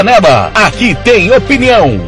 [0.00, 2.00] Canela, aqui tem opinião.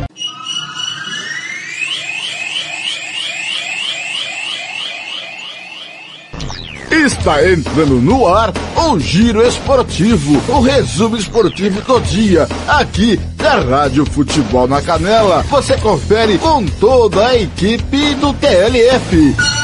[6.90, 14.06] Está entrando no ar o Giro Esportivo, o resumo esportivo do dia, aqui da Rádio
[14.06, 15.42] Futebol na Canela.
[15.50, 19.61] Você confere com toda a equipe do TLF.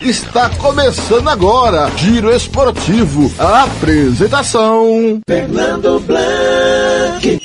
[0.00, 5.20] Está começando agora, Giro Esportivo, a apresentação.
[5.28, 7.40] Fernando Blanc.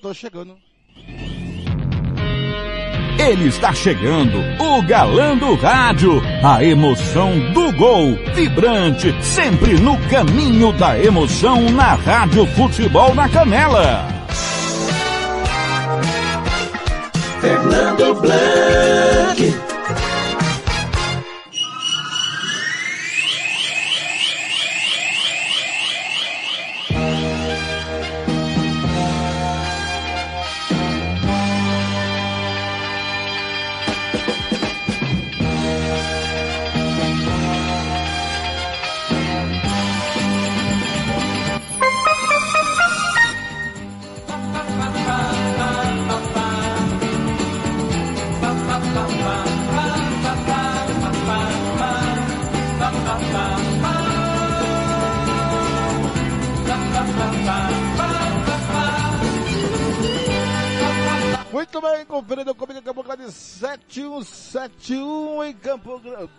[0.00, 0.56] Tô chegando.
[3.18, 10.72] Ele está chegando, o galã do rádio, a emoção do gol, vibrante, sempre no caminho
[10.72, 14.19] da emoção na Rádio Futebol na Canela.
[17.40, 19.69] Fernando Blanc.
[61.60, 66.30] Muito bem, conferindo comigo Campo Grande 7171 em Campo Grande.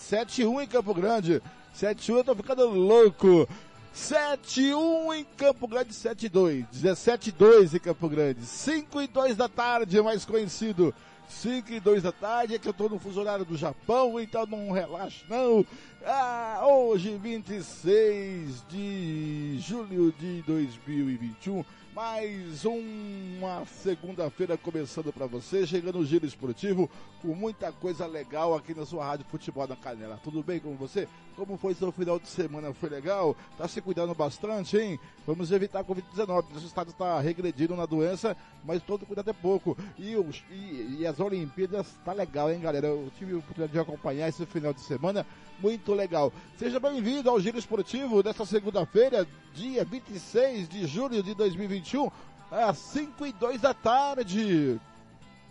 [0.00, 1.40] 71 em Campo Grande.
[1.72, 3.48] 71 eu tô ficando louco.
[3.92, 6.66] 71 em Campo Grande, 72.
[6.72, 8.44] 17 2 em Campo Grande.
[8.44, 10.92] 5 e 2 da tarde, mais conhecido.
[11.28, 14.44] 5 e 2 da tarde, é que eu tô no fuso horário do Japão, então
[14.44, 15.64] não relaxa não.
[16.04, 21.64] Ah, hoje 26 de julho de 2021,
[21.94, 26.90] mais uma segunda-feira começando para você, chegando o Giro Esportivo,
[27.22, 30.18] com muita coisa legal aqui na sua Rádio Futebol da Canela.
[30.24, 31.06] Tudo bem com você?
[31.36, 32.74] Como foi seu final de semana?
[32.74, 33.36] Foi legal?
[33.56, 34.98] Tá se cuidando bastante, hein?
[35.24, 36.26] Vamos evitar a Covid-19.
[36.52, 39.76] Nosso estado está regredindo na doença, mas todo cuidado é pouco.
[39.96, 42.88] E, os, e, e as Olimpíadas tá legal, hein, galera?
[42.88, 45.24] Eu tive a oportunidade de acompanhar esse final de semana,
[45.58, 46.32] muito legal.
[46.56, 52.10] Seja bem-vindo ao Giro Esportivo desta segunda-feira, dia 26 de julho de 2021,
[52.50, 54.80] às 5 e 2 da tarde.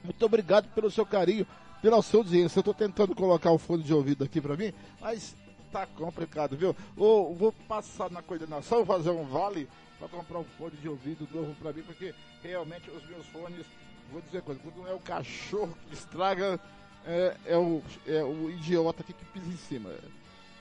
[0.04, 1.48] Muito obrigado pelo seu carinho,
[1.82, 2.60] pela sua audiência.
[2.60, 5.36] Eu tô tentando colocar o fone de ouvido aqui para mim, mas
[5.72, 6.76] tá complicado, viu?
[6.96, 11.56] Vou, vou passar na coordenação, fazer um vale para comprar um fone de ouvido novo
[11.56, 13.66] para mim, porque realmente os meus fones,
[14.12, 16.60] vou dizer coisa, quando é o cachorro que estraga,
[17.06, 19.92] é, é, o, é o idiota aqui que pisa em cima,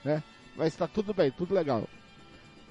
[0.05, 0.23] né?
[0.57, 1.89] Mas tá tudo bem, tudo legal.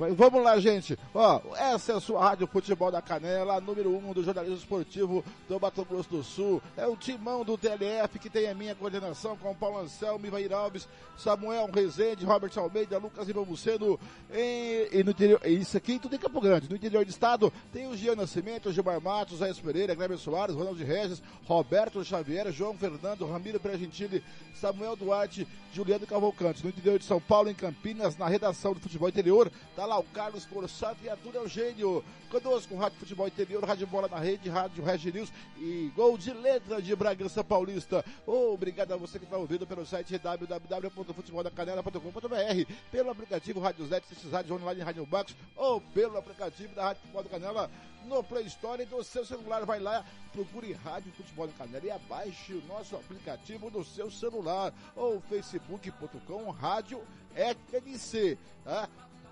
[0.09, 0.97] Vamos lá, gente.
[1.13, 5.23] Ó, essa é a sua Rádio Futebol da Canela, número 1 um do jornalismo esportivo
[5.47, 6.59] do Mato Grosso do Sul.
[6.75, 10.87] É o timão do TLF que tem a minha coordenação com Paulo Anselmo, Ivair Alves,
[11.15, 13.99] Samuel Rezende, Robert Almeida, Lucas Ibamuceno.
[14.33, 16.67] E, e no interior, isso aqui tudo em Campo Grande.
[16.67, 20.83] No interior do estado tem o Gian Nascimento, Gilmar Matos, Aécio Pereira, Kleber Soares, Ronaldo
[20.83, 24.23] Regis, Roberto Xavier, João Fernando, Ramiro Pragentili,
[24.55, 26.63] Samuel Duarte, Juliano Cavalcante.
[26.63, 30.45] No interior de São Paulo, em Campinas, na redação do Futebol Interior, tá o Carlos
[30.45, 32.05] Corsato e a Duda Eugênio.
[32.29, 36.81] Conosco, Rádio Futebol Interior, Rádio Bola na Rede, Rádio Regi News e Gol de Letra
[36.81, 38.05] de Bragança Paulista.
[38.25, 44.81] Obrigado a você que está ouvindo pelo site www.futeboldacanela.com.br, pelo aplicativo Rádio Net, Rádio Online
[44.81, 47.69] Rádio Box ou pelo aplicativo da Rádio Futebol da Canela
[48.05, 49.65] no Play Store do seu celular.
[49.65, 54.73] Vai lá, procure Rádio Futebol da Canela e abaixe o nosso aplicativo no seu celular
[54.95, 57.01] ou facebook.com Rádio
[57.35, 58.87] FNC, tá?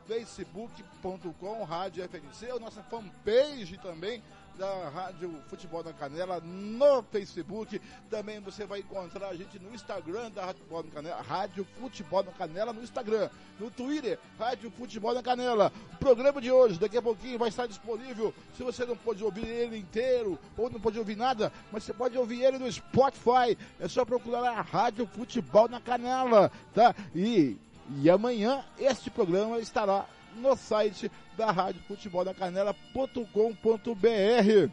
[0.09, 4.23] facebook.com Rádio FNC, a nossa fanpage também
[4.57, 7.79] da Rádio Futebol da Canela no Facebook.
[8.09, 12.23] Também você vai encontrar a gente no Instagram da Rádio Futebol da Canela, Rádio Futebol
[12.23, 15.71] da Canela no Instagram, no Twitter, Rádio Futebol da Canela.
[15.93, 18.33] O programa de hoje, daqui a pouquinho, vai estar disponível.
[18.57, 22.17] Se você não pode ouvir ele inteiro ou não pode ouvir nada, mas você pode
[22.17, 23.55] ouvir ele no Spotify.
[23.79, 26.95] É só procurar a Rádio Futebol na Canela, tá?
[27.15, 27.57] E
[27.97, 30.05] e amanhã este programa estará
[30.35, 34.71] no site da Rádio Futebol da Canela.com.br.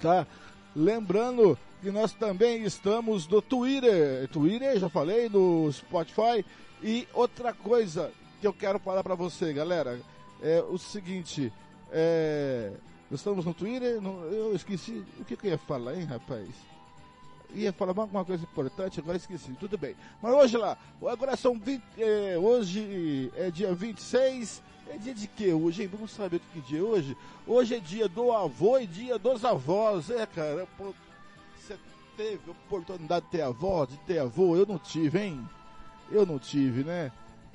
[0.00, 0.26] Tá?
[0.74, 4.28] Lembrando que nós também estamos no Twitter.
[4.28, 6.44] Twitter, já falei, no Spotify.
[6.82, 10.00] E outra coisa que eu quero falar para você, galera,
[10.40, 11.52] é o seguinte.
[11.90, 12.72] É,
[13.10, 14.00] estamos no Twitter.
[14.00, 15.04] No, eu esqueci.
[15.18, 16.48] O que, que eu ia falar, hein, rapaz?
[17.54, 19.52] Ia falar alguma coisa importante, agora esqueci.
[19.52, 19.94] Tudo bem.
[20.22, 24.62] Mas hoje lá, agora são 20, é, hoje é dia 26.
[24.90, 25.90] É dia de quê hoje, hein?
[25.92, 27.14] Vamos saber que dia é hoje?
[27.46, 30.08] Hoje é dia do avô e dia dos avós.
[30.08, 31.76] É, cara, você
[32.16, 34.56] teve oportunidade de ter avó, de ter avô?
[34.56, 35.46] Eu não tive, hein?
[36.10, 37.12] Eu não tive, né?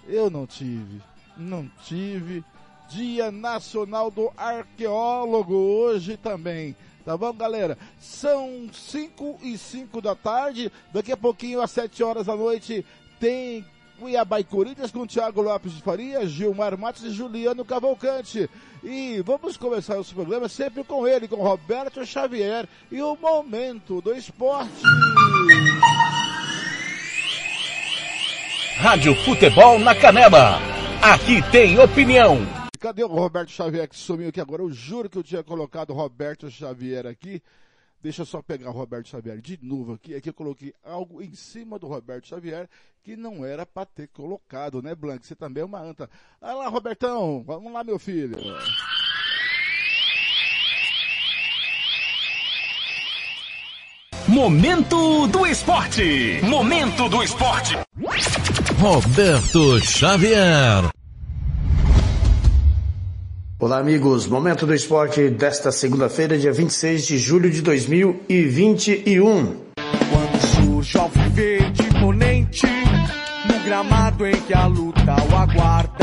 [0.08, 1.02] Eu não tive.
[1.36, 2.44] Não tive.
[2.88, 6.76] Dia Nacional do Arqueólogo hoje também.
[7.06, 7.78] Tá bom, galera?
[8.00, 10.72] São 5 e 5 da tarde.
[10.94, 12.86] Daqui a pouquinho, às 7 horas da noite,
[13.20, 13.66] tem
[14.00, 18.50] Cuiabá e Corinthians com Thiago Lopes de Faria, Gilmar Matos e Juliano Cavalcante.
[18.84, 24.14] E vamos começar o programa sempre com ele, com Roberto Xavier e o Momento do
[24.14, 24.72] Esporte.
[28.78, 30.60] Rádio Futebol na Canela.
[31.02, 32.63] Aqui tem opinião.
[32.84, 34.62] Cadê o Roberto Xavier que sumiu aqui agora?
[34.62, 37.42] Eu juro que eu tinha colocado o Roberto Xavier aqui.
[38.02, 40.14] Deixa eu só pegar o Roberto Xavier de novo aqui.
[40.14, 42.70] Aqui eu coloquei algo em cima do Roberto Xavier
[43.02, 45.26] que não era para ter colocado, né, Blanc?
[45.26, 46.10] Você também é uma anta.
[46.42, 47.42] Olha lá, Robertão.
[47.48, 48.38] Vamos lá, meu filho.
[54.28, 56.42] Momento do Esporte.
[56.44, 57.78] Momento do Esporte.
[58.78, 60.92] Roberto Xavier.
[63.64, 64.28] Olá, amigos.
[64.28, 69.56] Momento do esporte desta segunda-feira, dia 26 de julho de 2021.
[70.12, 70.98] Quando surge
[73.48, 76.03] no gramado em que a luta o aguarda,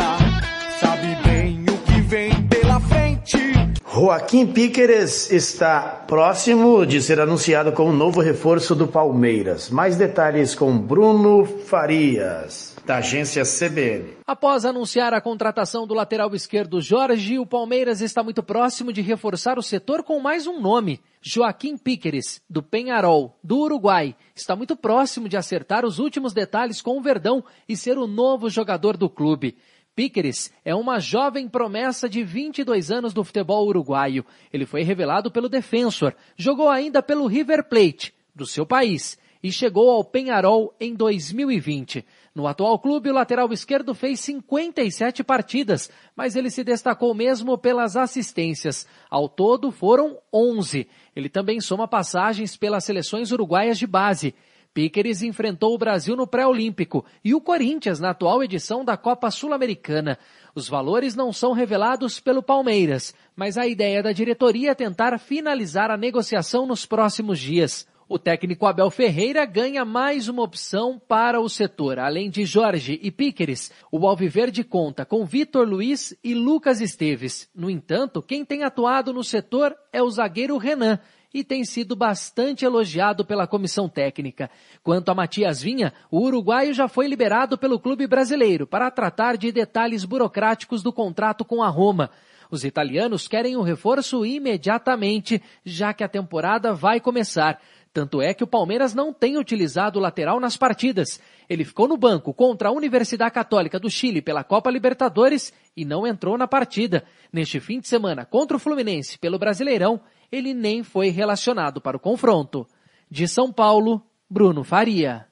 [3.92, 9.68] Joaquim Píqueres está próximo de ser anunciado como novo reforço do Palmeiras.
[9.68, 14.18] Mais detalhes com Bruno Farias da agência CBN.
[14.24, 19.58] Após anunciar a contratação do lateral esquerdo Jorge, o Palmeiras está muito próximo de reforçar
[19.58, 21.00] o setor com mais um nome.
[21.20, 26.96] Joaquim Píqueres, do Penharol, do Uruguai, está muito próximo de acertar os últimos detalhes com
[26.96, 29.56] o Verdão e ser o novo jogador do clube.
[30.00, 34.24] Píqueres é uma jovem promessa de 22 anos do futebol uruguaio.
[34.50, 39.90] Ele foi revelado pelo Defensor, jogou ainda pelo River Plate, do seu país, e chegou
[39.90, 42.02] ao Penharol em 2020.
[42.34, 47.94] No atual clube, o lateral esquerdo fez 57 partidas, mas ele se destacou mesmo pelas
[47.94, 48.86] assistências.
[49.10, 50.88] Ao todo, foram 11.
[51.14, 54.34] Ele também soma passagens pelas seleções uruguaias de base.
[54.72, 60.16] Piqueres enfrentou o Brasil no pré-olímpico e o Corinthians na atual edição da Copa Sul-Americana.
[60.54, 65.90] Os valores não são revelados pelo Palmeiras, mas a ideia da diretoria é tentar finalizar
[65.90, 67.84] a negociação nos próximos dias.
[68.08, 71.98] O técnico Abel Ferreira ganha mais uma opção para o setor.
[71.98, 77.48] Além de Jorge e Píqueres, o Alviverde conta com Vitor Luiz e Lucas Esteves.
[77.54, 80.98] No entanto, quem tem atuado no setor é o zagueiro Renan,
[81.32, 84.50] e tem sido bastante elogiado pela comissão técnica.
[84.82, 89.52] Quanto a Matias Vinha, o uruguaio já foi liberado pelo clube brasileiro para tratar de
[89.52, 92.10] detalhes burocráticos do contrato com a Roma.
[92.50, 97.60] Os italianos querem o um reforço imediatamente, já que a temporada vai começar.
[97.92, 101.20] Tanto é que o Palmeiras não tem utilizado o lateral nas partidas.
[101.48, 106.06] Ele ficou no banco contra a Universidade Católica do Chile pela Copa Libertadores e não
[106.06, 107.04] entrou na partida.
[107.32, 110.00] Neste fim de semana contra o Fluminense pelo Brasileirão,
[110.30, 112.66] ele nem foi relacionado para o confronto.
[113.10, 115.26] De São Paulo, Bruno Faria.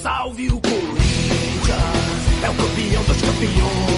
[0.00, 3.96] Salve o Corinthians, é o campeão dos campeões.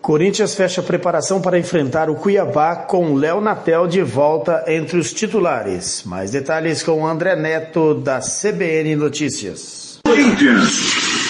[0.00, 6.02] Corinthians fecha preparação para enfrentar o Cuiabá com Léo Natel de volta entre os titulares.
[6.04, 10.00] Mais detalhes com André Neto da CBN Notícias.
[10.04, 11.21] Corinthians.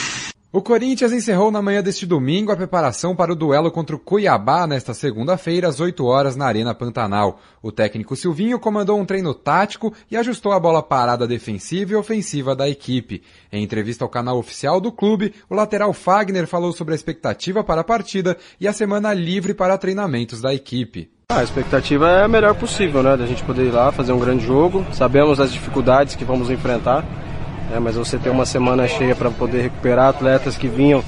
[0.55, 4.67] O Corinthians encerrou na manhã deste domingo a preparação para o duelo contra o Cuiabá
[4.67, 7.41] nesta segunda-feira às 8 horas na Arena Pantanal.
[7.63, 12.55] O técnico Silvinho comandou um treino tático e ajustou a bola parada defensiva e ofensiva
[12.55, 13.23] da equipe.
[13.51, 17.81] Em entrevista ao canal oficial do clube, o lateral Fagner falou sobre a expectativa para
[17.81, 21.11] a partida e a semana livre para treinamentos da equipe.
[21.31, 23.17] Ah, a expectativa é a melhor possível, né?
[23.17, 24.85] Da gente poder ir lá fazer um grande jogo.
[24.93, 27.32] Sabemos as dificuldades que vamos enfrentar
[27.73, 31.03] né, mas você ter uma semana cheia para poder recuperar atletas que vinham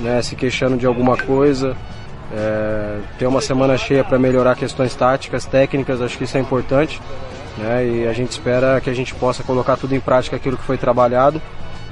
[0.00, 1.74] né, se queixando de alguma coisa,
[2.30, 7.00] é, ter uma semana cheia para melhorar questões táticas, técnicas, acho que isso é importante.
[7.56, 10.64] Né, e a gente espera que a gente possa colocar tudo em prática aquilo que
[10.64, 11.40] foi trabalhado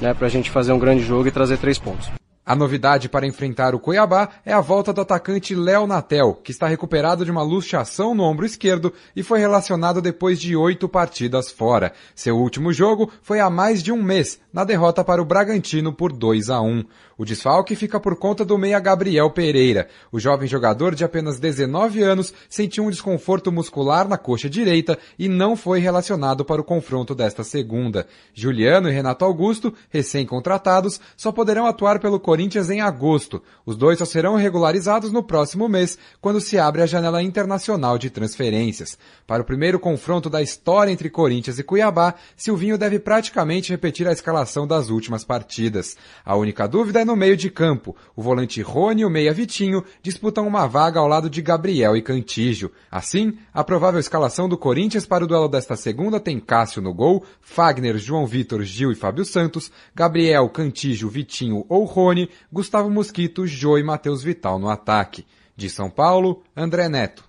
[0.01, 2.11] né, para a gente fazer um grande jogo e trazer três pontos.
[2.45, 6.67] A novidade para enfrentar o Cuiabá é a volta do atacante Léo Natel, que está
[6.67, 11.93] recuperado de uma luxação no ombro esquerdo e foi relacionado depois de oito partidas fora.
[12.17, 16.13] Seu último jogo foi há mais de um mês, na derrota para o Bragantino por
[16.13, 16.85] 2 a 1.
[17.17, 19.87] O desfalque fica por conta do meia Gabriel Pereira.
[20.11, 25.29] O jovem jogador de apenas 19 anos sentiu um desconforto muscular na coxa direita e
[25.29, 28.09] não foi relacionado para o confronto desta segunda.
[28.35, 33.43] Juliano e Renato Augusto, recém-contratados, só poderão atuar pelo Corinthians em agosto.
[33.67, 38.09] Os dois só serão regularizados no próximo mês, quando se abre a janela internacional de
[38.09, 38.97] transferências.
[39.27, 44.13] Para o primeiro confronto da história entre Corinthians e Cuiabá, Silvinho deve praticamente repetir a
[44.13, 45.95] escalação das últimas partidas.
[46.25, 47.95] A única dúvida é no meio de campo.
[48.17, 52.01] O volante Rony e o meia Vitinho disputam uma vaga ao lado de Gabriel e
[52.01, 52.73] Cantígio.
[52.91, 57.27] Assim, a provável escalação do Corinthians para o duelo desta segunda tem Cássio no gol,
[57.43, 62.22] Fagner, João Vitor, Gil e Fábio Santos, Gabriel, Cantígio, Vitinho ou Rony,
[62.53, 65.27] Gustavo Mosquito, Jô e Matheus Vital no ataque.
[65.57, 67.25] De São Paulo, André Neto.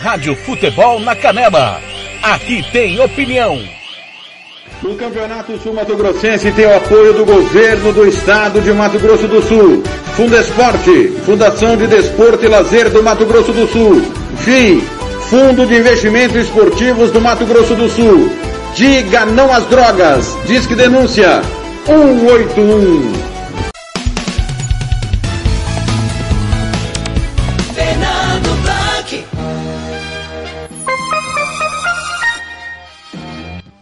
[0.00, 1.80] Rádio Futebol na Canela.
[2.22, 3.79] Aqui tem opinião.
[4.82, 9.28] O Campeonato Sul Mato Grossense tem o apoio do governo do estado de Mato Grosso
[9.28, 9.82] do Sul.
[10.16, 14.00] Fundesporte, Fundação de Desporto e Lazer do Mato Grosso do Sul.
[14.38, 14.82] FII,
[15.28, 18.32] Fundo de Investimentos Esportivos do Mato Grosso do Sul.
[18.74, 20.34] Diga não às drogas.
[20.46, 21.42] Disque denúncia
[21.84, 23.29] 181.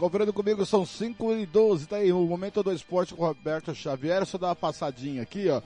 [0.08, 3.74] Conferindo comigo, são 5 e 12, tá aí, o momento do esporte com o Roberto
[3.74, 5.60] Xavier, só dar uma passadinha aqui, ó.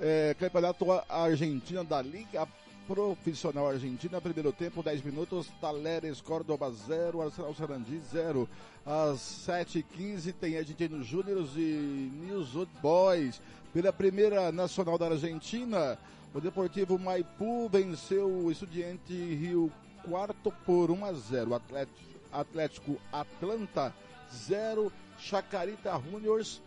[0.00, 2.46] É, campeonato Argentina da Liga
[2.86, 8.48] Profissional Argentina, primeiro tempo, 10 minutos, Taleres Córdoba 0, Arsenal Sarandi 0.
[8.86, 13.40] Às 7h15 tem Argentinos Júniors e News Old Boys.
[13.74, 15.98] Pela primeira nacional da Argentina,
[16.32, 19.72] o Deportivo Maipu venceu o Estudiante Rio
[20.08, 21.54] quarto por 1 a 0.
[21.56, 23.94] Atlético Atlético Atlanta
[24.32, 26.60] 0, Chacarita Juniors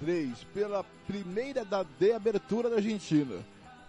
[0.00, 0.44] 3.
[0.54, 3.36] Pela primeira da D abertura da Argentina.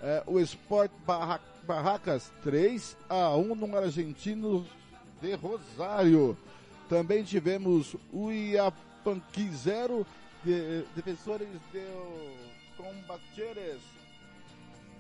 [0.02, 4.66] É, o Sport Barra, Barracas 3 a 1 no Argentino
[5.22, 6.38] de Rosário.
[6.90, 10.06] Também tivemos o Iapanqui 0,
[10.44, 11.86] de, Defensores de
[12.78, 13.82] Combateres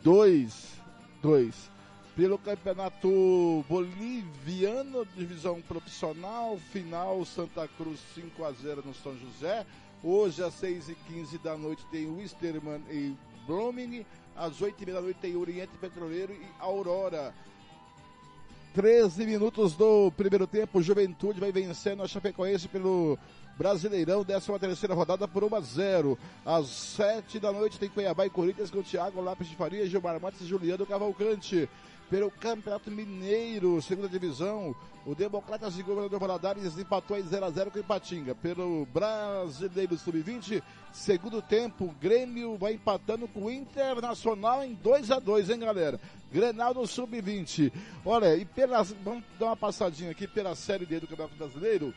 [0.02, 0.82] 2.
[1.22, 1.73] 2
[2.16, 9.66] pelo Campeonato Boliviano, divisão profissional, final Santa Cruz 5 a 0 no São José.
[10.04, 13.16] Hoje às 6 e 15 da noite tem Wisterman e
[13.48, 14.06] Blooming.
[14.36, 17.34] Às 8 e meia da noite tem Oriente Petroleiro e Aurora.
[18.76, 23.18] 13 minutos do primeiro tempo, Juventude vai vencendo a Chapecoense pelo
[23.56, 26.20] Brasileirão, 13 terceira rodada por 1 a 0.
[26.46, 30.42] Às 7 da noite tem Cuiabá e Corinthians com Thiago Lápis de Faria, Gilmar Matos
[30.42, 31.70] e Juliano Cavalcante
[32.10, 34.76] pelo Campeonato Mineiro, segunda divisão.
[35.06, 38.34] O Democratas de Governador Valadares empatou em 0x0 com o Ipatinga.
[38.36, 45.60] Pelo Brasileiro Sub-20, segundo tempo, o Grêmio vai empatando com o Internacional em 2x2, hein,
[45.60, 46.00] galera?
[46.32, 47.72] Grenal no Sub-20.
[48.06, 48.48] Olha, e
[49.04, 51.94] vamos dar uma passadinha aqui pela Série D do Campeonato Brasileiro.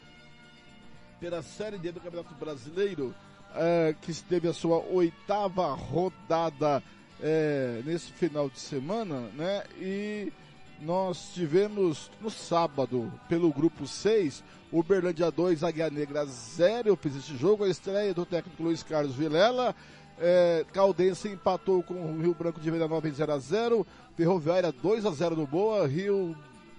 [1.20, 3.14] Pela Série D do Campeonato Brasileiro,
[3.54, 6.82] é, que teve a sua oitava rodada
[7.22, 9.62] é, nesse final de semana, né?
[9.78, 10.32] E
[10.80, 16.88] nós tivemos no sábado, pelo grupo 6, Uberlândia 2, Águia Negra 0.
[16.88, 19.74] Eu fiz esse jogo, a estreia do técnico Luiz Carlos Vilela.
[20.18, 24.72] É, Caldense empatou com o Rio Branco de Venda Nova em 0 a 0 Ferroviária
[24.72, 25.86] 2 a 0 no Boa.
[25.86, 26.34] Rio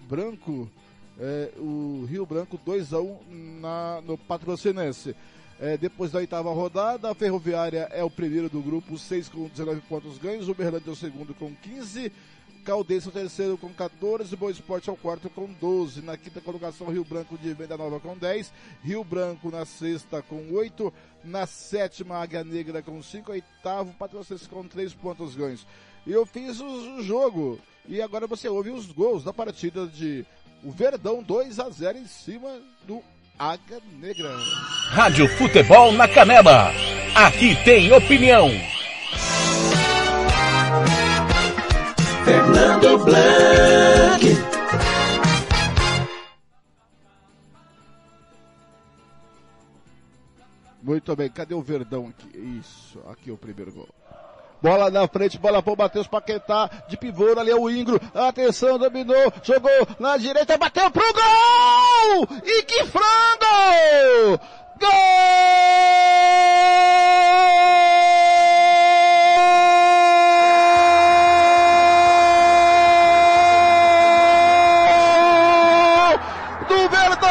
[0.09, 0.69] Branco,
[1.19, 3.17] é, o Rio Branco 2 a 1
[3.61, 5.15] na, no Patrocinense.
[5.59, 9.81] É, depois da oitava rodada, a Ferroviária é o primeiro do grupo, 6 com 19
[9.81, 12.11] pontos ganhos, o Uberlândia é o segundo com 15,
[12.63, 16.01] Caldense é o terceiro com 14, Boa Esporte é o quarto com 12.
[16.01, 18.51] Na quinta colocação, Rio Branco de Venda Nova com 10,
[18.83, 24.67] Rio Branco na sexta com 8, na sétima, Águia Negra com 5, oitavo, Patrocínio com
[24.67, 25.65] 3 pontos ganhos.
[26.05, 30.25] E eu fiz o, o jogo, e agora você ouve os gols da partida de
[30.61, 33.01] o Verdão 2 a 0 em cima do
[33.39, 34.35] Águia Negra.
[34.89, 36.71] Rádio Futebol na Canela.
[37.13, 38.49] Aqui tem opinião.
[42.25, 44.25] Fernando Blanc.
[50.81, 52.59] Muito bem, cadê o Verdão aqui?
[52.59, 53.89] Isso, aqui o primeiro gol.
[54.61, 59.31] Bola na frente, bola pro Matheus Paquetá, de pivô, ali é o Ingro, atenção, dominou,
[59.43, 62.27] jogou na direita, bateu pro gol!
[62.43, 64.39] E que frango!
[64.79, 64.89] Gol!
[76.67, 77.29] Do Verdão!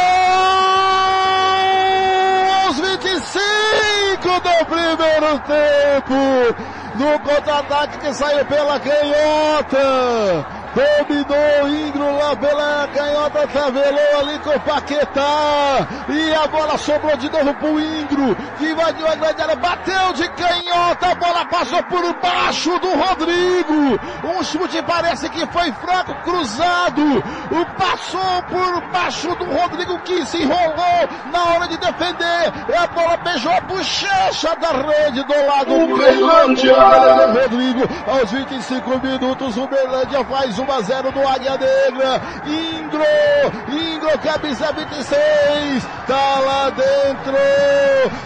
[2.67, 6.76] Aos 25 do primeiro tempo!
[6.99, 10.56] No contra-ataque que saiu pela canhota!
[10.77, 15.89] Dominou o Ingro lá pela canhota, tavelou ali com o Paquetá.
[16.07, 20.29] E a bola sobrou de novo pro Ingro, que invadiu a grande área, bateu de
[20.29, 23.99] canhota, a bola passou por baixo do Rodrigo.
[24.23, 27.25] Um chute parece que foi fraco, cruzado.
[27.51, 32.53] O passou por baixo do Rodrigo que se enrolou na hora de defender.
[32.69, 36.75] E a bola beijou a bochecha da rede do lado Uberlândia.
[36.75, 37.89] do Rodrigo.
[38.07, 42.21] Aos 25 minutos, o Uberlândia faz 1 a 0 do Águia Negra.
[42.45, 43.05] Ingro,
[43.69, 45.85] Ingro, camisa 26.
[46.07, 47.37] Tá lá dentro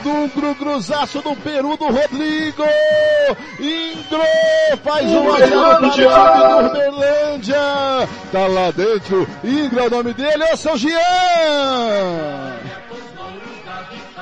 [0.02, 2.64] do gru cruzaço do Peru do Rodrigo.
[3.58, 4.22] Ingro
[4.82, 8.08] faz 1 a 0 para o time do Uberlândia.
[8.32, 9.28] Tá lá dentro.
[9.44, 10.90] Ingro é o nome dele, é o seu Jean.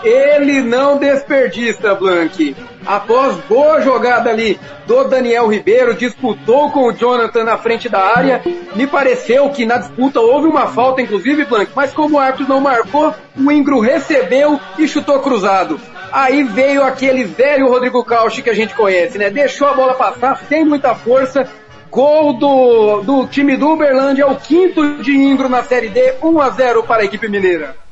[0.02, 2.54] Ele não desperdiça, Blank.
[2.86, 8.40] Após boa jogada ali do Daniel Ribeiro, disputou com o Jonathan na frente da área.
[8.74, 12.60] Me pareceu que na disputa houve uma falta, inclusive, Blank, mas como o árbitro não
[12.60, 15.80] marcou, o Ingro recebeu e chutou cruzado.
[16.12, 19.28] Aí veio aquele velho Rodrigo Cauchi que a gente conhece, né?
[19.30, 21.46] Deixou a bola passar sem muita força.
[21.90, 26.40] Gol do, do time do Uberlândia, é o quinto de Ingro na Série D, 1
[26.40, 27.87] a 0 para a equipe mineira.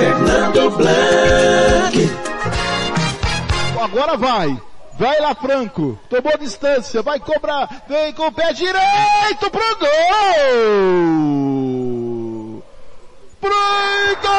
[0.00, 2.10] Fernando Blanc.
[3.82, 4.58] Agora vai.
[4.98, 5.98] Vai lá, Franco.
[6.08, 7.02] Tomou distância.
[7.02, 7.68] Vai cobrar.
[7.86, 9.88] Vem com o pé direito pro gol.
[13.42, 13.50] Pro
[14.22, 14.30] gol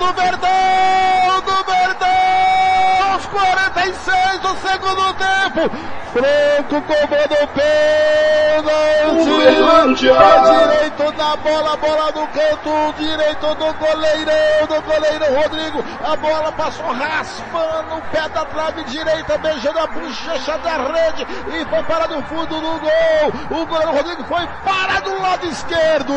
[0.00, 1.40] do Verdão.
[1.46, 3.12] Do Verdão.
[3.12, 5.70] Aos 46 do segundo tempo.
[6.12, 9.30] Franco comando pênalti.
[9.30, 10.14] Uberlândia.
[10.14, 15.84] Pé direito na bola, bola no canto direito do goleirão, do goleiro Rodrigo.
[16.04, 21.64] A bola passou raspando o pé da trave direita, beijando a bochecha da rede e
[21.64, 23.60] foi para no fundo do gol.
[23.62, 26.14] O goleiro Rodrigo foi para do lado esquerdo.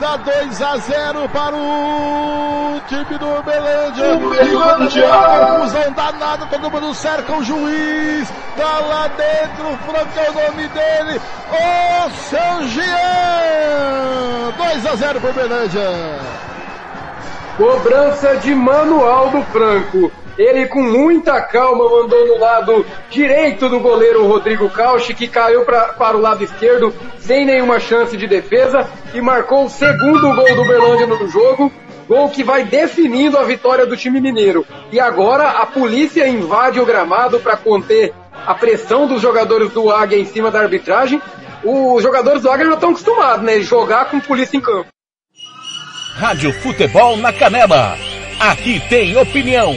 [0.00, 4.14] Dá 2 a 0 para o time do Uberlândia.
[4.16, 5.08] Uberlândia.
[5.46, 8.32] Confusão danada, todo mundo cerca o juiz.
[8.56, 9.27] Tá lá dentro,
[9.68, 11.20] o Franco é o nome dele.
[11.50, 14.52] O seu Jean.
[14.56, 15.80] 2 a 0 para o Uberlândia.
[17.56, 20.12] Cobrança de manual do Franco.
[20.38, 25.88] Ele com muita calma mandou no lado direito do goleiro Rodrigo Cauchi, que caiu pra,
[25.94, 30.64] para o lado esquerdo sem nenhuma chance de defesa e marcou o segundo gol do
[30.64, 31.72] Berlândia no jogo.
[32.06, 34.64] Gol que vai definindo a vitória do time mineiro.
[34.92, 38.14] E agora a polícia invade o gramado para conter
[38.46, 41.20] a pressão dos jogadores do Águia em cima da arbitragem.
[41.64, 43.60] Os jogadores do Águia já estão acostumados, né?
[43.60, 44.88] Jogar com polícia em campo.
[46.14, 47.96] Rádio Futebol na Canela.
[48.40, 49.74] Aqui tem opinião.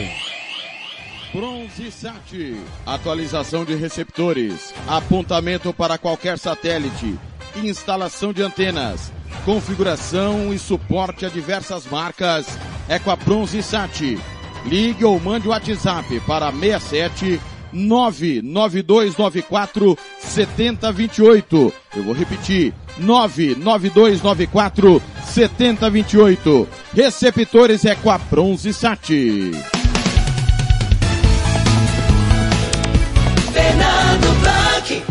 [1.34, 2.58] Bronze Sat.
[2.86, 4.74] Atualização de receptores.
[4.88, 7.18] Apontamento para qualquer satélite.
[7.56, 9.12] Instalação de antenas.
[9.46, 12.58] Configuração e suporte a diversas marcas.
[12.90, 14.20] É com a Bronze Sat.
[14.66, 17.40] Ligue ou mande o WhatsApp para 67
[17.74, 21.74] 99294 7028.
[21.96, 22.74] Eu vou repetir.
[22.98, 26.68] 99294 7028.
[26.94, 29.08] Receptores é com a Bronze Sat.
[33.52, 35.04] Fernando Blanc.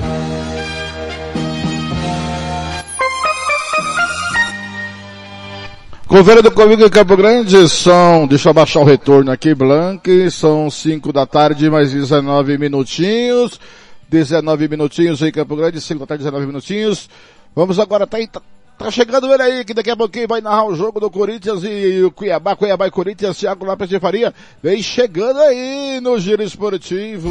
[6.11, 11.13] Conferindo comigo em Campo Grande, são, deixa eu abaixar o retorno aqui, Blank, são 5
[11.13, 13.61] da tarde, mais 19 minutinhos,
[14.09, 17.09] 19 minutinhos em Campo Grande, 5 da tarde, 19 minutinhos.
[17.55, 18.43] Vamos agora, tá, aí, tá,
[18.77, 22.03] tá chegando ele aí, que daqui a pouquinho vai narrar o jogo do Corinthians e
[22.03, 27.31] o Cuiabá, Cuiabá e Corinthians, Thiago Lopes de Faria, vem chegando aí no Giro Esportivo.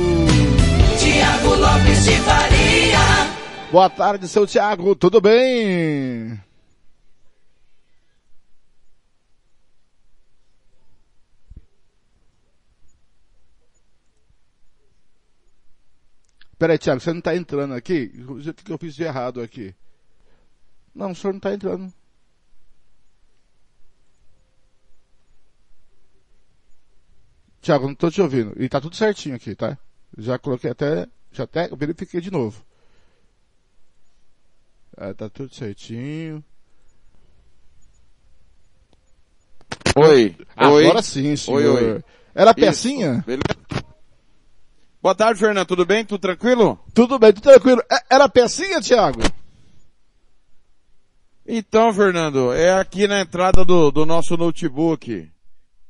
[0.98, 3.00] Tiago Lopes de Faria.
[3.74, 6.40] Boa tarde, seu Tiago, tudo bem?
[16.60, 18.12] Peraí, Tiago, você não tá entrando aqui?
[18.28, 19.74] O que eu fiz de errado aqui.
[20.94, 21.92] Não, o senhor não tá entrando.
[27.62, 28.62] Tiago, não tô te ouvindo.
[28.62, 29.78] E tá tudo certinho aqui, tá?
[30.18, 32.62] Já coloquei até, já até verifiquei de novo.
[34.98, 36.44] É, tá tudo certinho.
[39.96, 40.36] Oi.
[40.58, 41.04] Agora oi.
[41.04, 41.76] sim, senhor.
[41.76, 42.04] Oi, oi.
[42.36, 43.24] Era Isso, pecinha?
[43.26, 43.79] beleza.
[45.02, 45.68] Boa tarde, Fernando.
[45.68, 46.04] Tudo bem?
[46.04, 46.78] Tudo tranquilo?
[46.94, 47.82] Tudo bem, tudo tranquilo.
[47.92, 49.22] É- Era pecinha, Tiago?
[51.48, 55.30] Então, Fernando, é aqui na entrada do, do nosso notebook.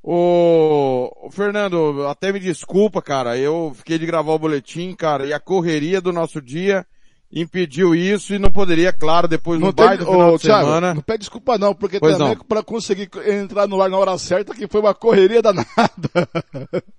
[0.01, 3.37] O, o Fernando, até me desculpa, cara.
[3.37, 6.85] Eu fiquei de gravar o boletim, cara, e a correria do nosso dia
[7.31, 10.93] impediu isso e não poderia, claro, depois no baile do final Ô, de Thiago, semana.
[10.95, 12.43] não pede desculpa não, porque Pois também não.
[12.45, 15.67] para conseguir entrar no ar na hora certa que foi uma correria danada.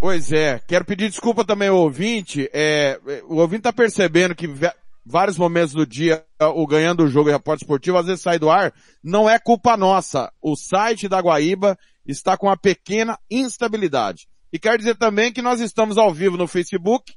[0.00, 2.48] Pois é, quero pedir desculpa também ao ouvinte.
[2.52, 4.48] É, é, o ouvinte tá percebendo que
[5.04, 8.48] vários momentos do dia o ganhando o jogo e repórter esportivo às vezes sai do
[8.48, 8.72] ar.
[9.02, 10.32] Não é culpa nossa.
[10.40, 14.28] O site da Guaíba está com uma pequena instabilidade.
[14.52, 17.12] E quero dizer também que nós estamos ao vivo no Facebook,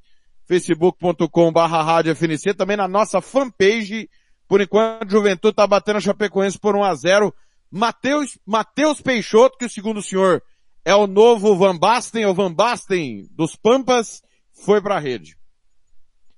[0.48, 4.10] facebook.com barra rádio FNC, também na nossa fanpage.
[4.48, 7.34] Por enquanto, Juventude está batendo a Chapecoense por 1 a 0
[7.70, 10.44] Mateus, Mateus Peixoto, que segundo o senhor
[10.84, 14.22] é o novo Van Basten, ou Van Basten dos Pampas,
[14.66, 15.38] foi pra rede.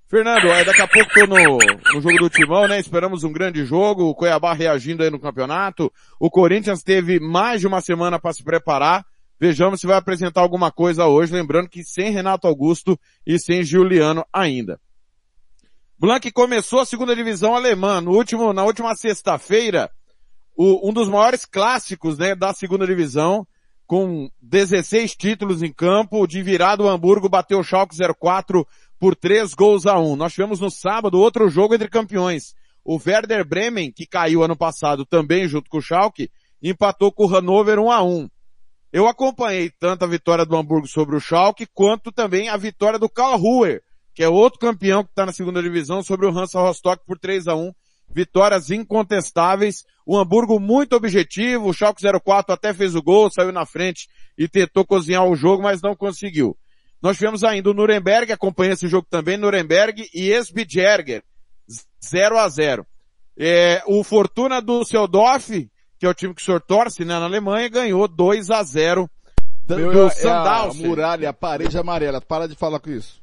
[0.07, 1.35] Fernando, é, daqui a pouco tô no,
[1.95, 2.79] no jogo do Timão, né?
[2.79, 5.91] Esperamos um grande jogo, o Cuiabá reagindo aí no campeonato.
[6.19, 9.03] O Corinthians teve mais de uma semana para se preparar.
[9.39, 14.23] Vejamos se vai apresentar alguma coisa hoje, lembrando que sem Renato Augusto e sem Giuliano
[14.31, 14.79] ainda.
[15.97, 17.99] Blanc começou a segunda divisão alemã.
[17.99, 19.89] No último, na última sexta-feira,
[20.55, 23.47] o- um dos maiores clássicos né, da segunda divisão,
[23.85, 28.65] com 16 títulos em campo, de virada o Hamburgo bateu o Schalke 04
[28.99, 30.15] por 3 gols a 1.
[30.15, 32.53] Nós tivemos no sábado outro jogo entre campeões.
[32.83, 36.29] O Werder Bremen, que caiu ano passado também junto com o Schalke,
[36.61, 38.29] empatou com o Hannover 1 a 1.
[38.91, 43.09] Eu acompanhei tanto a vitória do Hamburgo sobre o Schalke, quanto também a vitória do
[43.09, 43.81] Karlsruhe,
[44.13, 47.47] que é outro campeão que está na segunda divisão, sobre o Hansa Rostock por 3
[47.47, 47.73] a 1
[48.13, 49.83] Vitórias incontestáveis.
[50.05, 54.47] O Hamburgo muito objetivo, o Schalke 04 até fez o gol, saiu na frente e
[54.47, 56.57] tentou cozinhar o jogo, mas não conseguiu.
[57.01, 61.23] Nós tivemos ainda o Nuremberg, acompanha esse jogo também, Nuremberg e Esbjerger,
[62.03, 62.85] 0 a 0
[63.37, 67.25] é, O Fortuna do Seudorf, que é o time que o senhor torce né, na
[67.25, 69.09] Alemanha, ganhou 2 a 0
[69.65, 72.19] do, Meu, do é a muralha, a parede amarela.
[72.19, 73.21] Para de falar com isso.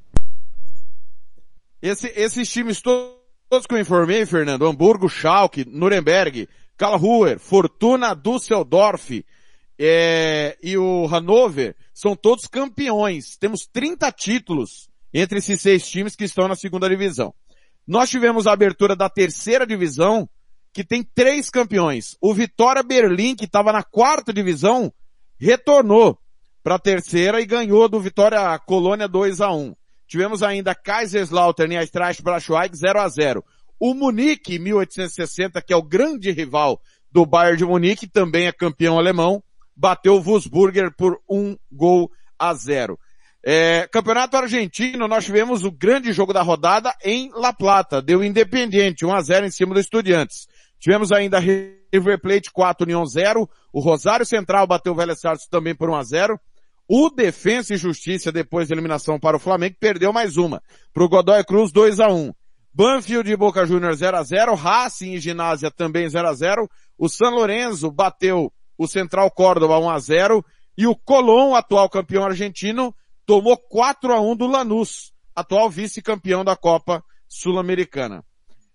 [1.83, 3.20] Esse, esses times to-
[3.51, 9.25] todos que eu informei, Fernando, Hamburgo, Schalke, Nuremberg, Karlsruhe, Fortuna, Düsseldorf,
[9.77, 13.37] é, e o Hannover, são todos campeões.
[13.37, 17.35] Temos 30 títulos entre esses seis times que estão na segunda divisão.
[17.85, 20.29] Nós tivemos a abertura da terceira divisão,
[20.73, 22.17] que tem três campeões.
[22.21, 24.93] O Vitória Berlim, que estava na quarta divisão,
[25.37, 26.17] retornou
[26.63, 29.75] para a terceira e ganhou do Vitória Colônia 2 a 1.
[30.11, 33.45] Tivemos ainda Kaiserslautern e Eintracht Braunschweig 0 a 0.
[33.79, 36.81] O Munique 1860, que é o grande rival
[37.13, 39.41] do Bayern de Munique, também é campeão alemão,
[39.77, 42.99] bateu o Wolfsburger por um gol a zero.
[43.47, 49.07] É, campeonato argentino, nós tivemos o grande jogo da rodada em La Plata, deu Independiente,
[49.07, 50.49] 1 a 0 em cima do Estudiantes.
[50.81, 55.75] Tivemos ainda River Plate 4, União 0, o Rosário Central bateu o Vélez Sarsfield também
[55.75, 56.41] por 1 a 0.
[56.93, 60.61] O Defensa e Justiça, depois da eliminação para o Flamengo, perdeu mais uma.
[60.93, 62.33] Pro Godoy Cruz 2 a 1
[62.75, 67.09] Banfield e Boca Juniors 0 a 0 Racing e Ginásia também 0 a 0 O
[67.09, 70.45] San Lorenzo bateu o Central Córdoba 1 a 0
[70.77, 72.93] E o Colón, atual campeão argentino,
[73.25, 78.25] tomou 4 a 1 do Lanús, atual vice-campeão da Copa Sul-Americana.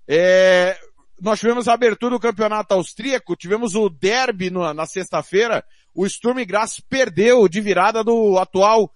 [0.07, 0.77] É,
[1.21, 6.79] nós tivemos a abertura do campeonato austríaco, tivemos o derby na sexta-feira, o Sturm Graz
[6.89, 8.91] perdeu de virada do atual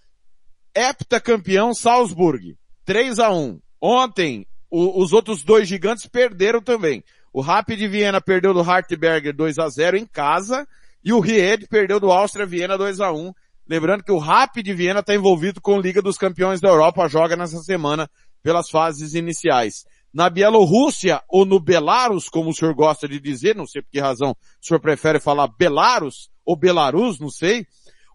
[0.76, 7.02] heptacampeão Salzburg, 3 a 1 Ontem, o- os outros dois gigantes perderam também.
[7.32, 10.68] O Rapid Viena perdeu do Hartberger 2 a 0 em casa,
[11.04, 13.32] e o Ried perdeu do Áustria Viena 2 a 1
[13.68, 17.36] Lembrando que o Rapid Viena está envolvido com a Liga dos Campeões da Europa, joga
[17.38, 18.10] nessa semana
[18.42, 19.86] pelas fases iniciais.
[20.12, 24.00] Na Bielorrússia, ou no Belarus, como o senhor gosta de dizer, não sei por que
[24.00, 24.36] razão o
[24.66, 27.66] senhor prefere falar Belarus, ou Belarus, não sei,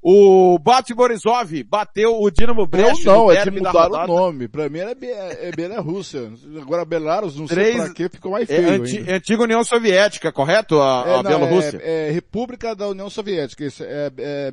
[0.07, 4.13] O Bate Borisov bateu o Dinamo Brest não, no é que mudaram rodada.
[4.13, 4.49] o nome.
[4.49, 6.31] Pra mim era Be- é Bielorrússia.
[6.61, 9.15] Agora Belarus, não Três- sei pra quê, ficou mais É, feio anti- ainda.
[9.17, 10.79] antiga União Soviética, correto?
[10.79, 11.81] A, É, a não, Bielorrússia.
[11.83, 13.65] É, é República da União Soviética.
[13.65, 14.53] Isso é, é,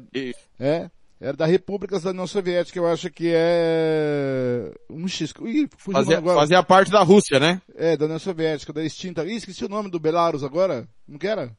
[0.57, 0.89] é,
[1.19, 5.33] é da Repúblicas da União Soviética, eu acho que é um X.
[5.43, 6.39] Ih, Fazia, agora.
[6.39, 7.61] fazia parte da Rússia, né?
[7.75, 9.25] É, da União Soviética, da extinta.
[9.25, 10.87] Ih, esqueci o nome do Belarus agora.
[11.05, 11.51] Não que era?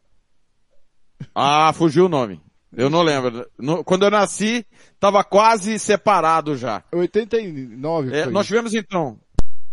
[1.35, 2.41] Ah, fugiu o nome.
[2.75, 3.47] Eu não lembro.
[3.59, 4.65] No- quando eu nasci,
[4.99, 6.83] tava quase separado já.
[6.93, 9.19] 89 É, nós tivemos então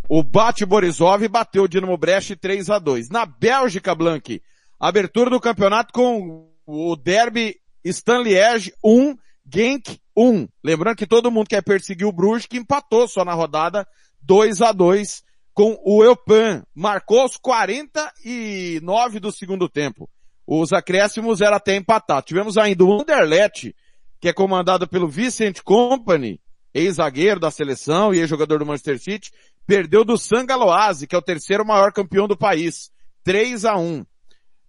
[0.10, 4.42] o Bate Borisov bateu o Dinamo Brest 3 a 2 Na Bélgica, Blank,
[4.80, 9.16] abertura do campeonato com o derby Stanliège 1,
[9.52, 10.48] Genk 1.
[10.64, 13.88] Lembrando que todo mundo quer perseguir o Bruges, que empatou só na rodada
[14.22, 16.64] 2 a 2 com o Eupan.
[16.76, 20.10] Marcou os 49 do segundo tempo.
[20.52, 22.24] Os acréscimos era até empatar.
[22.24, 23.76] Tivemos ainda o Anderlecht,
[24.20, 26.42] que é comandado pelo Vicent Company,
[26.74, 29.32] ex-zagueiro da seleção e ex-jogador do Manchester City,
[29.68, 32.90] perdeu do Sangaloase, que é o terceiro maior campeão do país.
[33.24, 34.04] 3 a 1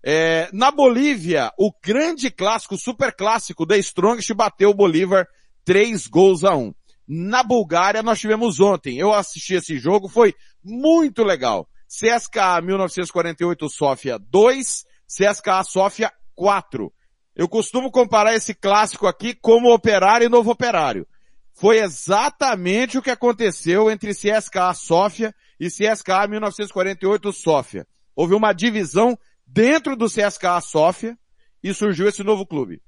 [0.05, 5.27] É, na Bolívia, o grande clássico, super clássico, The Strongest bateu o Bolívar
[5.65, 6.75] 3 gols a 1.
[7.09, 11.67] Na Bulgária, nós tivemos ontem, eu assisti esse jogo, foi muito legal.
[11.89, 16.93] CSKA 1948 Sofia 2, CSKA Sofia 4.
[17.35, 21.07] Eu costumo comparar esse clássico aqui como Operário e Novo Operário.
[21.53, 27.87] Foi exatamente o que aconteceu entre CSKA Sofia e CSKA 1948 Sofia.
[28.15, 31.19] Houve uma divisão dentro do CSKA Sofia
[31.63, 32.81] e surgiu esse novo clube.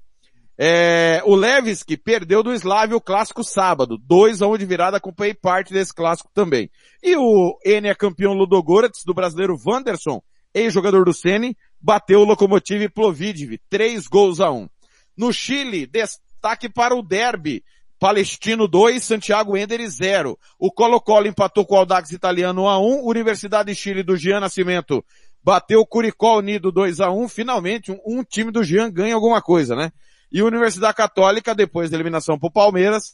[0.57, 5.33] É, o Levski perdeu do Slavia o clássico sábado, 2 a 1 de virada, acompanhei
[5.33, 6.69] parte desse clássico também.
[7.01, 10.21] E o N é campeão Ludogorets do brasileiro Wanderson,
[10.53, 14.67] ex-jogador do Sene, bateu o Lokomotiv Plovdiv, 3 gols a 1.
[15.17, 17.63] No Chile, destaque para o derby,
[17.99, 20.37] Palestino 2, Santiago Ender 0.
[20.59, 24.39] O Colo-Colo empatou com o Audax Italiano 1 a 1, Universidade de Chile do Gian
[24.39, 25.03] Nascimento
[25.43, 29.41] bateu o Curicó Unido 2 a 1 finalmente um, um time do Jean ganha alguma
[29.41, 29.91] coisa, né?
[30.31, 33.13] E a Universidade Católica, depois da eliminação pro Palmeiras,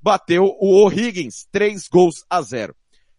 [0.00, 2.74] bateu o O'Higgins, 3 gols a 0.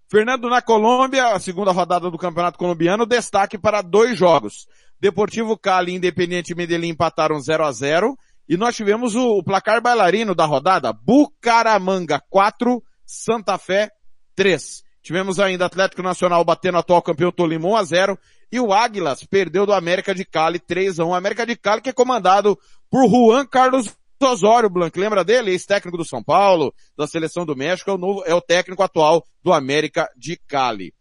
[0.08, 4.68] Fernando na Colômbia, a segunda rodada do Campeonato Colombiano, destaque para dois jogos.
[5.00, 8.16] Deportivo Cali e Independiente Medellín empataram 0 a 0
[8.48, 13.90] e nós tivemos o, o placar bailarino da rodada, Bucaramanga 4, Santa Fé
[14.36, 14.84] 3.
[15.02, 18.20] Tivemos ainda Atlético Nacional batendo atual campeão Tolima 1 a 0
[18.52, 21.14] e o Águilas perdeu do América de Cali 3 a 1.
[21.16, 22.58] América de Cali que é comandado
[22.92, 24.98] por Juan Carlos Osório Blanc.
[24.98, 25.52] Lembra dele?
[25.52, 29.26] Ex-técnico do São Paulo, da seleção do México, é o, novo, é o técnico atual
[29.44, 30.94] do América de Cali.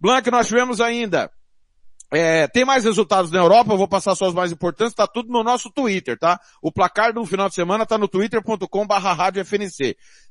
[0.00, 1.30] Blanc, nós tivemos ainda
[2.12, 5.30] é, tem mais resultados na Europa, eu vou passar só os mais importantes, tá tudo
[5.30, 6.40] no nosso Twitter, tá?
[6.62, 9.32] O placar do final de semana tá no twitter.com barra.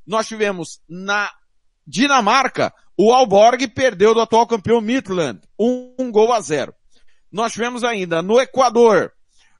[0.06, 1.30] Nós tivemos na
[1.86, 6.74] Dinamarca, o Alborg perdeu do atual campeão Midland, um, um gol a zero.
[7.30, 9.12] Nós tivemos ainda no Equador,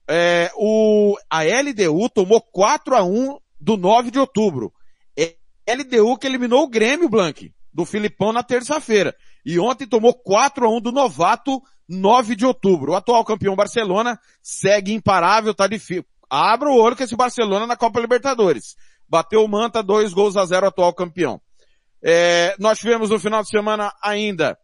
[0.08, 4.72] é, o, a LDU tomou 4 a 1 do 9 de outubro.
[5.18, 5.34] É,
[5.68, 9.14] LDU que eliminou o Grêmio, Blank, do Filipão na terça-feira.
[9.44, 12.92] E ontem tomou 4 a 1 do novato 9 de outubro.
[12.92, 16.04] O atual campeão Barcelona segue imparável, tá difícil.
[16.28, 18.76] Abra o olho com esse Barcelona na Copa Libertadores.
[19.08, 21.40] Bateu o Manta, dois gols a zero, atual campeão.
[22.02, 24.58] É, nós tivemos no final de semana ainda,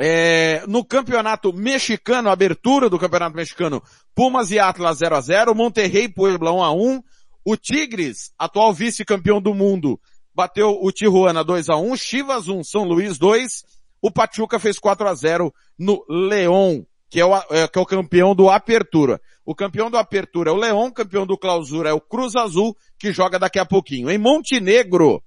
[0.00, 3.82] é, no campeonato mexicano, abertura do campeonato mexicano,
[4.14, 7.02] Pumas e Atlas 0 a 0 Monterrey e Puebla 1 a 1
[7.44, 10.00] o Tigres, atual vice-campeão do mundo,
[10.34, 13.64] bateu o Tijuana 2 a 1 Chivas 1, São Luís 2,
[14.00, 17.86] o Pachuca fez 4 a 0 no León, que é o, é, que é o
[17.86, 19.20] campeão do Apertura.
[19.44, 23.12] O campeão do Apertura é o León, campeão do Clausura é o Cruz Azul, que
[23.12, 24.08] joga daqui a pouquinho.
[24.08, 25.22] Em Montenegro,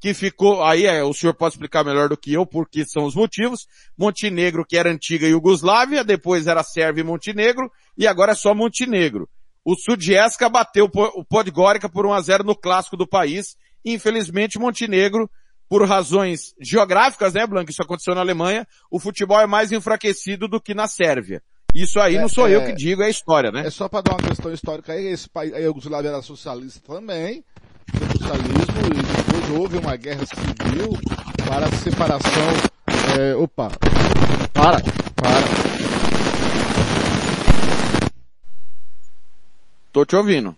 [0.00, 3.14] que ficou, aí é, o senhor pode explicar melhor do que eu, porque são os
[3.14, 3.66] motivos.
[3.98, 9.28] Montenegro, que era antiga Iugoslávia, depois era Sérvia e Montenegro, e agora é só Montenegro.
[9.62, 13.56] O Sudjeska bateu o Podgorica por 1 a 0 no clássico do país.
[13.84, 15.30] Infelizmente, Montenegro,
[15.68, 17.70] por razões geográficas, né, Blanco?
[17.70, 18.66] Isso aconteceu na Alemanha.
[18.90, 21.42] O futebol é mais enfraquecido do que na Sérvia.
[21.74, 23.66] Isso aí É, não sou é, eu que digo, é a história, né?
[23.66, 27.44] É só para dar uma questão histórica aí, esse país, a Iugoslávia era socialista também,
[28.30, 30.96] socialismo, e depois houve uma guerra civil
[31.48, 32.48] para a separação,
[33.18, 33.70] é, opa,
[34.52, 34.80] para,
[35.16, 35.46] para.
[39.92, 40.56] Tô te ouvindo.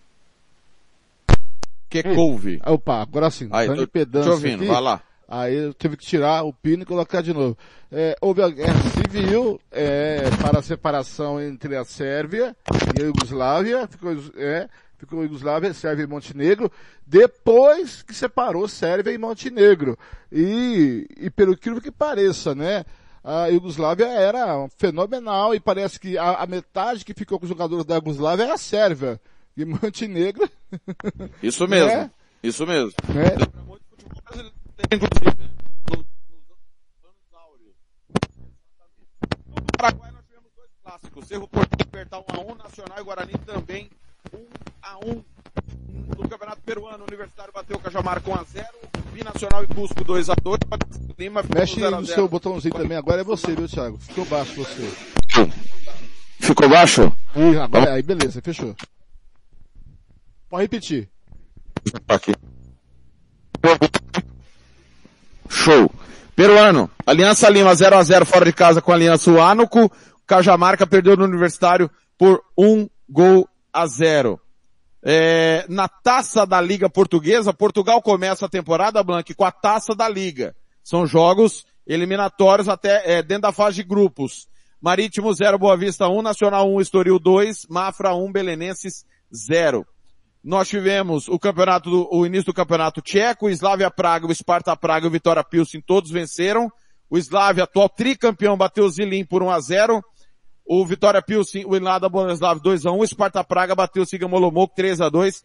[1.89, 2.61] Que couve.
[2.67, 4.67] Opa, agora sim, Aí, tô te ouvindo, aqui.
[4.67, 5.03] vai lá.
[5.27, 7.57] Aí eu tive que tirar o pino e colocar de novo.
[7.91, 12.55] É, houve a guerra civil é, para a separação entre a Sérvia
[12.99, 13.87] e a Iugoslávia.
[13.87, 14.69] Ficou, é,
[15.03, 16.71] ficou Iugoslávia, Sérvia e Montenegro,
[17.05, 19.99] depois que separou Sérvia e Montenegro.
[20.31, 22.85] E, e pelo que pareça, né?
[23.25, 27.85] A Iugoslávia era fenomenal e parece que a, a metade que ficou com os jogadores
[27.85, 29.21] da Iugoslávia é a Sérvia.
[29.57, 30.49] E Montenegro.
[31.43, 31.89] Isso mesmo.
[31.89, 32.11] Né?
[32.43, 32.93] Isso mesmo.
[33.09, 33.35] Né?
[34.91, 35.51] Inclusive,
[39.49, 41.27] no Paraguai nós tivemos dois clássicos.
[41.27, 43.91] Cerro Porteño apertar 1x1, Nacional e Guarani também
[44.31, 45.25] 1x1.
[46.19, 48.65] No Campeonato Peruano, o Universitário bateu o Cajamar com 1x0,
[49.13, 50.59] Binacional e Cusco 2x2,
[51.19, 53.99] Lima Mexe no seu botãozinho também, agora é você, viu, Thiago?
[53.99, 54.93] Ficou baixo você.
[56.41, 57.13] Ficou baixo?
[57.37, 58.75] Ih, agora, aí beleza, fechou.
[60.49, 61.09] Pode repetir.
[62.09, 62.33] Aqui.
[65.49, 65.91] Show.
[66.35, 69.91] Peruano, Aliança Lima 0 a 0 fora de casa com a Aliança Huánuco.
[70.27, 74.41] Cajamarca perdeu no Universitário por um gol a zero.
[75.05, 80.09] É, na taça da Liga Portuguesa, Portugal começa a temporada, Blanc, com a taça da
[80.09, 80.55] Liga.
[80.83, 84.47] São jogos eliminatórios até é, dentro da fase de grupos.
[84.81, 89.87] Marítimo 0, Boa Vista 1, Nacional 1, Estoril 2, Mafra 1, Belenenses 0.
[90.43, 94.77] Nós tivemos o campeonato, do, o início do campeonato tcheco, o Slavia Praga, o Sparta
[94.77, 96.71] Praga e o Vitória Pilsen, todos venceram.
[97.09, 100.03] O Slavia, atual tricampeão, bateu o Zilin por 1 a 0
[100.65, 104.29] O Vitória Pilsen, o Ilada Boleslav 2 a 1 O Sparta Praga bateu o Siga
[104.29, 105.45] Molomok 3 a 2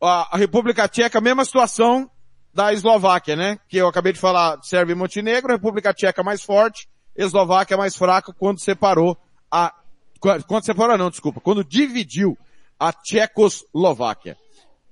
[0.00, 2.10] a, República Tcheca, mesma situação
[2.52, 3.58] da Eslováquia, né?
[3.68, 8.60] Que eu acabei de falar, Sérvia Montenegro, República Tcheca mais forte, Eslováquia mais fraca quando
[8.60, 9.16] separou
[9.50, 9.74] a,
[10.46, 12.36] quando separou não, desculpa, quando dividiu
[12.78, 14.36] a Tchecoslováquia.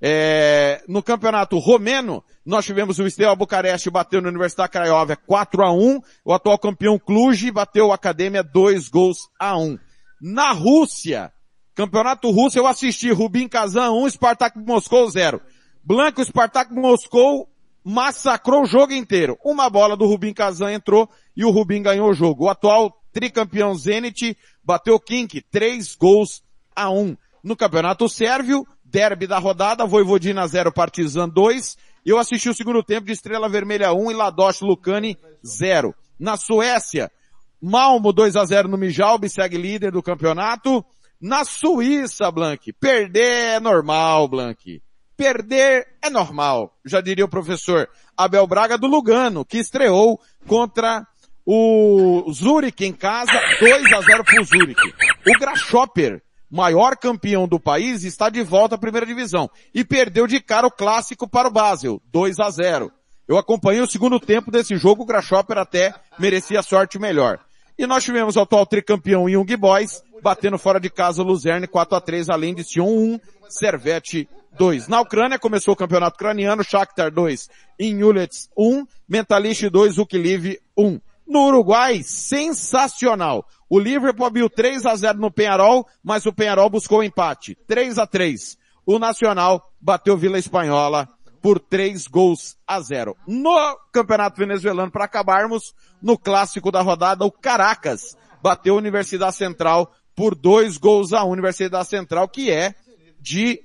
[0.05, 5.71] É, no campeonato romeno, nós tivemos o Steaua Bucareste bateu na Universidade Craiova 4 a
[5.71, 9.79] 1 o atual campeão Cluj bateu a Academia 2 gols a 1
[10.21, 11.31] Na Rússia,
[11.73, 15.39] campeonato russo, eu assisti Rubin Kazan 1, Spartak Moscou 0.
[15.81, 17.47] Blanco Spartak Moscou
[17.81, 19.37] massacrou o jogo inteiro.
[19.41, 22.43] Uma bola do Rubin Kazan entrou e o Rubin ganhou o jogo.
[22.43, 26.43] O atual tricampeão Zenit bateu Kink 3 gols
[26.75, 31.75] a 1 no Campeonato Sérvio, derby da rodada, Voivodina 0, Partizan 2.
[32.05, 35.95] Eu assisti o segundo tempo de Estrela Vermelha 1 e Ladoche Lucani 0.
[36.19, 37.11] Na Suécia,
[37.59, 40.85] Malmo 2 a 0 no Mijalbi, segue líder do campeonato.
[41.19, 44.79] Na Suíça, Blank, perder é normal, Blank.
[45.17, 51.07] Perder é normal, já diria o professor Abel Braga do Lugano, que estreou contra
[51.45, 54.81] o Zurich em casa, 2 a 0 pro Zurich.
[55.27, 56.22] O Grasshopper
[56.53, 59.49] maior campeão do país, está de volta à primeira divisão.
[59.73, 62.91] E perdeu de cara o clássico para o Basel, 2 a 0.
[63.27, 67.39] Eu acompanhei o segundo tempo desse jogo, o Grasshopper até merecia sorte melhor.
[67.75, 71.97] E nós tivemos o atual tricampeão Young Boys, batendo fora de casa o Luzerne 4
[71.97, 74.87] a 3 além de Sion 1, Servete 2.
[74.87, 80.99] Na Ucrânia começou o campeonato ucraniano, Shakhtar 2, Inulets 1, Mentalist 2, Ukiliv 1.
[81.27, 83.45] No Uruguai, sensacional.
[83.69, 87.57] O Liverpool abriu 3 a 0 no Penharol, mas o Penharol buscou o empate.
[87.67, 88.57] 3 a 3.
[88.85, 91.09] O Nacional bateu Vila Espanhola
[91.41, 93.17] por 3 gols a 0.
[93.27, 99.91] No Campeonato Venezuelano, para acabarmos, no clássico da rodada, o Caracas bateu a Universidade Central
[100.15, 101.29] por 2 gols a 1.
[101.29, 102.75] Universidade Central, que é
[103.19, 103.61] de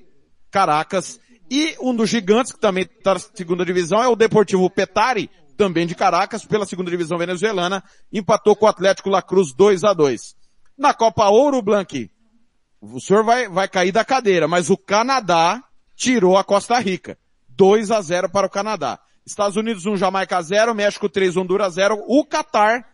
[0.50, 1.20] Caracas.
[1.50, 5.86] E um dos gigantes, que também está na segunda divisão, é o Deportivo Petari, também
[5.86, 10.36] de Caracas, pela segunda divisão venezuelana, empatou com o Atlético La Cruz 2 a 2
[10.78, 12.08] Na Copa Ouro Blanc,
[12.80, 15.62] o senhor vai, vai cair da cadeira, mas o Canadá
[15.96, 17.18] tirou a Costa Rica.
[17.48, 19.00] 2 a 0 para o Canadá.
[19.26, 22.04] Estados Unidos 1, Jamaica 0, México 3, Honduras 0.
[22.06, 22.88] O Catar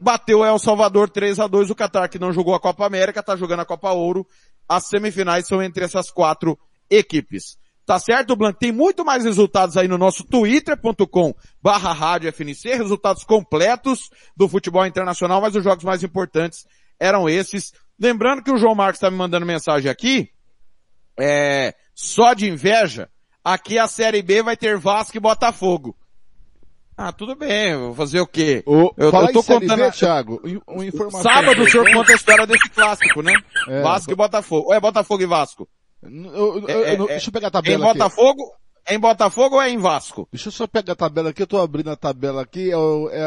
[0.00, 3.36] bateu El Salvador 3 a 2 O Catar que não jogou a Copa América, está
[3.36, 4.26] jogando a Copa Ouro.
[4.66, 7.58] As semifinais são entre essas quatro equipes.
[7.86, 8.58] Tá certo, Blanc?
[8.58, 14.84] Tem muito mais resultados aí no nosso twitter.com barra rádio FNC, resultados completos do futebol
[14.84, 16.66] internacional, mas os jogos mais importantes
[16.98, 17.72] eram esses.
[17.98, 20.28] Lembrando que o João Marcos está me mandando mensagem aqui,
[21.16, 23.08] é, só de inveja,
[23.44, 25.96] aqui a Série B vai ter Vasco e Botafogo.
[26.96, 28.64] Ah, tudo bem, vou fazer o quê?
[28.66, 29.76] O, eu, eu tô contando.
[29.76, 31.22] B, Thiago, uma informação.
[31.22, 33.32] Sábado o senhor conta a história desse clássico, né?
[33.68, 34.68] É, Vasco e Botafogo.
[34.68, 35.68] Ou é Botafogo e Vasco?
[36.10, 38.66] Eu, eu, é, eu, deixa eu pegar a tabela Em Botafogo, aqui.
[38.88, 40.28] É em Botafogo ou é em Vasco?
[40.32, 42.76] Deixa eu só pegar a tabela aqui, eu tô abrindo a tabela aqui, é,
[43.12, 43.22] é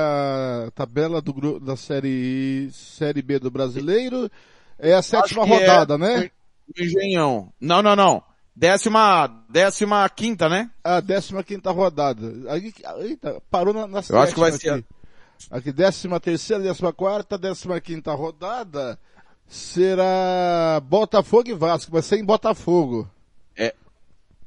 [0.67, 4.31] a tabela do da série, série B do brasileiro,
[4.77, 6.31] é a sétima rodada, é né?
[6.77, 7.51] Engenhão.
[7.59, 8.23] Não, não, não.
[8.55, 10.69] Décima, décima quinta, né?
[10.83, 12.51] Ah, décima quinta rodada.
[12.51, 14.59] Aí, eita, parou na, na Eu acho que vai aqui.
[14.59, 14.85] ser.
[15.51, 18.99] Aqui, décima terceira, décima quarta, décima quinta rodada
[19.49, 23.09] será Botafogo e Vasco, mas sem Botafogo.
[23.57, 23.73] É,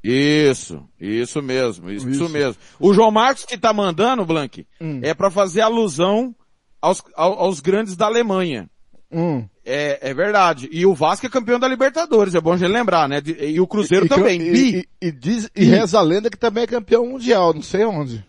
[0.01, 2.29] isso, isso mesmo, isso, isso.
[2.29, 2.55] mesmo.
[2.79, 5.01] O João Marcos que tá mandando, Blank, hum.
[5.03, 6.33] é para fazer alusão
[6.81, 8.69] aos, aos grandes da Alemanha.
[9.11, 9.47] Hum.
[9.65, 10.67] É, é verdade.
[10.71, 13.21] E o Vasco é campeão da Libertadores, é bom a gente lembrar, né?
[13.25, 14.41] E, o Cruzeiro e, também.
[14.41, 17.85] E, e, e, diz, e reza a lenda que também é campeão mundial, não sei
[17.85, 18.25] onde.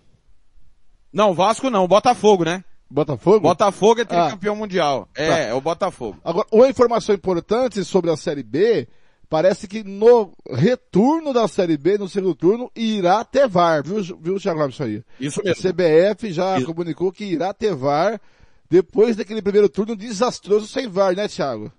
[1.12, 2.64] Não, o Vasco não, o Botafogo, né?
[2.94, 3.40] Botafogo?
[3.40, 4.58] Botafogo é tricampeão ah.
[4.58, 5.08] mundial.
[5.16, 5.38] É, tá.
[5.38, 6.16] é o Botafogo.
[6.24, 8.86] Agora, uma informação importante sobre a Série B,
[9.28, 14.38] parece que no retorno da Série B, no segundo turno, irá ter VAR, viu, viu
[14.38, 15.02] Thiago isso aí?
[15.18, 15.68] Isso mesmo.
[15.68, 16.66] A CBF já isso.
[16.66, 18.20] comunicou que irá ter VAR
[18.70, 21.72] depois daquele primeiro turno desastroso sem VAR, né, Thiago?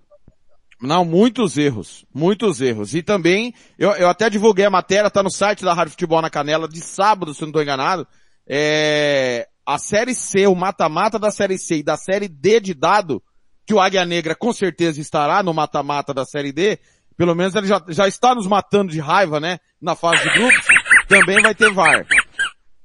[0.82, 2.94] Não, muitos erros, muitos erros.
[2.94, 6.28] E também, eu, eu até divulguei a matéria, tá no site da Rádio Futebol na
[6.28, 8.06] Canela, de sábado, se não estou enganado.
[8.46, 13.20] É, a Série C, o mata-mata da Série C e da Série D de dado,
[13.66, 16.78] que o Águia Negra com certeza estará no mata-mata da Série D,
[17.16, 20.66] pelo menos ele já, já está nos matando de raiva, né, na fase de grupos,
[21.08, 22.06] também vai ter VAR.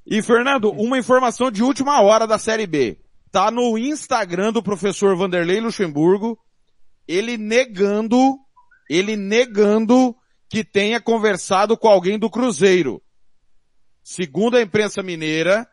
[0.04, 2.98] E Fernando, uma informação de última hora da Série B
[3.30, 6.38] tá no Instagram do professor Vanderlei Luxemburgo,
[7.08, 8.36] ele negando,
[8.90, 10.14] ele negando
[10.50, 13.00] que tenha conversado com alguém do Cruzeiro.
[14.04, 15.66] Segundo a imprensa mineira,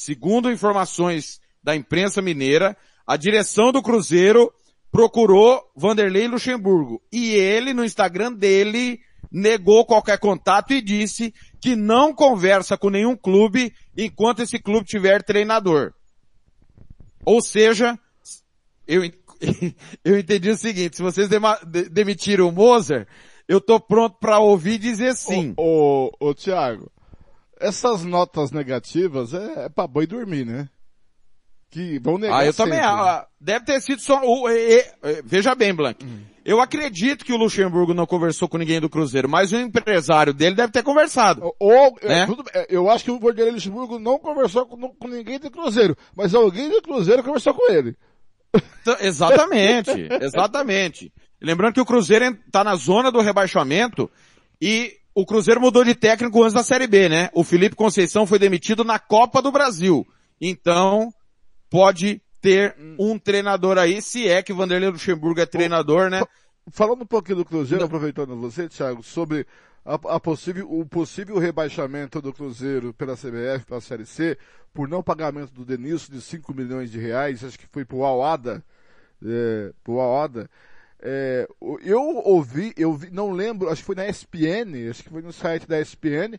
[0.00, 2.74] segundo informações da imprensa mineira,
[3.06, 4.50] a direção do Cruzeiro
[4.90, 8.98] procurou Vanderlei Luxemburgo e ele no Instagram dele
[9.30, 15.22] negou qualquer contato e disse que não conversa com nenhum clube enquanto esse clube tiver
[15.22, 15.92] treinador.
[17.22, 17.98] Ou seja,
[18.88, 19.02] eu,
[20.02, 21.28] eu entendi o seguinte, se vocês
[21.90, 23.06] demitiram o Moser,
[23.46, 25.52] eu tô pronto para ouvir dizer sim.
[25.58, 26.90] Ô, ô, ô Thiago,
[27.60, 30.68] essas notas negativas é, é pra boi dormir, né?
[31.70, 32.72] Que vão negar Ah, eu sempre.
[32.72, 36.22] também, ah, deve ter sido só, o, e, e, veja bem, Blank, hum.
[36.44, 40.56] eu acredito que o Luxemburgo não conversou com ninguém do Cruzeiro, mas o empresário dele
[40.56, 41.54] deve ter conversado.
[41.60, 42.26] Ou, né?
[42.26, 46.34] tudo, eu acho que o Vanderlei Luxemburgo não conversou com, com ninguém do Cruzeiro, mas
[46.34, 47.96] alguém do Cruzeiro conversou com ele.
[48.82, 51.12] Então, exatamente, exatamente.
[51.40, 54.10] Lembrando que o Cruzeiro está na zona do rebaixamento
[54.60, 57.28] e o Cruzeiro mudou de técnico antes da Série B, né?
[57.34, 60.06] O Felipe Conceição foi demitido na Copa do Brasil.
[60.40, 61.12] Então,
[61.68, 66.22] pode ter um treinador aí, se é que Vanderlei Luxemburgo é treinador, né?
[66.70, 69.46] Falando um pouquinho do Cruzeiro, aproveitando você, Thiago, sobre
[69.84, 74.38] a, a, possível, o possível rebaixamento do Cruzeiro pela CBF para a Série C,
[74.72, 78.64] por não pagamento do Denilson de 5 milhões de reais, acho que foi pro Alada,
[79.22, 80.48] é, pro Alada.
[81.02, 81.48] É,
[81.82, 85.32] eu ouvi, eu vi, não lembro, acho que foi na ESPN, acho que foi no
[85.32, 86.38] site da ESPN,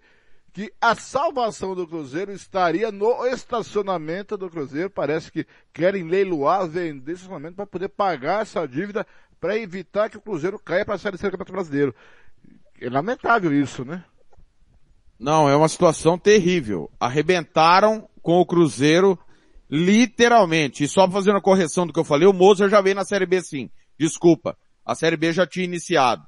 [0.53, 4.89] que a salvação do Cruzeiro estaria no estacionamento do Cruzeiro.
[4.89, 9.05] Parece que querem leiloar, vender estacionamento para poder pagar essa dívida
[9.39, 11.95] para evitar que o Cruzeiro caia para a Série C do Campeonato Brasileiro.
[12.79, 14.03] É lamentável isso, né?
[15.19, 16.91] Não, é uma situação terrível.
[16.99, 19.17] Arrebentaram com o Cruzeiro,
[19.69, 20.83] literalmente.
[20.83, 23.25] E só fazendo a correção do que eu falei, o Mozer já veio na Série
[23.25, 23.69] B sim.
[24.01, 24.57] Desculpa.
[24.83, 26.25] A Série B já tinha iniciado.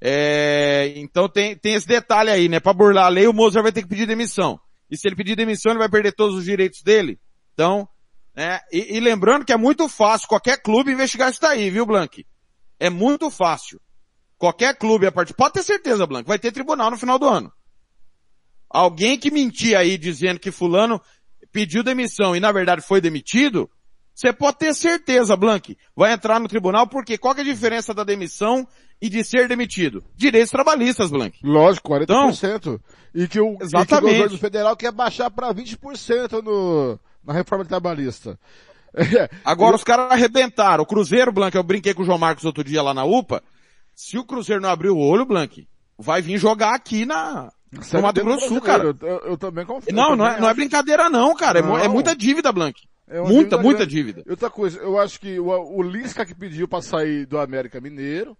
[0.00, 2.58] É, então tem, tem esse detalhe aí, né?
[2.58, 4.58] Para burlar a lei, o Mozer vai ter que pedir demissão.
[4.90, 7.20] E se ele pedir demissão, ele vai perder todos os direitos dele.
[7.52, 7.86] Então,
[8.34, 8.60] né?
[8.72, 12.24] E, e lembrando que é muito fácil qualquer clube investigar isso daí, viu, Blank?
[12.80, 13.78] É muito fácil.
[14.38, 17.52] Qualquer clube a partir, pode ter certeza, Blank, vai ter tribunal no final do ano.
[18.70, 20.98] Alguém que mentir aí dizendo que fulano
[21.52, 23.70] pediu demissão e na verdade foi demitido,
[24.14, 28.04] você pode ter certeza, Blank, vai entrar no tribunal porque qual é a diferença da
[28.04, 28.66] demissão
[29.00, 30.04] e de ser demitido?
[30.14, 31.38] Direitos trabalhistas, Blank.
[31.42, 32.56] Lógico, 40%.
[32.56, 32.80] Então,
[33.14, 33.84] e, que o, exatamente.
[33.84, 38.38] E que o governo federal quer baixar para 20% no, na reforma trabalhista.
[39.44, 40.82] Agora os caras arrebentaram.
[40.82, 43.42] O Cruzeiro, Blank, eu brinquei com o João Marcos outro dia lá na UPA.
[43.94, 45.66] Se o Cruzeiro não abrir o olho, Blank,
[45.98, 48.84] vai vir jogar aqui na, no Mato Grosso cara.
[48.84, 49.94] Eu, eu, também confio.
[49.94, 51.60] Não, não é, não é brincadeira não, cara.
[51.60, 51.78] É não.
[51.78, 52.82] É, muita dívida, Blank.
[53.12, 53.94] É muita, dívida muita grande.
[53.94, 54.24] dívida.
[54.28, 58.36] Outra coisa, eu acho que o, o Lisca que pediu para sair do América Mineiro,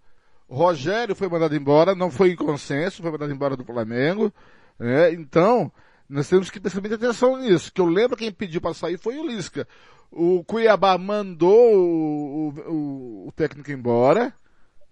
[0.49, 4.33] Rogério foi mandado embora, não foi em consenso, foi mandado embora do Flamengo.
[4.79, 5.13] Né?
[5.13, 5.71] Então,
[6.09, 7.71] nós temos que prestar muita atenção nisso.
[7.71, 9.67] Que eu lembro quem pediu para sair foi o Lisca.
[10.11, 14.33] O Cuiabá mandou o, o, o técnico embora,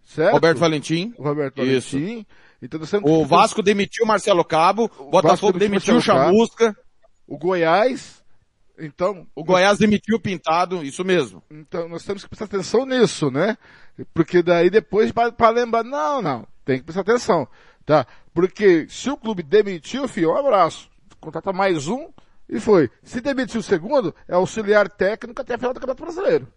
[0.04, 0.34] certo?
[0.34, 1.14] Roberto Valentim.
[1.18, 1.98] O Roberto Isso.
[1.98, 2.26] Valentim.
[2.62, 6.76] Então, o Vasco demitiu Marcelo Cabo, o Botafogo demitiu o Chamusca.
[7.28, 8.21] O Goiás,
[8.80, 9.28] então...
[9.36, 11.44] O Goiás demitiu o Pintado, isso mesmo.
[11.50, 13.58] Então nós temos que prestar atenção nisso, né?
[14.14, 17.48] Porque daí depois para lembrar, não, não, tem que prestar atenção,
[17.86, 18.06] tá?
[18.34, 20.90] Porque se o clube demitiu, filho, um abraço.
[21.20, 22.10] Contrata mais um
[22.50, 22.90] e foi.
[23.04, 26.48] Se demitiu o segundo, é auxiliar técnico até a final do Campeonato Brasileiro.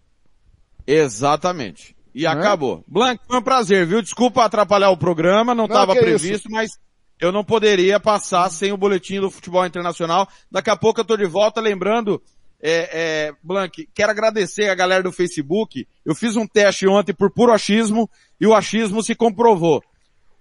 [0.87, 1.97] Exatamente.
[2.15, 2.85] E acabou.
[2.87, 4.01] Blank, foi um prazer, viu?
[4.01, 6.79] Desculpa atrapalhar o programa, não Não, estava previsto, mas
[7.21, 10.29] eu não poderia passar sem o boletim do futebol internacional.
[10.51, 12.21] Daqui a pouco eu tô de volta, lembrando,
[12.61, 15.87] é, é, Blank, quero agradecer a galera do Facebook.
[16.05, 18.09] Eu fiz um teste ontem por puro achismo
[18.41, 19.83] e o achismo se comprovou.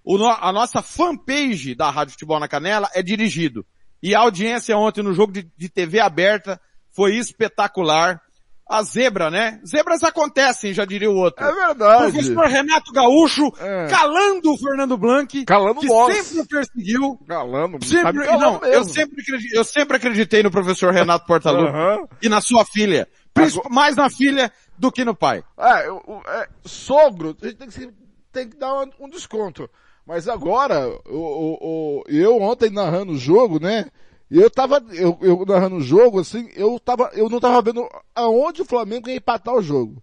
[0.06, 3.66] O a nossa fanpage da Rádio Futebol na Canela é dirigido.
[4.02, 6.60] E a audiência ontem no jogo de, de TV aberta
[6.92, 8.22] foi espetacular.
[8.74, 9.60] A zebra, né?
[9.66, 11.46] Zebras acontecem, já diria o outro.
[11.46, 12.12] É verdade.
[12.12, 13.88] Professor Renato Gaúcho É.
[13.88, 16.16] calando o Fernando Blanc, Calando que nós.
[16.18, 17.20] sempre o perseguiu.
[17.28, 18.94] Calando, tá Sempre, me calando não, eu mesmo.
[18.94, 22.08] sempre, acredi- eu sempre acreditei no professor Renato Portaluppi Aham.
[22.22, 23.08] e na sua filha.
[23.70, 25.44] Mais na filha do que no pai.
[25.58, 27.90] É, o- é, sogro, a gente tem que,
[28.32, 29.70] tem que dar um, um desconto.
[30.06, 33.86] Mas agora, o, o- o- eu ontem narrando o jogo, né?
[34.36, 38.64] Eu tava, eu, eu narrando o jogo, assim, eu tava, eu não tava vendo aonde
[38.64, 40.02] o Flamengo ia empatar o jogo.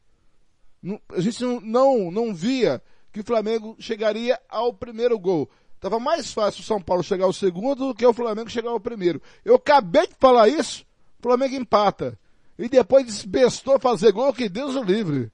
[1.12, 2.81] A gente não, não, não via
[3.12, 5.51] que o Flamengo chegaria ao primeiro gol.
[5.81, 8.78] Tava mais fácil o São Paulo chegar ao segundo do que o Flamengo chegar ao
[8.78, 9.20] primeiro.
[9.45, 10.87] Eu acabei de falar isso,
[11.18, 12.16] o Flamengo empata.
[12.57, 15.28] E depois desbestou fazer gol, que Deus o livre.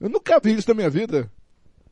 [0.00, 1.30] Eu nunca vi isso na minha vida.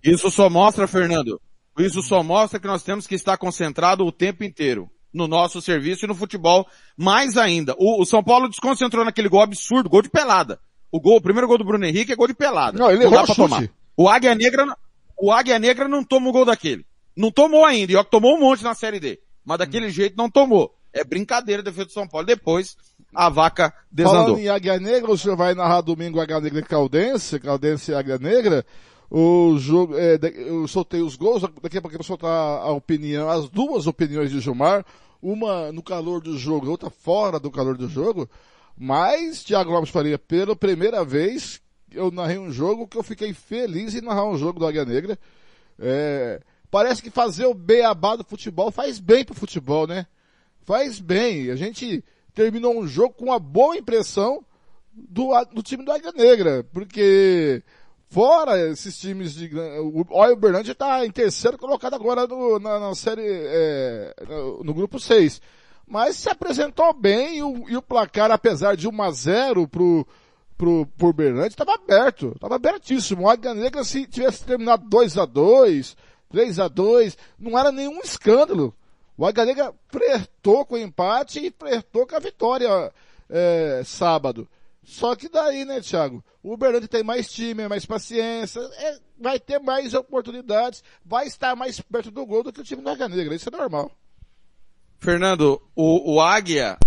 [0.02, 1.40] Isso só mostra, Fernando,
[1.78, 6.04] isso só mostra que nós temos que estar concentrado o tempo inteiro no nosso serviço
[6.04, 7.74] e no futebol, mais ainda.
[7.78, 10.60] O, o São Paulo desconcentrou naquele gol absurdo, gol de pelada.
[10.92, 12.78] O gol, o primeiro gol do Bruno Henrique é gol de pelada.
[12.78, 13.68] Não, ele dá errou o pra tomar.
[13.96, 14.76] O Águia Negra, não-
[15.16, 16.84] o Águia Negra não toma o gol daquele.
[17.16, 19.20] Não tomou ainda, e ó, que tomou um monte na Série D.
[19.44, 19.90] Mas daquele Hum.
[19.90, 20.74] jeito não tomou.
[20.92, 22.26] É brincadeira a defesa do São Paulo.
[22.26, 22.76] Depois,
[23.14, 24.22] a vaca desandou.
[24.24, 27.94] Falando em Águia Negra, o senhor vai narrar domingo Águia Negra e Caldense, Caldense e
[27.94, 28.64] Águia Negra.
[29.10, 33.28] O jogo, é, eu soltei os gols, daqui a pouco eu vou soltar a opinião,
[33.28, 34.86] as duas opiniões de Gilmar,
[35.20, 38.30] uma no calor do jogo, outra fora do calor do jogo.
[38.78, 43.94] Mas, Thiago Lopes Faria, pela primeira vez, eu narrei um jogo que eu fiquei feliz
[43.94, 45.18] em narrar um jogo do Águia Negra.
[45.78, 46.40] É,
[46.70, 50.06] parece que fazer o beabá do futebol faz bem pro futebol, né?
[50.62, 51.50] Faz bem.
[51.50, 54.44] A gente terminou um jogo com uma boa impressão
[54.92, 57.62] do, do time do Águia Negra, porque
[58.10, 59.48] fora esses times de
[59.80, 64.64] o Olha, o Berlândia está em terceiro colocado agora no- na, na série é, no,
[64.64, 65.40] no grupo 6.
[65.86, 70.06] Mas se apresentou bem e o, e o placar, apesar de 1 a 0 pro
[70.56, 73.22] pro, pro Berlândia, estava aberto, estava abertíssimo.
[73.22, 75.96] O Águia Negra, se tivesse terminado 2 a 2
[76.30, 78.74] 3 a 2 não era nenhum escândalo.
[79.16, 82.92] O Águia Negra flertou com o empate e flertou com a vitória
[83.28, 84.46] é, sábado.
[84.82, 86.24] Só que daí, né, Thiago?
[86.42, 91.80] O Uberlândia tem mais time, mais paciência, é, vai ter mais oportunidades, vai estar mais
[91.80, 93.34] perto do gol do que o time do Águia Negra.
[93.34, 93.92] Isso é normal.
[94.98, 96.78] Fernando, o, o Águia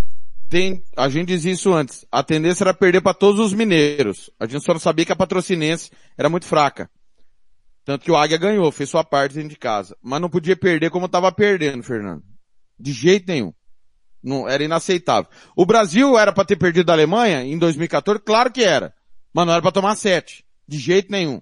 [0.50, 4.30] tem, a gente dizia isso antes, a tendência era perder para todos os mineiros.
[4.40, 6.90] A gente só não sabia que a patrocinense era muito fraca.
[7.86, 9.98] Tanto que o Águia ganhou, fez sua parte dentro de casa.
[10.02, 12.24] Mas não podia perder como estava perdendo, Fernando.
[12.80, 13.54] De jeito nenhum.
[14.24, 15.30] Não, era inaceitável.
[15.56, 18.22] O Brasil era para ter perdido da Alemanha em 2014?
[18.24, 18.94] Claro que era.
[19.34, 20.46] Mas não era para tomar sete.
[20.68, 21.42] De jeito nenhum.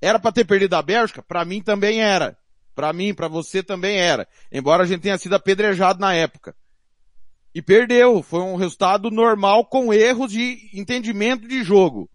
[0.00, 1.22] Era para ter perdido a Bélgica?
[1.22, 2.36] Para mim também era.
[2.74, 4.28] Para mim, para você também era.
[4.50, 6.54] Embora a gente tenha sido apedrejado na época.
[7.54, 8.22] E perdeu.
[8.22, 12.10] Foi um resultado normal com erros de entendimento de jogo.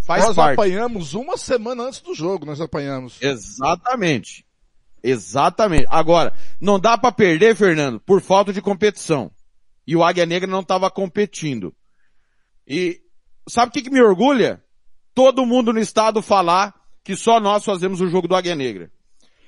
[0.00, 0.54] Faz nós parte.
[0.54, 3.18] apanhamos uma semana antes do jogo, nós apanhamos.
[3.20, 4.44] Exatamente.
[5.02, 5.86] Exatamente.
[5.88, 9.30] Agora, não dá para perder, Fernando, por falta de competição.
[9.90, 11.74] E o Águia Negra não estava competindo.
[12.64, 13.00] E
[13.48, 14.62] sabe o que, que me orgulha?
[15.12, 16.72] Todo mundo no estado falar
[17.02, 18.88] que só nós fazemos o jogo do Águia Negra.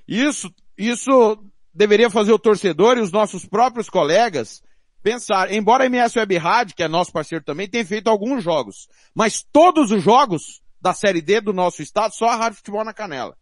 [0.07, 1.39] Isso, isso
[1.73, 4.65] deveria fazer o torcedor e os nossos próprios colegas
[5.01, 8.89] pensar, embora a MS Web Rádio, que é nosso parceiro também, tenha feito alguns jogos,
[9.15, 12.93] mas todos os jogos da Série D do nosso estado, só a Rádio Futebol na
[12.93, 13.37] Canela.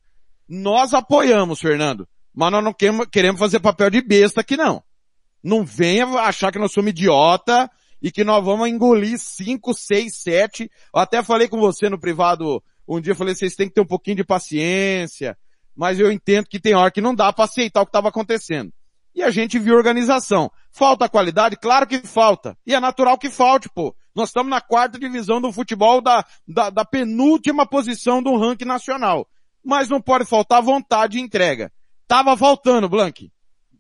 [0.47, 4.83] Nós apoiamos, Fernando, mas nós não queremos, fazer papel de besta aqui não.
[5.43, 7.71] Não venha achar que nós somos idiota
[8.03, 10.71] e que nós vamos engolir 5, 6, 7.
[10.95, 13.87] Eu até falei com você no privado um dia, falei, vocês têm que ter um
[13.87, 15.39] pouquinho de paciência,
[15.77, 18.73] mas eu entendo que tem hora que não dá para aceitar o que estava acontecendo.
[19.15, 20.51] E a gente viu organização.
[20.71, 21.57] Falta qualidade?
[21.57, 22.57] Claro que falta.
[22.67, 23.95] E é natural que falte, pô.
[24.15, 29.29] Nós estamos na quarta divisão do futebol da, da, da penúltima posição do ranking nacional.
[29.65, 31.73] Mas não pode faltar vontade de entrega.
[32.09, 33.31] Tava faltando, Blank.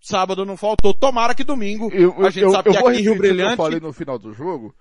[0.00, 0.94] Sábado não faltou.
[0.94, 1.90] Tomara que domingo.
[1.92, 3.50] Eu, a gente eu, sabe eu que vou aqui em Rio Brilhante.
[3.50, 4.74] eu falei no final do jogo.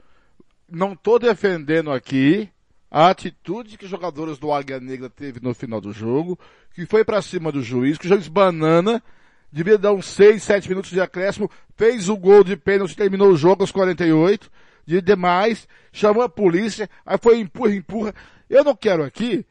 [0.72, 2.50] Não tô defendendo aqui
[2.90, 6.40] a atitude que os jogadores do Águia Negra teve no final do jogo,
[6.74, 9.04] que foi pra cima do juiz, que o juiz banana,
[9.52, 13.38] devia dar uns 6, 7 minutos de acréscimo, fez o gol de pênalti, terminou o
[13.38, 14.50] jogo aos 48,
[14.86, 18.16] de demais, chamou a polícia, aí foi empurra, empurra.
[18.50, 19.46] Eu não quero aqui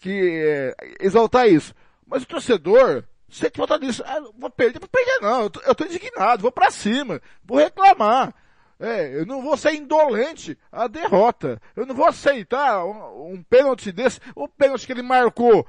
[0.00, 1.74] que é, exaltar isso.
[2.06, 5.60] Mas o torcedor, você que votar nisso, ah, vou perder, vou perder não, eu tô,
[5.60, 8.34] eu tô indignado, vou pra cima, vou reclamar.
[8.78, 11.60] É, eu não vou ser indolente à derrota.
[11.74, 15.66] Eu não vou aceitar um, um pênalti desse, o pênalti que ele marcou,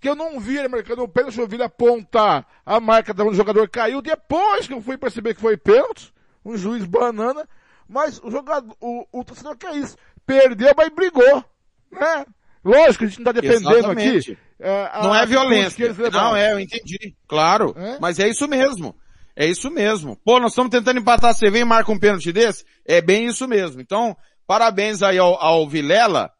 [0.00, 3.22] que eu não vi ele marcando o pênalti, eu vi ele apontar a marca de
[3.22, 6.12] onde o jogador caiu, depois que eu fui perceber que foi pênalti,
[6.44, 7.48] um juiz banana,
[7.88, 11.44] mas o jogador, o, o torcedor que é isso, perdeu, mas brigou,
[11.90, 12.26] né?
[12.64, 14.32] Lógico a gente não está defendendo Exatamente.
[14.32, 14.43] aqui.
[14.60, 15.94] É, Não é a que violência.
[16.12, 17.14] Não, é, eu entendi.
[17.28, 17.74] Claro.
[17.76, 17.98] É?
[18.00, 18.94] Mas é isso mesmo.
[19.36, 20.16] É isso mesmo.
[20.24, 22.64] Pô, nós estamos tentando empatar, você vem e marca um pênalti desse?
[22.86, 23.80] É bem isso mesmo.
[23.80, 26.30] Então, parabéns aí ao, ao Vilela.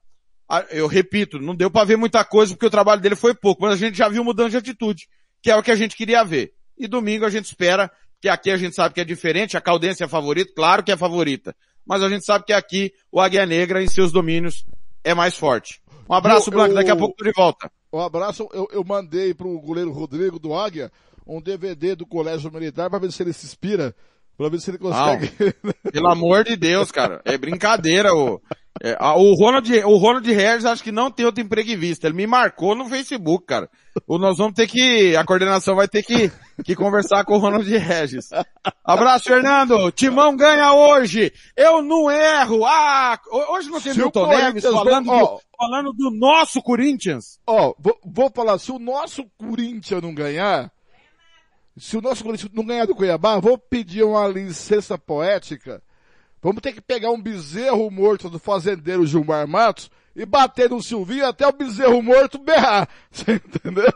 [0.48, 3.62] Ah, Eu repito, não deu para ver muita coisa porque o trabalho dele foi pouco,
[3.62, 5.08] mas a gente já viu mudança de atitude,
[5.42, 6.52] que é o que a gente queria ver.
[6.78, 7.90] E domingo a gente espera,
[8.20, 10.96] que aqui a gente sabe que é diferente, a Caldense é favorita, claro que é
[10.96, 11.54] favorita.
[11.84, 14.64] Mas a gente sabe que aqui o Águia Negra em seus domínios
[15.02, 15.80] é mais forte.
[16.08, 17.70] Um abraço, Eu- Blanco, daqui a eu- pouco tô de volta.
[17.94, 20.90] Um abraço, eu, eu mandei pro goleiro Rodrigo do Águia
[21.26, 23.94] um DVD do Colégio Militar para ver se ele se inspira,
[24.36, 25.30] para ver se ele consegue.
[25.92, 27.20] Pelo amor de Deus, cara.
[27.24, 28.40] É brincadeira, o.
[28.82, 32.06] é, a- o Ronald, o Ronald Regis acho que não tem outro emprego em vista.
[32.08, 33.70] Ele me marcou no Facebook, cara.
[34.08, 36.30] O, nós vamos ter que, a coordenação vai ter que,
[36.64, 38.28] que conversar com o Ronald Regis.
[38.84, 39.90] Abraço, Fernando.
[39.92, 41.32] Timão ganha hoje.
[41.56, 42.66] Eu não erro.
[42.66, 45.40] Ah, ho- hoje não tem Se o Milton Neves falando.
[45.64, 47.38] Falando do nosso Corinthians.
[47.46, 50.70] Ó, vou, vou falar, se o nosso Corinthians não ganhar,
[51.76, 55.82] se o nosso Corinthians não ganhar do Cuiabá, vou pedir uma licença poética.
[56.42, 61.26] Vamos ter que pegar um bezerro morto do fazendeiro Gilmar Matos e bater no Silvinho
[61.26, 62.88] até o bezerro morto berrar.
[63.10, 63.92] Você entendeu?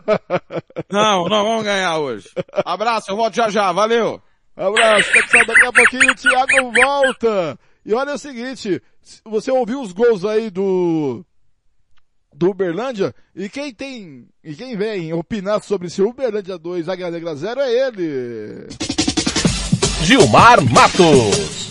[0.90, 2.28] Não, não vamos ganhar hoje.
[2.64, 3.70] Abraço, eu volto já já.
[3.70, 4.20] Valeu.
[4.56, 5.46] Abraço, pessoal.
[5.46, 7.58] Daqui a pouquinho o Thiago volta.
[7.84, 11.24] E olha o seguinte, se você ouviu os gols aí do
[12.38, 17.34] do Uberlândia e quem tem e quem vem opinar sobre se Uberlândia 2 Águia Negra
[17.34, 18.66] 0 é ele.
[20.04, 21.68] Gilmar Matos.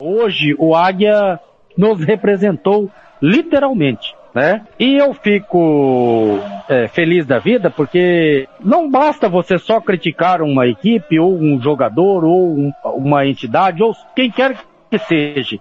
[0.00, 1.38] Hoje o Águia
[1.78, 2.90] nos representou
[3.22, 4.66] literalmente, né?
[4.80, 11.20] E eu fico é, feliz da vida porque não basta você só criticar uma equipe
[11.20, 14.58] ou um jogador ou um- uma entidade ou quem quer
[14.90, 15.58] que seja.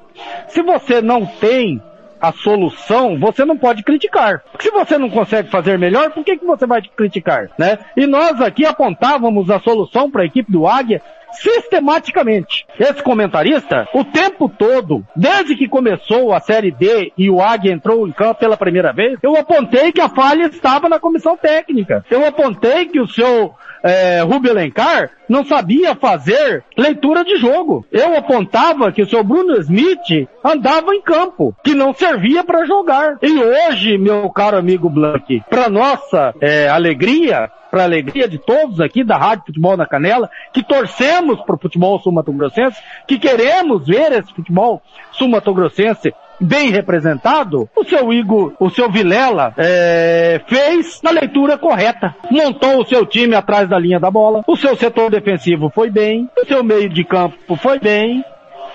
[0.48, 1.80] Se você não tem
[2.22, 4.44] a solução, você não pode criticar.
[4.60, 7.80] Se você não consegue fazer melhor, por que, que você vai criticar, né?
[7.98, 11.02] E nós aqui apontávamos a solução para a equipe do Águia
[11.34, 12.66] sistematicamente.
[12.80, 18.08] Esse comentarista, o tempo todo, desde que começou a Série D e o Águia entrou
[18.08, 22.06] em campo pela primeira vez, eu apontei que a falha estava na comissão técnica.
[22.10, 27.86] Eu apontei que o seu é, Rubio Alencar não sabia fazer leitura de jogo.
[27.92, 33.18] Eu apontava que o seu Bruno Smith andava em campo, que não servia para jogar.
[33.22, 39.04] E hoje, meu caro amigo Blank, para nossa é, alegria, para alegria de todos aqui
[39.04, 42.78] da Rádio Futebol na Canela, que torcemos para o futebol sul-mato-grossense,
[43.08, 44.82] que queremos ver esse futebol
[45.14, 52.16] sul-mato-grossense bem representado, o seu Igor, o seu Vilela, é, fez na leitura correta.
[52.30, 56.30] Montou o seu time atrás da linha da bola, o seu setor defensivo foi bem,
[56.42, 58.26] o seu meio de campo foi bem,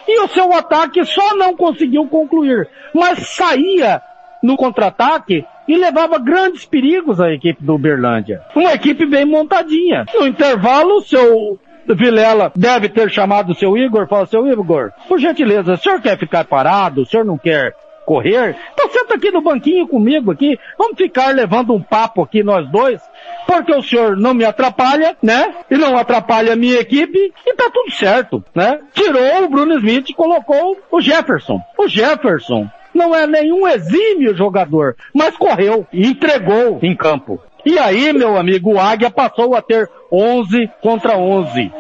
[0.06, 4.00] e o seu ataque só não conseguiu concluir, mas saía
[4.42, 8.40] no contra-ataque e levava grandes perigos à equipe do Uberlândia.
[8.54, 10.06] Uma equipe bem montadinha.
[10.14, 11.58] No intervalo, o seu
[11.95, 16.18] Vilela deve ter chamado o seu Igor falou, seu Igor, por gentileza, o senhor quer
[16.18, 17.03] ficar parado?
[17.03, 17.74] O senhor não quer
[18.05, 18.57] correr?
[18.72, 23.01] Então senta aqui no banquinho comigo aqui, vamos ficar levando um papo aqui nós dois,
[23.47, 25.55] porque o senhor não me atrapalha, né?
[25.70, 28.78] E não atrapalha a minha equipe, e tá tudo certo, né?
[28.95, 31.61] Tirou o Bruno Smith e colocou o Jefferson.
[31.76, 37.41] O Jefferson não é nenhum exímio jogador, mas correu e entregou em campo.
[37.64, 41.72] E aí, meu amigo, o Águia passou a ter 11 contra 11.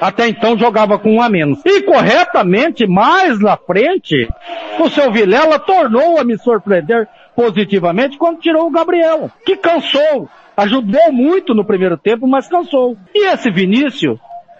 [0.00, 1.60] Até então jogava com um a menos.
[1.64, 4.28] E corretamente, mais na frente,
[4.78, 10.28] o seu Vilela tornou a me surpreender positivamente quando tirou o Gabriel, que cansou.
[10.56, 12.96] Ajudou muito no primeiro tempo, mas cansou.
[13.14, 14.18] E esse Vinícius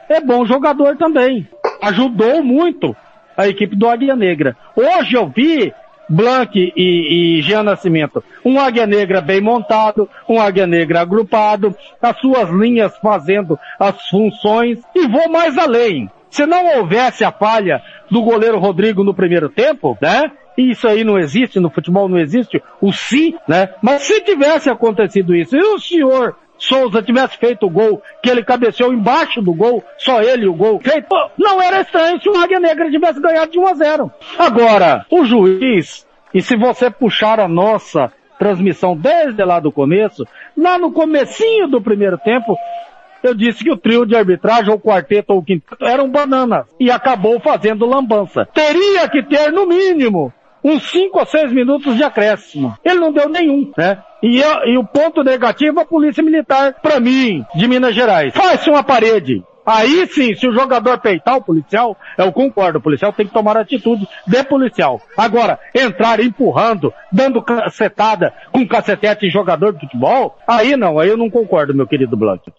[0.09, 1.49] é bom jogador também.
[1.83, 2.95] Ajudou muito
[3.37, 4.57] a equipe do Águia Negra.
[4.77, 5.73] Hoje eu vi
[6.11, 8.23] Blank e, e Jean Nascimento.
[8.45, 14.81] Um Águia Negra bem montado, um Águia Negra agrupado, as suas linhas fazendo as funções.
[14.95, 16.11] E vou mais além.
[16.29, 17.81] Se não houvesse a falha
[18.11, 20.31] do goleiro Rodrigo no primeiro tempo, né?
[20.59, 23.71] Isso aí não existe, no futebol não existe, o se, né?
[23.81, 28.45] Mas se tivesse acontecido isso, e o senhor Souza tivesse feito o gol, que ele
[28.45, 31.09] cabeceou embaixo do gol, só ele o gol feito,
[31.39, 34.11] não era estranho se o Águia Negra tivesse ganhado de 1 a 0.
[34.39, 40.25] Agora, o juiz E se você puxar a nossa transmissão desde lá do começo,
[40.57, 42.57] lá no comecinho do primeiro tempo,
[43.23, 46.67] eu disse que o trio de arbitragem, ou o quarteto, ou o quinteto, eram bananas.
[46.79, 48.47] E acabou fazendo lambança.
[48.47, 50.33] Teria que ter, no mínimo,
[50.65, 52.75] uns 5 ou 6 minutos de acréscimo.
[52.85, 54.03] Ele não deu nenhum, né?
[54.23, 58.35] E, e o ponto negativo, a Polícia Militar, para mim, de Minas Gerais.
[58.35, 59.43] Faz-se uma parede.
[59.65, 63.57] Aí sim, se o jogador peitar o policial, eu concordo, o policial tem que tomar
[63.57, 65.01] atitude de policial.
[65.17, 71.17] Agora, entrar empurrando, dando cacetada com cacetete em jogador de futebol, aí não, aí eu
[71.17, 72.53] não concordo, meu querido Blanco.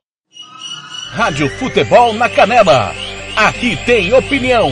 [1.13, 2.91] Rádio Futebol na Canela.
[3.35, 4.71] Aqui tem opinião.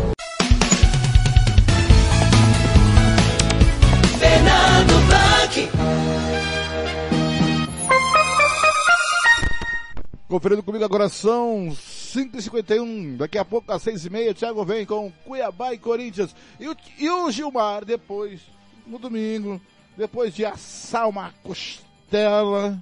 [10.51, 13.15] Conferindo comigo agora são 5h51.
[13.15, 16.35] Daqui a pouco, às 6h30, o Thiago vem com Cuiabá e Corinthians.
[16.59, 18.41] E o, e o Gilmar, depois,
[18.85, 19.61] no domingo,
[19.95, 22.77] depois de assar uma costela,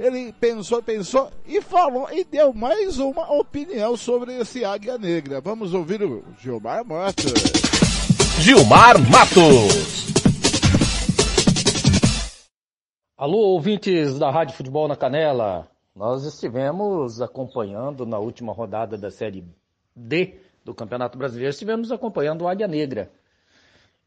[0.00, 5.40] ele pensou, pensou e falou e deu mais uma opinião sobre esse Águia Negra.
[5.40, 7.34] Vamos ouvir o Gilmar Matos.
[8.40, 10.10] Gilmar Matos.
[13.16, 15.70] Alô, ouvintes da Rádio Futebol na Canela.
[15.94, 19.44] Nós estivemos acompanhando na última rodada da Série
[19.94, 23.10] D do Campeonato Brasileiro, estivemos acompanhando o Águia Negra.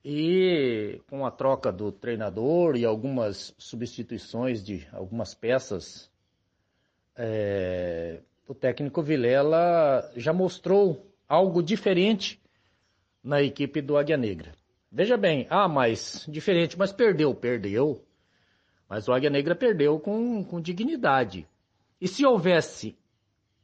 [0.04, 6.12] E com a troca do treinador e algumas substituições de algumas peças,
[7.16, 12.42] é, o técnico Vilela já mostrou algo diferente
[13.24, 14.52] na equipe do Águia Negra.
[14.92, 18.06] Veja bem, ah, mas diferente, mas perdeu, perdeu.
[18.88, 21.48] Mas o Águia Negra perdeu com, com dignidade.
[22.04, 22.98] E se houvesse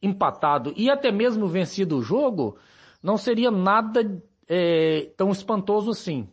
[0.02, 2.58] empatado e até mesmo vencido o jogo,
[3.04, 6.26] não seria nada é, tão espantoso assim.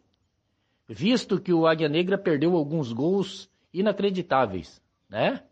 [0.86, 4.80] Visto que o Águia Negra perdeu alguns gols inacreditáveis,
[5.10, 5.42] né?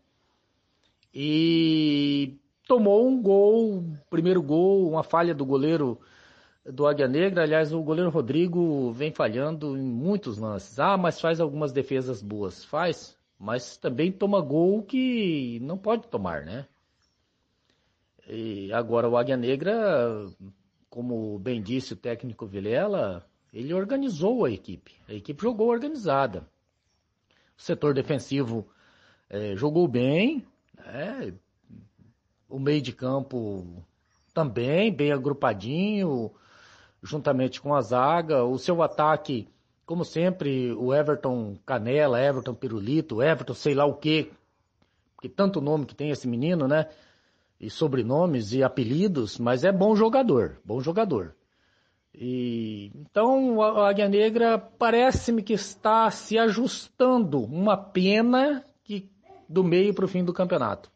[1.13, 5.99] E tomou um gol, primeiro gol, uma falha do goleiro
[6.63, 7.43] do Águia Negra.
[7.43, 10.79] Aliás, o goleiro Rodrigo vem falhando em muitos lances.
[10.79, 12.63] Ah, mas faz algumas defesas boas.
[12.63, 16.67] Faz, mas também toma gol que não pode tomar, né?
[18.27, 20.27] E agora o Águia Negra,
[20.89, 24.93] como bem disse o técnico Vilela, ele organizou a equipe.
[25.07, 26.47] A equipe jogou organizada.
[27.57, 28.67] O setor defensivo
[29.29, 30.45] é, jogou bem,
[30.77, 31.33] né?
[32.49, 33.83] o meio de campo
[34.33, 36.31] também, bem agrupadinho,
[37.01, 38.43] juntamente com a zaga.
[38.43, 39.47] O seu ataque
[39.85, 44.31] como sempre, o Everton Canela, Everton Pirulito, Everton sei lá o quê,
[45.15, 46.87] porque tanto nome que tem esse menino, né?
[47.59, 51.35] E sobrenomes e apelidos, mas é bom jogador, bom jogador.
[52.13, 59.09] E então a Águia Negra parece-me que está se ajustando, uma pena que
[59.47, 60.91] do meio para o fim do campeonato.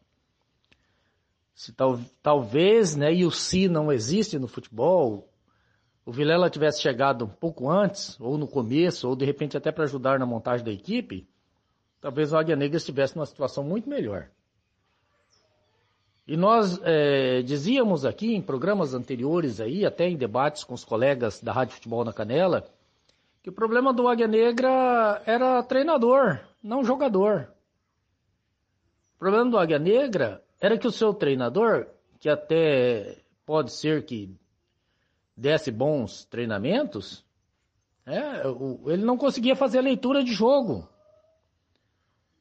[1.54, 5.29] Se tal, talvez, né, e o se não existe no futebol,
[6.04, 9.84] o Vilela tivesse chegado um pouco antes, ou no começo, ou de repente até para
[9.84, 11.28] ajudar na montagem da equipe,
[12.00, 14.28] talvez o Águia Negra estivesse numa situação muito melhor.
[16.26, 21.40] E nós é, dizíamos aqui em programas anteriores aí, até em debates com os colegas
[21.40, 22.64] da Rádio Futebol na Canela,
[23.42, 27.52] que o problema do Águia Negra era treinador, não jogador.
[29.16, 31.86] O problema do Águia Negra era que o seu treinador,
[32.18, 34.32] que até pode ser que
[35.40, 37.24] desse bons treinamentos,
[38.06, 38.42] é,
[38.86, 40.86] ele não conseguia fazer a leitura de jogo.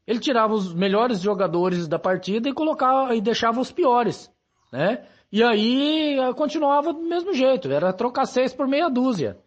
[0.05, 4.29] Ele tirava os melhores jogadores da partida e colocava e deixava os piores,
[4.71, 5.05] né?
[5.31, 9.37] E aí eh, continuava do mesmo jeito, era trocar seis por meia dúzia.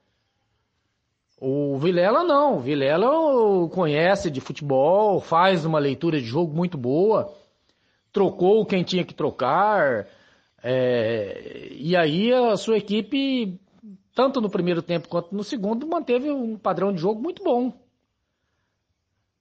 [1.40, 7.34] O Vilela não, o Vilela conhece de futebol, faz uma leitura de jogo muito boa,
[8.12, 10.06] trocou quem tinha que trocar,
[10.62, 13.58] é, e aí a sua equipe,
[14.14, 17.72] tanto no primeiro tempo quanto no segundo, manteve um padrão de jogo muito bom.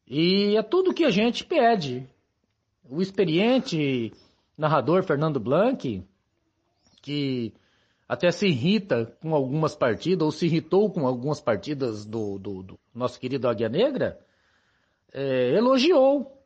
[0.08, 2.08] E é tudo que a gente pede.
[2.90, 4.12] O experiente
[4.58, 6.04] narrador Fernando Blanc,
[7.02, 7.54] que
[8.10, 12.80] até se irrita com algumas partidas, ou se irritou com algumas partidas do, do, do
[12.94, 14.20] nosso querido Águia Negra,
[15.14, 16.41] é, elogiou.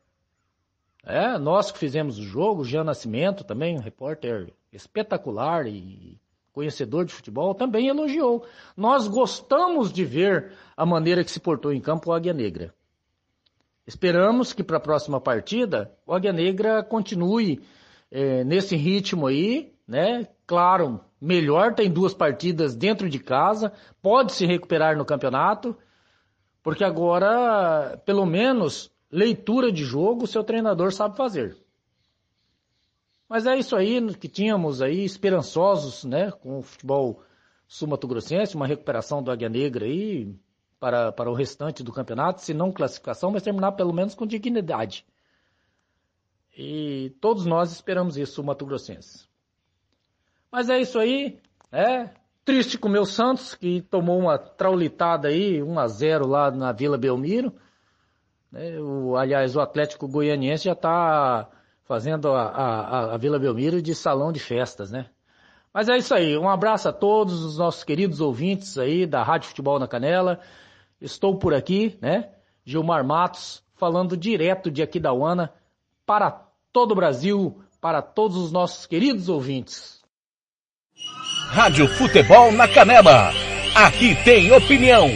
[1.08, 6.20] É, nós que fizemos o jogo, Jean Nascimento também, um repórter espetacular e
[6.52, 8.44] conhecedor de futebol, também elogiou.
[8.76, 12.74] Nós gostamos de ver a maneira que se portou em campo o Águia Negra.
[13.86, 17.62] Esperamos que para a próxima partida o Águia Negra continue
[18.10, 20.26] é, nesse ritmo aí, né?
[20.44, 25.76] Claro, melhor tem duas partidas dentro de casa, pode se recuperar no campeonato,
[26.64, 31.56] porque agora, pelo menos, leitura de jogo o seu treinador sabe fazer.
[33.26, 37.22] Mas é isso aí que tínhamos aí, esperançosos, né, com o futebol
[37.66, 40.32] sul-mato-grossense, uma recuperação do Águia Negra aí,
[40.78, 45.06] para, para o restante do campeonato, se não classificação, mas terminar pelo menos com dignidade.
[46.54, 49.26] E todos nós esperamos isso, o Mato Grossense.
[50.52, 51.40] Mas é isso aí,
[51.72, 52.10] é
[52.44, 56.70] triste com o meu Santos, que tomou uma traulitada aí, 1 a 0 lá na
[56.70, 57.54] Vila Belmiro.
[58.54, 61.48] É, o, aliás, o Atlético Goianiense já está
[61.84, 65.06] fazendo a, a, a Vila Belmiro de salão de festas, né?
[65.72, 69.48] Mas é isso aí, um abraço a todos os nossos queridos ouvintes aí da Rádio
[69.48, 70.40] Futebol na Canela.
[71.00, 72.30] Estou por aqui, né?
[72.64, 75.52] Gilmar Matos, falando direto de Aquidauana
[76.06, 80.02] para todo o Brasil, para todos os nossos queridos ouvintes.
[81.50, 83.30] Rádio Futebol na Canela.
[83.74, 85.08] Aqui tem opinião.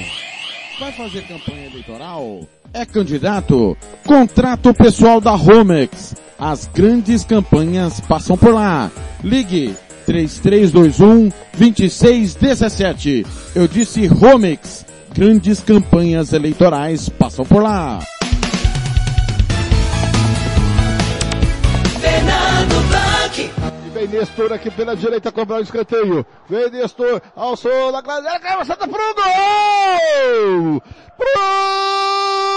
[0.79, 2.41] Vai fazer campanha eleitoral?
[2.73, 3.77] É candidato?
[4.07, 6.15] Contrato pessoal da Romex.
[6.39, 8.91] As grandes campanhas passam por lá.
[9.23, 13.27] Ligue 3321 2617.
[13.55, 17.99] Eu disse Romex Grandes campanhas eleitorais passam por lá.
[22.01, 23.51] Fernando Blanc.
[23.87, 26.25] E vem Nestor aqui pela direita cobrar o escanteio.
[26.49, 30.83] Vem Nestor, alçou na clareira, caiu, salta pro gol!
[31.19, 32.50] Pro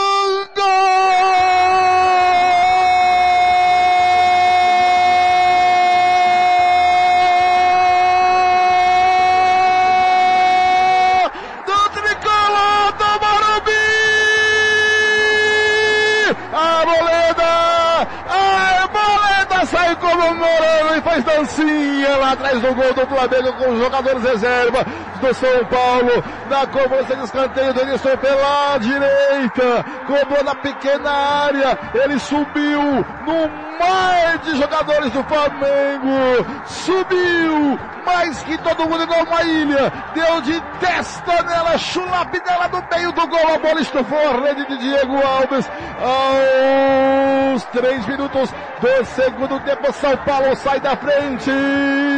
[21.03, 24.86] faz dancinha lá atrás do gol do Flamengo com os jogadores reserva
[25.24, 26.24] do São Paulo.
[26.49, 32.82] Na cobrança de escanteio, Denilson pela direita, cobrou na pequena área, ele subiu
[33.26, 33.49] no
[33.80, 40.59] mar de jogadores do Flamengo, subiu mais que todo mundo igual uma ilha, deu de
[40.80, 45.15] testa nela, chulap dela no meio do gol, a bola estufou a rede de Diego
[45.26, 45.69] Alves
[46.01, 48.49] aos três minutos
[48.82, 51.49] do segundo tempo, São Paulo sai da frente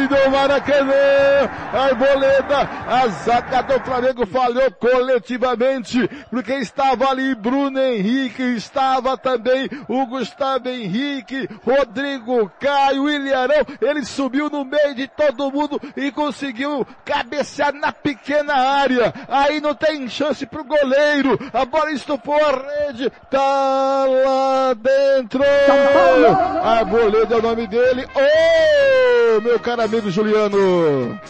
[0.08, 9.18] do Maracanã, Arboleda, a zaga do Flamengo falhou coletivamente, porque estava ali Bruno Henrique, estava
[9.18, 16.10] também o Gustavo Henrique, Rodrigo Caio, Ilharão, ele subiu no meio de todo mundo e
[16.10, 22.86] conseguiu cabecear na pequena área, aí não tem chance pro goleiro, a bola estufou a
[22.86, 25.42] rede, tá lá dentro,
[26.62, 31.20] Arboleda é o nome dele, ô oh, meu caro amigo Juliano.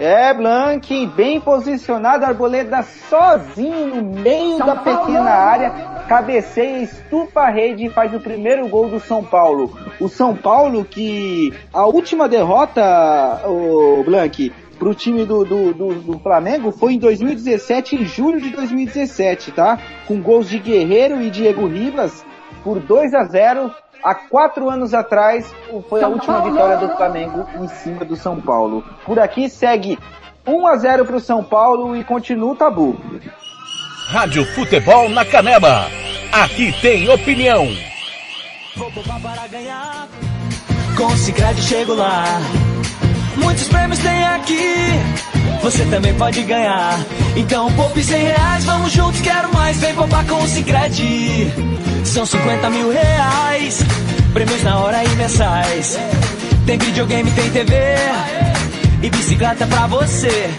[0.00, 5.06] É, Blank, bem posicionado, Arboleda sozinho no meio São da Paulo.
[5.06, 5.70] pequena área,
[6.08, 9.70] cabeceia, estufa a rede e faz o primeiro gol do São Paulo.
[10.00, 16.18] O São Paulo que a última derrota, o Blank, pro time do, do, do, do,
[16.20, 19.78] Flamengo foi em 2017, em julho de 2017, tá?
[20.08, 22.24] Com gols de Guerreiro e Diego Ribas
[22.64, 23.70] por 2 a 0
[24.02, 25.52] há quatro anos atrás
[25.88, 28.84] foi a última vitória do Flamengo em cima do São Paulo.
[29.04, 29.98] Por aqui segue
[30.46, 32.96] 1 a 0 para o São Paulo e continua o tabu.
[34.08, 35.86] Rádio Futebol na Canela.
[36.32, 37.66] Aqui tem opinião.
[38.76, 40.08] Vou poupar para ganhar.
[40.96, 42.24] Com o Cicred chego lá.
[43.36, 44.74] Muitos prêmios tem aqui.
[45.62, 46.98] Você também pode ganhar.
[47.36, 49.78] Então poupe 100 reais, vamos juntos, quero mais.
[49.78, 51.89] Vem poupar com o Cicred.
[52.10, 53.78] São 50 mil reais,
[54.32, 55.96] prêmios na hora e mensais.
[56.66, 57.72] Tem videogame, tem TV
[59.00, 60.50] e bicicleta pra você.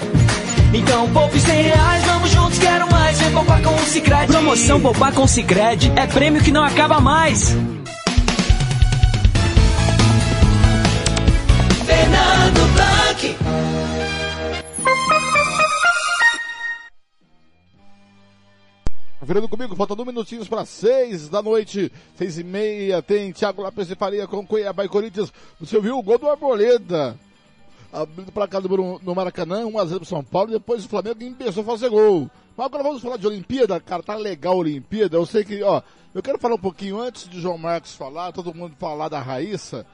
[0.73, 3.19] Então poupe 100 reais, vamos juntos, quero mais.
[3.19, 4.27] Vem poupar com o Cicred.
[4.27, 7.53] Promoção Poupar com o Cicred é prêmio que não acaba mais.
[11.85, 13.37] Fernando Blanc.
[19.21, 23.93] Conferindo comigo, faltando minutinhos para seis da noite, seis e meia, tem Thiago Lopes de
[23.93, 25.31] Faria com Cuiabá e Corinthians.
[25.59, 27.15] Você viu o gol do Arboleda?
[27.93, 31.65] abrindo o placar no, no Maracanã, 1x0 pro São Paulo, depois o Flamengo começou a
[31.67, 32.31] fazer gol.
[32.57, 35.83] Mas agora vamos falar de Olimpíada, cara, tá legal a Olimpíada, eu sei que, ó,
[36.15, 39.85] eu quero falar um pouquinho antes de João Marcos falar, todo mundo falar da Raíssa.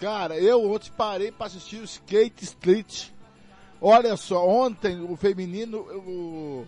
[0.00, 3.10] Cara, eu ontem parei para assistir o Skate Street.
[3.80, 6.66] Olha só, ontem o feminino, o,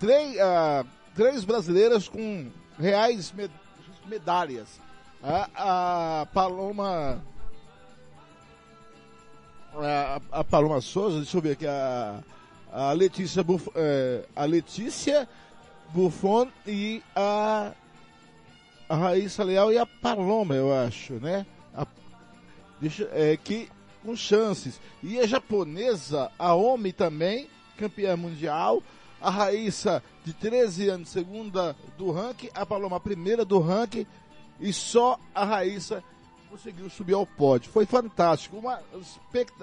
[0.00, 3.50] três, uh, três brasileiras com reais med
[4.06, 4.80] medalhas.
[5.22, 7.22] A, a Paloma.
[9.72, 12.20] A, a, Paloma Souza, deixa eu ver aqui, a,
[12.72, 13.44] a Letícia
[13.76, 15.28] é, a Letícia
[15.90, 17.72] Buffon e a,
[18.88, 21.46] a Raíssa Leal e a Paloma, eu acho, né?
[21.72, 21.86] A,
[22.80, 23.68] deixa, é, que
[24.02, 24.80] com chances.
[25.02, 28.82] E a japonesa, a Omi também, campeã mundial.
[29.20, 32.48] A Raíssa, de 13 anos, segunda do ranking.
[32.54, 34.06] A Paloma, primeira do ranking.
[34.58, 36.02] E só a Raíssa
[36.48, 37.70] conseguiu subir ao pódio.
[37.70, 38.56] Foi fantástico.
[38.56, 38.80] Uma,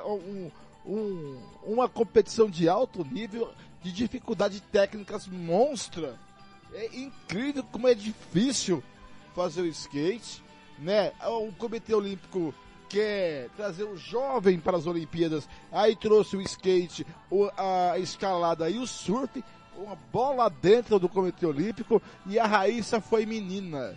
[0.06, 0.52] um,
[0.86, 3.52] um, uma competição de alto nível,
[3.82, 6.18] de dificuldade técnicas monstra.
[6.74, 8.84] É incrível como é difícil
[9.36, 10.44] fazer o skate,
[10.80, 11.12] né?
[11.26, 12.54] O Comitê Olímpico
[12.90, 17.06] quer trazer o jovem para as Olimpíadas, aí trouxe o skate,
[17.58, 19.44] a escalada e o surf,
[19.78, 23.96] uma bola dentro do Comitê Olímpico e a Raíssa foi menina.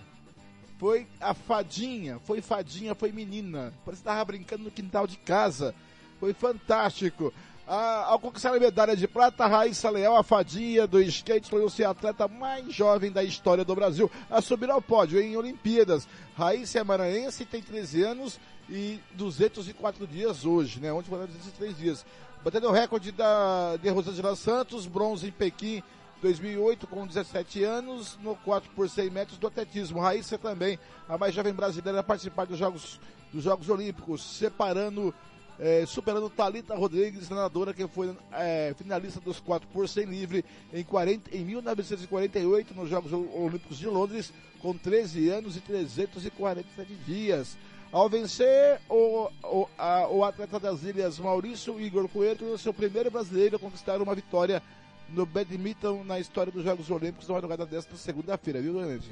[0.78, 3.72] Foi a fadinha, foi fadinha, foi menina.
[3.84, 5.74] Parece que estava brincando no quintal de casa.
[6.18, 7.32] Foi fantástico.
[7.68, 11.90] Ah, ao conquistar a medalha de prata, Raíssa Leal, a fadinha do skate, tornou-se a
[11.90, 16.08] atleta mais jovem da história do Brasil a subir ao pódio em Olimpíadas.
[16.34, 18.40] Raíssa é maranhense, tem 13 anos
[18.70, 20.92] e 204 dias hoje, né?
[20.92, 22.06] Ontem foram 203 dias.
[22.42, 25.82] Batendo o recorde da, de Rosângela Santos, bronze em Pequim
[26.22, 30.00] 2008 com 17 anos, no 4 por 100 metros do atletismo.
[30.00, 33.00] Raíssa também, a mais jovem brasileira a participar dos Jogos,
[33.32, 35.14] dos Jogos Olímpicos, separando
[35.58, 40.82] é, superando Talita Rodrigues, nadadora que foi é, finalista dos 4 por 100 livre em,
[40.82, 47.58] 40, em 1948 nos Jogos Olímpicos de Londres, com 13 anos e 347 dias.
[47.92, 53.56] Ao vencer o, o, a, o atleta das ilhas Maurício Igor Coelho, seu primeiro brasileiro
[53.56, 54.62] a conquistar uma vitória
[55.08, 59.10] no badminton na história dos Jogos Olímpicos na madrugada desta segunda-feira, viu, gente?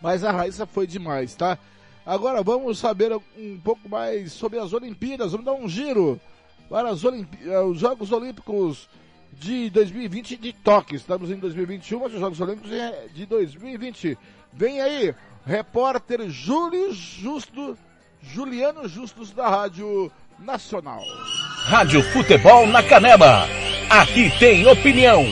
[0.00, 1.58] Mas a Raíssa foi demais, tá?
[2.06, 5.32] Agora vamos saber um pouco mais sobre as Olimpíadas.
[5.32, 6.20] Vamos dar um giro
[6.70, 8.88] para eh, os Jogos Olímpicos
[9.32, 10.96] de 2020 de Tóquio.
[10.96, 14.16] Estamos em 2021, mas os Jogos Olímpicos é de 2020.
[14.52, 15.14] Vem aí,
[15.48, 17.78] repórter Júlio Justo,
[18.20, 21.02] Juliano Justus da Rádio Nacional.
[21.64, 23.46] Rádio Futebol na Canela.
[23.88, 25.24] Aqui tem opinião.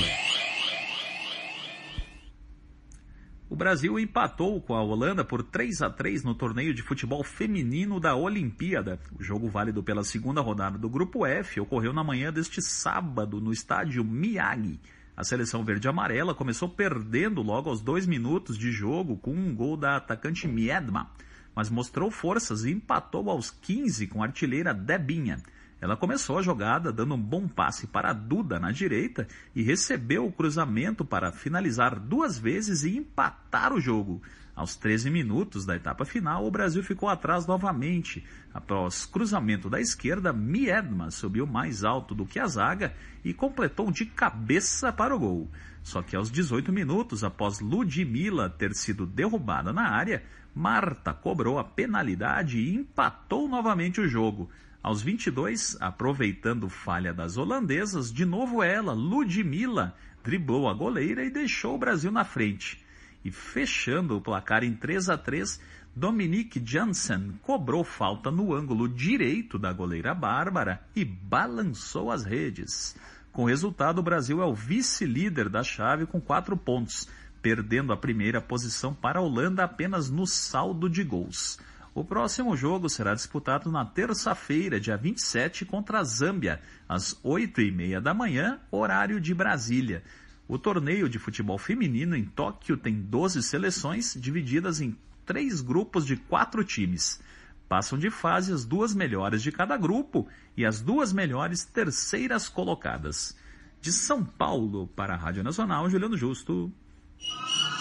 [3.51, 8.01] O Brasil empatou com a Holanda por 3 a 3 no torneio de futebol feminino
[8.01, 8.99] da Olimpíada.
[9.21, 13.53] O jogo válido pela segunda rodada do Grupo F ocorreu na manhã deste sábado no
[13.53, 14.81] estádio Miyagi.
[15.17, 19.97] A seleção verde-amarela começou perdendo logo aos dois minutos de jogo com um gol da
[19.97, 21.11] atacante Miedma,
[21.55, 25.43] mas mostrou forças e empatou aos 15 com a artilheira Debinha.
[25.81, 30.33] Ela começou a jogada dando um bom passe para Duda na direita e recebeu o
[30.33, 34.21] cruzamento para finalizar duas vezes e empatar o jogo.
[34.57, 38.25] Aos 13 minutos da etapa final, o Brasil ficou atrás novamente.
[38.55, 44.07] Após cruzamento da esquerda, Miedma subiu mais alto do que a zaga e completou de
[44.07, 45.51] cabeça para o gol.
[45.83, 51.65] Só que aos 18 minutos, após Ludmilla ter sido derrubada na área, Marta cobrou a
[51.65, 54.49] penalidade e empatou novamente o jogo.
[54.83, 59.95] Aos 22, aproveitando falha das holandesas, de novo ela, Ludmilla,
[60.25, 62.86] driblou a goleira e deixou o Brasil na frente.
[63.27, 65.61] E fechando o placar em 3 a 3,
[65.97, 72.97] Dominique Janssen cobrou falta no ângulo direito da goleira Bárbara e balançou as redes.
[73.33, 77.09] Com resultado, o Brasil é o vice-líder da chave com quatro pontos,
[77.43, 81.59] perdendo a primeira posição para a Holanda apenas no saldo de gols.
[81.93, 87.73] O próximo jogo será disputado na terça-feira, dia 27, contra a Zâmbia, às 8 e
[87.73, 90.05] meia da manhã, horário de Brasília.
[90.49, 96.17] O torneio de futebol feminino em Tóquio tem 12 seleções divididas em três grupos de
[96.17, 97.21] quatro times.
[97.69, 103.37] Passam de fase as duas melhores de cada grupo e as duas melhores terceiras colocadas.
[103.81, 106.73] De São Paulo para a Rádio Nacional, Juliano Justo.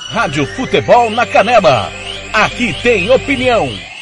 [0.09, 1.89] Rádio Futebol na Canela.
[2.33, 3.94] Aqui tem opinião.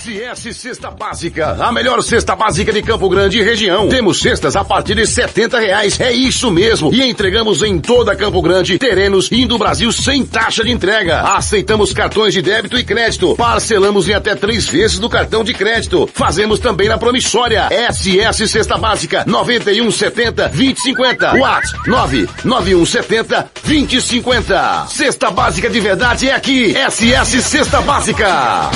[0.00, 3.86] SS Cesta Básica, a melhor cesta básica de Campo Grande e região.
[3.86, 6.00] Temos cestas a partir de setenta reais.
[6.00, 6.90] É isso mesmo.
[6.94, 11.20] E entregamos em toda Campo Grande, terrenos e do Brasil sem taxa de entrega.
[11.20, 13.36] Aceitamos cartões de débito e crédito.
[13.36, 16.08] Parcelamos em até três vezes do cartão de crédito.
[16.14, 17.68] Fazemos também na promissória.
[17.92, 21.34] SS Cesta Básica, 9170 2050.
[21.34, 24.86] WhatsApp 99170 2050.
[24.88, 26.74] Cesta Básica de verdade é aqui.
[26.74, 28.70] SS Cesta Básica.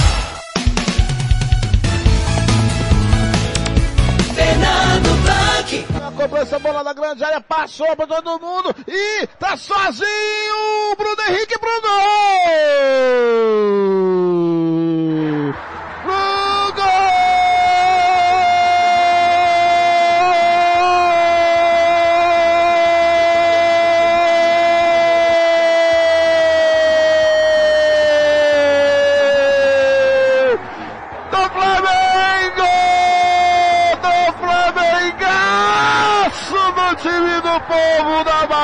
[4.35, 5.87] Fernando Blanc.
[6.07, 10.97] A cobrança, bola na grande área, passou pra todo mundo e tá sozinho!
[10.97, 11.74] Bruno Henrique pro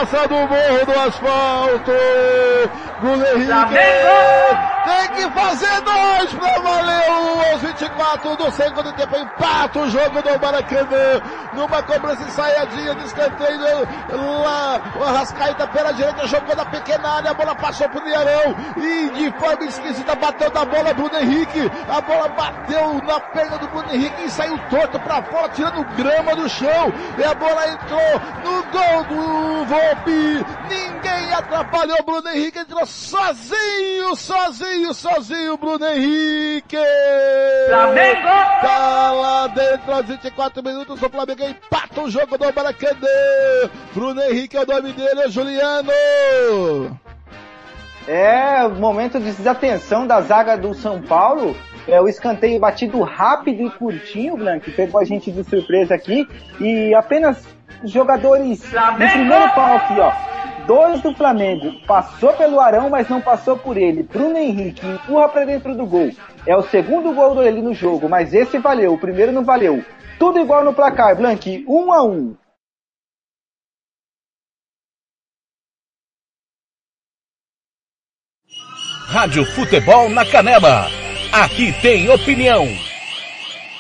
[0.01, 1.93] massa do morro do asfalto!
[3.01, 4.80] Bruno Henrique!
[4.91, 7.11] Tem que fazer dois pra valer
[7.53, 9.17] aos 24 do segundo tempo.
[9.17, 11.23] Empata o jogo do Maracanã.
[11.53, 13.89] Numa cobrança ensaiadinha de escanteio.
[14.43, 17.31] Lá, o Arrascaeta pela direita jogou na pequena área.
[17.31, 18.57] A bola passou pro Niarão.
[18.77, 21.71] E de forma esquisita bateu na bola Bruno Henrique.
[21.89, 26.35] A bola bateu na perna do Bruno Henrique e saiu torto pra fora, tirando grama
[26.35, 26.93] do chão.
[27.17, 30.47] E a bola entrou no gol do Volpe.
[30.69, 32.59] Ninguém atrapalhou Bruno Henrique.
[32.59, 36.77] Entrou sozinho, sozinho, sozinho, Bruno Henrique.
[37.69, 38.29] Flamengo!
[38.61, 41.03] Tá lá dentro aos 24 minutos.
[41.03, 43.71] O Flamengo empata o jogo do Maracanã.
[43.95, 45.91] Bruno Henrique é o nome dele, é Juliano.
[48.09, 51.57] É, momento de desatenção da zaga do São Paulo.
[51.87, 56.27] É o escanteio batido rápido e curtinho, Blank, pegou a gente de surpresa aqui.
[56.61, 57.47] E apenas
[57.85, 60.13] jogadores no primeiro pau aqui, ó.
[60.67, 61.73] Dois do Flamengo.
[61.87, 64.03] Passou pelo Arão, mas não passou por ele.
[64.03, 66.11] Bruno Henrique empurra pra dentro do gol.
[66.47, 69.85] É o segundo gol dele no jogo, mas esse valeu, o primeiro não valeu.
[70.19, 72.37] Tudo igual no placar, Blank, um a um.
[79.09, 80.87] Rádio Futebol na Canela.
[81.33, 82.90] Aqui tem opinião.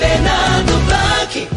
[0.00, 1.48] Fernando Blanc.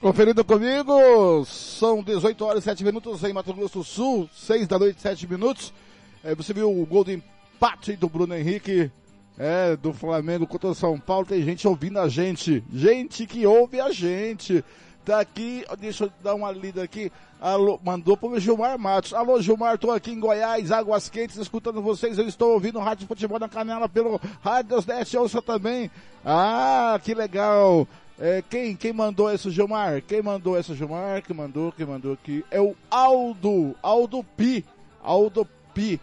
[0.00, 4.78] Conferido comigo, são 18 horas e 7 minutos em Mato Grosso do Sul, 6 da
[4.78, 5.74] noite, 7 minutos.
[6.22, 8.92] É, você viu o gol de empate do Bruno Henrique,
[9.36, 11.26] é, do Flamengo contra o São Paulo.
[11.26, 14.64] Tem gente ouvindo a gente, gente que ouve a gente.
[15.04, 17.10] Tá aqui, deixa eu dar uma lida aqui.
[17.40, 19.14] Alô, mandou pro Gilmar Matos.
[19.14, 22.18] Alô, Gilmar, tô aqui em Goiás, Águas Quentes, escutando vocês.
[22.18, 25.90] Eu estou ouvindo o Rádio Futebol na Canela pelo Rádio 10, ouça também.
[26.24, 27.88] Ah, que legal.
[28.18, 30.02] É, quem, quem mandou esse Gilmar?
[30.02, 31.22] Quem mandou esse Gilmar?
[31.22, 32.44] Quem mandou, quem mandou aqui?
[32.50, 34.62] É o Aldo, Aldo Pi,
[35.02, 35.98] Aldo Pi.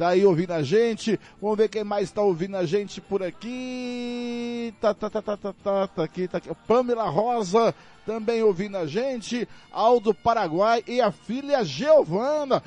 [0.00, 1.20] Tá aí ouvindo a gente.
[1.42, 4.72] Vamos ver quem mais tá ouvindo a gente por aqui.
[4.80, 6.48] Tá, tá, tá, tá, tá, tá, tá aqui, tá aqui.
[6.66, 7.74] Pamela Rosa
[8.06, 9.46] também ouvindo a gente.
[9.70, 12.62] Aldo Paraguai e a filha Giovana.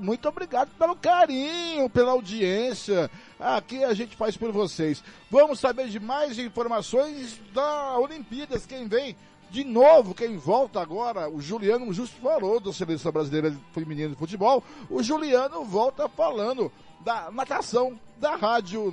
[0.00, 3.08] Muito obrigado pelo carinho, pela audiência.
[3.38, 5.04] Aqui a gente faz por vocês.
[5.30, 8.66] Vamos saber de mais informações da Olimpíadas.
[8.66, 9.14] Quem vem
[9.52, 14.64] de novo, quem volta agora, o Juliano justo falou da Seleção Brasileira Feminina de Futebol,
[14.88, 16.72] o Juliano volta falando
[17.04, 18.90] da natação da Rádio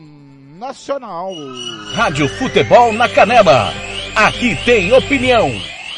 [0.57, 1.33] Nacional.
[1.93, 3.71] Rádio Futebol na Canela.
[4.13, 5.49] Aqui tem opinião.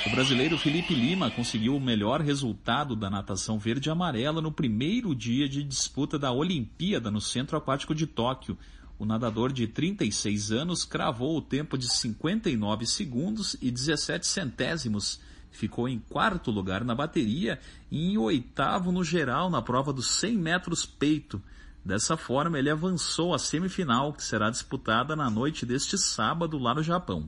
[0.06, 5.16] O brasileiro Felipe Lima conseguiu o melhor resultado da natação verde e amarela no primeiro
[5.16, 8.56] dia de disputa da Olimpíada no Centro Aquático de Tóquio.
[9.02, 15.20] O nadador de 36 anos cravou o tempo de 59 segundos e 17 centésimos.
[15.50, 17.60] Ficou em quarto lugar na bateria
[17.90, 21.42] e em oitavo no geral na prova dos 100 metros peito.
[21.84, 26.84] Dessa forma, ele avançou à semifinal, que será disputada na noite deste sábado lá no
[26.84, 27.28] Japão.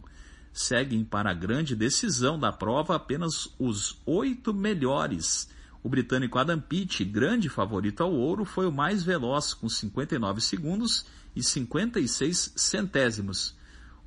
[0.53, 5.49] seguem para a grande decisão da prova apenas os oito melhores.
[5.83, 11.05] O britânico Adam Peat, grande favorito ao ouro, foi o mais veloz, com 59 segundos
[11.35, 13.53] e 56 centésimos.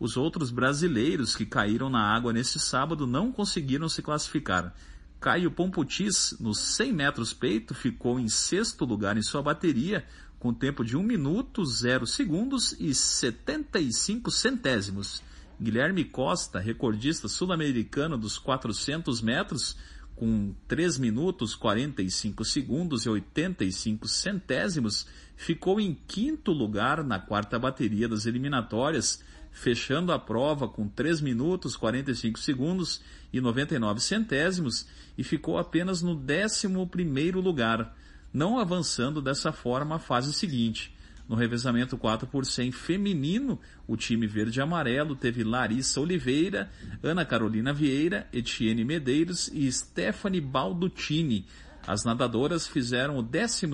[0.01, 4.75] Os outros brasileiros que caíram na água nesse sábado não conseguiram se classificar.
[5.21, 10.05] Caio Pomputis, nos 100 metros peito, ficou em sexto lugar em sua bateria,
[10.39, 15.23] com tempo de 1 minuto, 0 segundos e 75 centésimos.
[15.61, 19.77] Guilherme Costa, recordista sul-americano dos 400 metros,
[20.17, 25.07] com 3 minutos 45 segundos e 85 centésimos,
[25.37, 29.23] ficou em quinto lugar na quarta bateria das eliminatórias,
[29.53, 34.87] fechando a prova com 3 minutos 45 segundos e 99 centésimos
[35.19, 37.95] e ficou apenas no 11 primeiro lugar,
[38.33, 40.96] não avançando dessa forma a fase seguinte.
[41.29, 46.71] No revezamento 4 por 100 feminino, o time verde e amarelo teve Larissa Oliveira,
[47.03, 51.45] Ana Carolina Vieira, Etienne Medeiros e Stephanie Baldutini.
[51.85, 53.67] As nadadoras fizeram o 12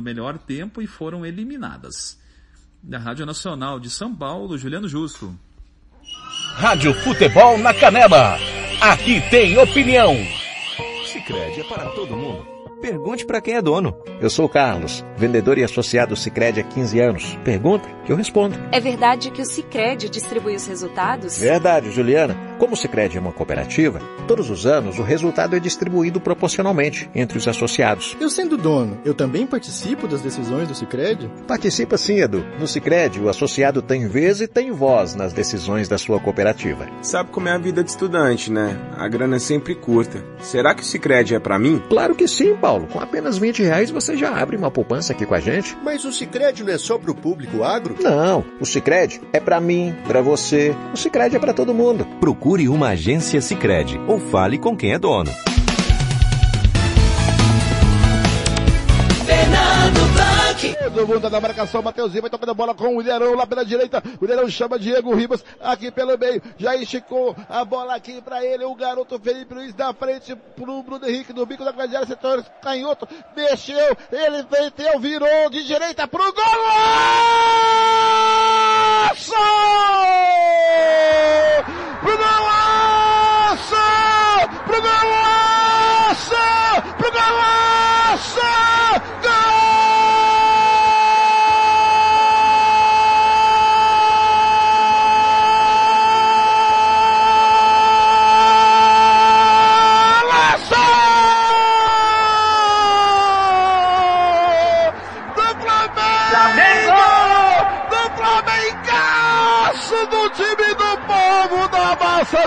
[0.00, 2.18] melhor tempo e foram eliminadas.
[2.82, 5.36] Da Rádio Nacional de São Paulo, Juliano Justo.
[6.54, 8.38] Rádio Futebol na Canela.
[8.80, 10.14] Aqui tem opinião.
[11.06, 12.59] Sicredi é para todo mundo.
[12.80, 13.94] Pergunte para quem é dono.
[14.20, 17.38] Eu sou o Carlos, vendedor e associado Sicredi há 15 anos.
[17.44, 18.56] Pergunta que eu respondo.
[18.72, 21.38] É verdade que o Sicredi distribui os resultados?
[21.38, 22.36] Verdade, Juliana.
[22.58, 27.38] Como o Sicredi é uma cooperativa, todos os anos o resultado é distribuído proporcionalmente entre
[27.38, 28.16] os associados.
[28.20, 31.30] Eu sendo dono, eu também participo das decisões do Sicredi?
[31.48, 32.44] Participa sim, Edu.
[32.58, 36.86] No Sicredi, o associado tem vez e tem voz nas decisões da sua cooperativa.
[37.00, 38.78] Sabe como é a vida de estudante, né?
[38.94, 40.22] A grana é sempre curta.
[40.40, 41.82] Será que o Sicredi é para mim?
[41.88, 42.69] Claro que sim, Paulo.
[42.70, 45.76] Paulo, com apenas 20 reais você já abre uma poupança aqui com a gente.
[45.82, 47.96] Mas o Cicred não é só para o público agro?
[48.00, 50.72] Não, o Cicred é para mim, para você.
[50.94, 52.06] O Cicred é para todo mundo.
[52.20, 55.32] Procure uma agência Cicred ou fale com quem é dono.
[60.88, 64.02] Do mundo da marcação, Mateuzinho vai tocando a bola com o Ilharão lá pela direita.
[64.18, 66.42] O Ilharão chama Diego Ribas aqui pelo meio.
[66.56, 68.64] Já esticou a bola aqui para ele.
[68.64, 72.08] O garoto Felipe Luiz da frente pro Bruno Henrique no bico da grande área.
[72.08, 73.06] Setor canhoto.
[73.36, 73.96] Mexeu.
[74.10, 76.34] Ele meteu, virou de direita pro gol!
[82.00, 83.76] Pro golaço!
[84.66, 86.36] Pro golaço!
[86.96, 88.40] Pro golaço!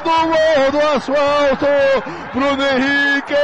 [0.01, 1.67] Do gol do asfalto,
[2.33, 3.35] Bruno Henrique,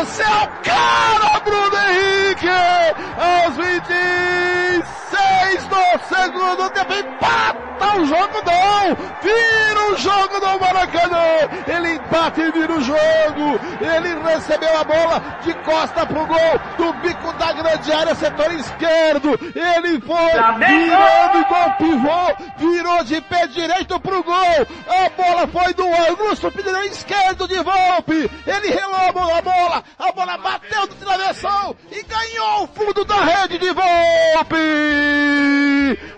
[0.00, 5.76] você é o cara, Bruno Henrique, aos 26 do
[6.08, 11.20] segundo tempo, empata o jogo não, vira o jogo do Maracanã,
[11.66, 16.94] ele empata e vira o jogo, ele recebeu a bola de costa pro gol, do
[17.00, 20.32] bico da grande área, setor esquerdo, ele foi
[20.66, 26.82] virando igual pivô, virou de pé direito pro gol, a bola foi do ângulo superior
[26.84, 28.30] esquerdo de Volpe.
[28.46, 29.82] Ele relou a bola.
[29.98, 34.56] A bola bateu no travessão e ganhou o fundo da rede de Volpe.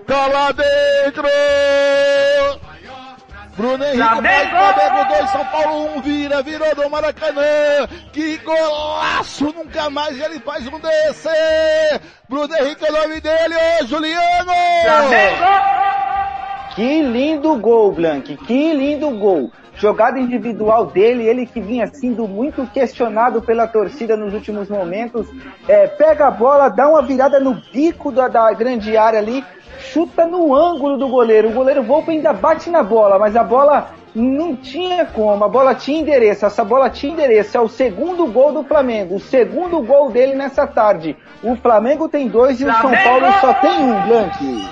[0.06, 1.28] Tá lá dentro.
[3.56, 7.86] Bruno Henrique mais Flamengo 2, São Paulo 1, um, vira, virou do Maracanã.
[8.12, 11.28] Que golaço, nunca mais ele faz um desse.
[12.28, 14.52] Bruno Henrique é o nome dele, ô Juliano.
[14.84, 15.44] Flamengo.
[16.74, 19.52] Que lindo gol, Blank, que lindo gol.
[19.82, 25.26] Jogada individual dele, ele que vinha sendo muito questionado pela torcida nos últimos momentos.
[25.66, 29.44] É, pega a bola, dá uma virada no bico da, da grande área ali,
[29.92, 31.48] chuta no ângulo do goleiro.
[31.48, 35.74] O goleiro Volpe ainda bate na bola, mas a bola não tinha como, a bola
[35.74, 40.12] tinha endereço, essa bola tinha endereço, é o segundo gol do Flamengo, o segundo gol
[40.12, 41.16] dele nessa tarde.
[41.42, 42.86] O Flamengo tem dois e Flamengo!
[42.86, 44.68] o São Paulo só tem um, Blank.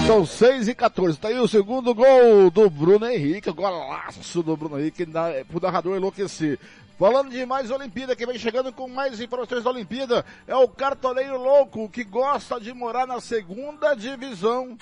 [0.09, 1.19] São 6 e 14.
[1.19, 3.51] Tá aí o segundo gol do Bruno Henrique.
[3.51, 5.05] Golaço do Bruno Henrique
[5.47, 6.57] pro narrador enlouquecer.
[6.97, 11.37] Falando de mais Olimpíada, quem vem chegando com mais informações da Olimpíada é o cartoleiro
[11.37, 14.75] louco que gosta de morar na segunda divisão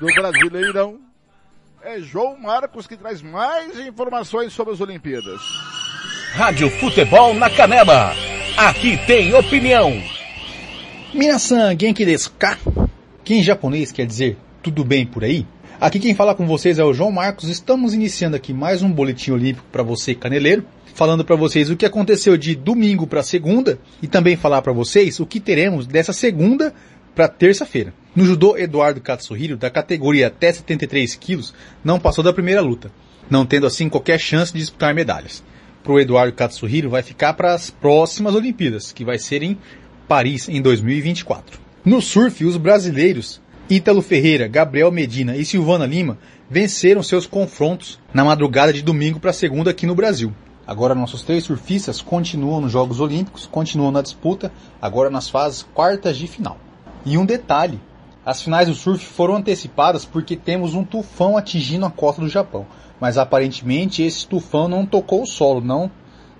[0.00, 0.98] do Brasileirão.
[1.84, 5.40] É João Marcos que traz mais informações sobre as Olimpíadas.
[6.32, 8.12] Rádio Futebol na Canela.
[8.56, 9.92] Aqui tem opinião.
[11.14, 12.58] Minasan Genki desu ka?
[13.24, 15.46] Que em japonês quer dizer tudo bem por aí?
[15.80, 17.48] Aqui quem fala com vocês é o João Marcos.
[17.48, 21.86] Estamos iniciando aqui mais um boletim olímpico para você, caneleiro, falando para vocês o que
[21.86, 26.74] aconteceu de domingo para segunda e também falar para vocês o que teremos dessa segunda
[27.14, 27.94] para terça-feira.
[28.14, 31.54] No judô, Eduardo Katsuhiro, da categoria até 73 quilos,
[31.84, 32.90] não passou da primeira luta,
[33.30, 35.44] não tendo assim qualquer chance de disputar medalhas.
[35.84, 39.56] Para o Eduardo Katsuhiro vai ficar para as próximas Olimpíadas, que vai ser em
[40.08, 41.61] Paris em 2024.
[41.84, 46.16] No surf, os brasileiros Ítalo Ferreira, Gabriel Medina e Silvana Lima
[46.48, 50.32] venceram seus confrontos na madrugada de domingo para segunda aqui no Brasil.
[50.64, 56.16] Agora nossos três surfistas continuam nos Jogos Olímpicos, continuam na disputa, agora nas fases quartas
[56.16, 56.56] de final.
[57.04, 57.80] E um detalhe,
[58.24, 62.64] as finais do surf foram antecipadas porque temos um tufão atingindo a costa do Japão,
[63.00, 65.90] mas aparentemente esse tufão não tocou o solo, não,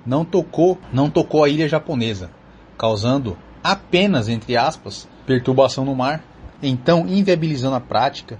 [0.06, 2.30] não tocou, não tocou a ilha japonesa,
[2.78, 6.22] causando apenas entre aspas perturbação no mar
[6.62, 8.38] então inviabilizando a prática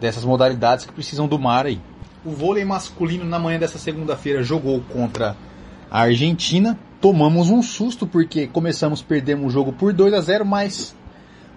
[0.00, 1.80] dessas modalidades que precisam do mar aí.
[2.24, 5.36] O vôlei masculino na manhã dessa segunda-feira jogou contra
[5.90, 6.78] a Argentina.
[7.00, 10.94] Tomamos um susto porque começamos perdemos o jogo por 2 a 0, mas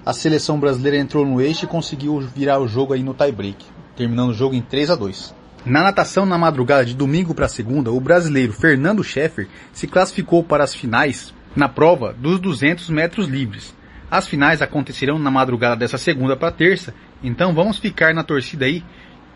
[0.06, 3.66] a seleção brasileira entrou no eixo e conseguiu virar o jogo aí no tie-break,
[3.96, 5.36] terminando o jogo em 3 a 2.
[5.66, 10.64] Na natação na madrugada de domingo para segunda, o brasileiro Fernando Scheffer se classificou para
[10.64, 13.74] as finais na prova dos 200 metros livres.
[14.11, 18.84] As finais acontecerão na madrugada dessa segunda para terça, então vamos ficar na torcida aí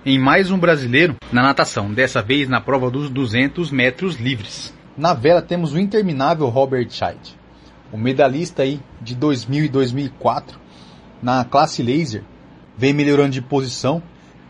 [0.03, 4.73] em mais um brasileiro na natação, dessa vez na prova dos 200 metros livres.
[4.97, 7.37] Na vela temos o interminável Robert Scheid,
[7.91, 10.59] o medalhista aí de 2000 e 2004
[11.21, 12.23] na classe laser,
[12.75, 14.01] vem melhorando de posição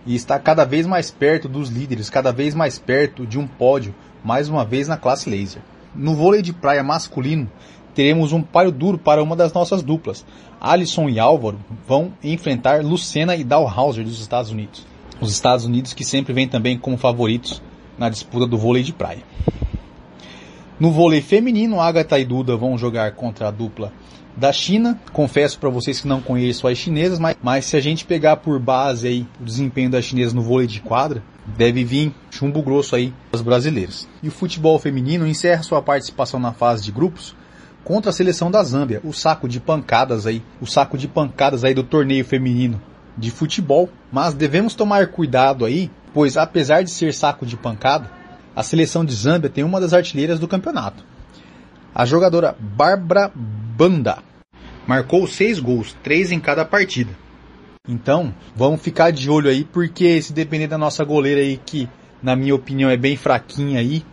[0.05, 3.93] e está cada vez mais perto dos líderes, cada vez mais perto de um pódio,
[4.23, 5.61] mais uma vez na classe laser.
[5.93, 7.51] No vôlei de praia masculino,
[7.93, 10.25] teremos um páreo duro para uma das nossas duplas.
[10.59, 14.85] Alisson e Álvaro vão enfrentar Lucena e Dalhauser dos Estados Unidos.
[15.19, 17.61] Os Estados Unidos que sempre vêm também como favoritos
[17.97, 19.23] na disputa do vôlei de praia.
[20.79, 23.93] No vôlei feminino, Agatha e Duda vão jogar contra a dupla
[24.35, 24.99] da China.
[25.11, 28.59] Confesso para vocês que não conheço as chinesas, mas, mas se a gente pegar por
[28.59, 33.13] base aí o desempenho das chinesas no vôlei de quadra, deve vir chumbo grosso aí
[33.31, 34.07] as brasileiras.
[34.21, 37.35] E o futebol feminino encerra sua participação na fase de grupos
[37.83, 39.01] contra a seleção da Zâmbia.
[39.03, 42.81] O saco de pancadas aí, o saco de pancadas aí do torneio feminino
[43.17, 43.89] de futebol.
[44.11, 48.09] Mas devemos tomar cuidado aí, pois apesar de ser saco de pancada,
[48.55, 51.03] a seleção de Zâmbia tem uma das artilheiras do campeonato.
[51.93, 54.19] A jogadora Barbara Banda
[54.87, 57.11] marcou seis gols, três em cada partida.
[57.87, 61.89] Então, vamos ficar de olho aí, porque se depender da nossa goleira aí, que
[62.21, 64.05] na minha opinião é bem fraquinha aí,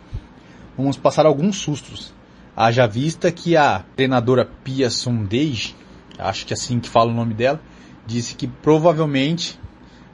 [0.77, 2.13] vamos passar alguns sustos.
[2.61, 5.75] Haja vista que a treinadora Pia Sondage,
[6.19, 7.59] acho que é assim que fala o nome dela,
[8.05, 9.59] disse que provavelmente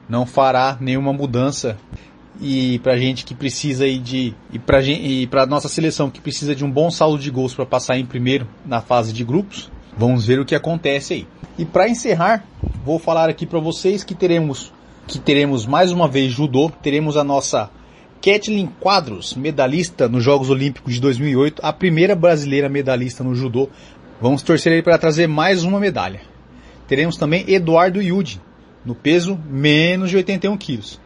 [0.08, 1.76] não fará nenhuma mudança
[2.40, 6.54] e pra gente que precisa aí de e gente, e pra nossa seleção que precisa
[6.54, 10.24] de um bom saldo de gols para passar em primeiro na fase de grupos, vamos
[10.24, 11.26] ver o que acontece aí.
[11.58, 12.46] E para encerrar,
[12.82, 14.72] vou falar aqui para vocês que teremos
[15.06, 17.68] que teremos mais uma vez judô, teremos a nossa
[18.20, 23.68] Kathleen Quadros, medalhista nos Jogos Olímpicos de 2008, a primeira brasileira medalhista no judô.
[24.20, 26.20] Vamos torcer aí para trazer mais uma medalha.
[26.88, 28.40] Teremos também Eduardo Yudi,
[28.84, 31.00] no peso menos de 81 quilos.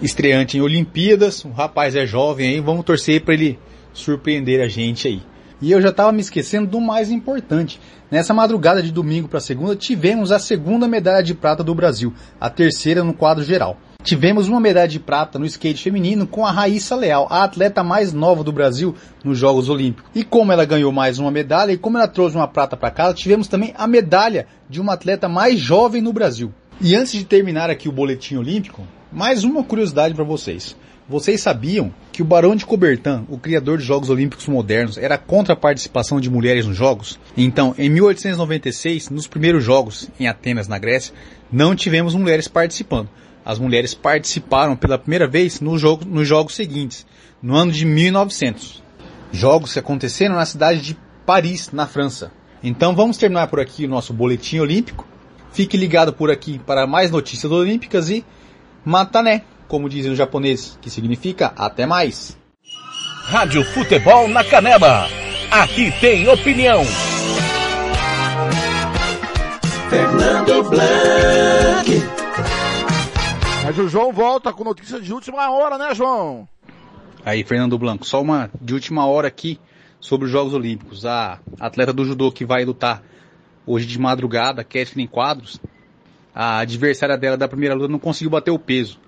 [0.00, 3.58] Estreante em Olimpíadas, o rapaz é jovem aí, vamos torcer para ele
[3.92, 5.22] surpreender a gente aí.
[5.60, 7.80] E eu já estava me esquecendo do mais importante.
[8.10, 12.48] Nessa madrugada de domingo para segunda, tivemos a segunda medalha de prata do Brasil, a
[12.48, 13.76] terceira no quadro geral.
[14.04, 18.12] Tivemos uma medalha de prata no skate feminino com a Raíssa Leal, a atleta mais
[18.12, 18.94] nova do Brasil
[19.24, 20.10] nos Jogos Olímpicos.
[20.14, 23.14] E como ela ganhou mais uma medalha e como ela trouxe uma prata para casa,
[23.14, 26.52] tivemos também a medalha de uma atleta mais jovem no Brasil.
[26.82, 30.76] E antes de terminar aqui o boletim olímpico, mais uma curiosidade para vocês.
[31.08, 35.54] Vocês sabiam que o Barão de Coubertin, o criador de Jogos Olímpicos modernos, era contra
[35.54, 37.18] a participação de mulheres nos Jogos?
[37.34, 41.14] Então, em 1896, nos primeiros Jogos em Atenas, na Grécia,
[41.50, 43.08] não tivemos mulheres participando
[43.44, 47.06] as mulheres participaram pela primeira vez no jogo, nos jogos seguintes,
[47.42, 48.82] no ano de 1900.
[49.32, 50.96] Jogos que aconteceram na cidade de
[51.26, 52.32] Paris, na França.
[52.62, 55.06] Então vamos terminar por aqui o nosso boletim olímpico,
[55.54, 58.24] Fique ligado por aqui para mais notícias olímpicas e
[58.84, 62.36] matané, como dizem os japoneses, que significa até mais.
[63.26, 65.06] Rádio Futebol na Canela.
[65.52, 66.84] Aqui tem opinião.
[69.88, 72.13] Fernando Blanc.
[73.64, 76.46] Mas o João volta com notícias de última hora, né, João?
[77.24, 79.58] Aí, Fernando Blanco, só uma de última hora aqui
[79.98, 81.06] sobre os Jogos Olímpicos.
[81.06, 83.02] A atleta do judô que vai lutar
[83.66, 85.58] hoje de madrugada, Kathleen Quadros,
[86.34, 89.00] a adversária dela da primeira luta não conseguiu bater o peso.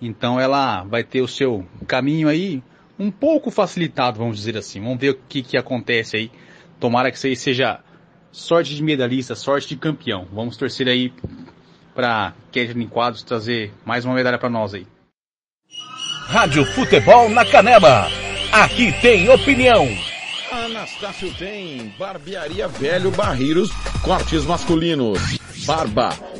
[0.00, 2.60] Então ela vai ter o seu caminho aí
[2.98, 4.80] um pouco facilitado, vamos dizer assim.
[4.80, 6.32] Vamos ver o que, que acontece aí.
[6.80, 7.78] Tomara que isso aí seja
[8.32, 10.26] sorte de medalhista, sorte de campeão.
[10.32, 11.12] Vamos torcer aí
[11.94, 14.86] para Kathleen Quadros trazer mais uma medalha para nós aí.
[16.26, 18.08] Rádio Futebol na Canela.
[18.52, 19.86] Aqui tem opinião.
[20.50, 23.70] Anastácio tem Barbearia Velho Barreiros,
[24.02, 26.10] cortes masculinos, barba,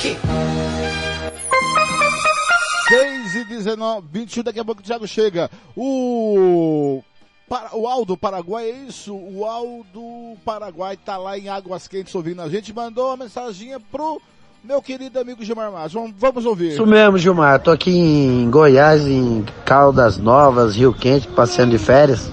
[0.00, 0.16] 6
[3.34, 5.50] e 19, 21, daqui a pouco o Thiago chega.
[5.76, 7.02] O,
[7.48, 9.12] para, o Aldo Paraguai, é isso?
[9.12, 14.22] O Aldo Paraguai tá lá em Águas Quentes ouvindo a gente, mandou uma mensaginha pro
[14.62, 15.94] meu querido amigo Gilmar Matos.
[15.94, 16.74] Vamos, vamos ouvir.
[16.74, 17.60] Isso mesmo, Gilmar.
[17.60, 22.30] Tô aqui em Goiás, em Caldas Novas, Rio Quente, passeando de férias.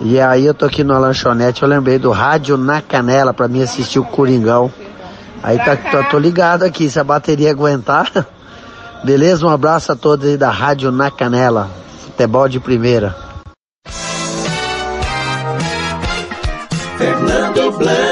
[0.00, 3.62] E aí eu tô aqui na lanchonete, eu lembrei do Rádio na Canela pra mim
[3.62, 4.68] assistir o Coringão.
[5.42, 8.10] Aí tá, tô, tô ligado aqui, se a bateria aguentar.
[9.02, 9.44] Beleza?
[9.44, 11.68] Um abraço a todos aí da Rádio Na Canela.
[12.04, 13.16] Futebol de primeira.
[16.96, 18.11] Fernando Blanc.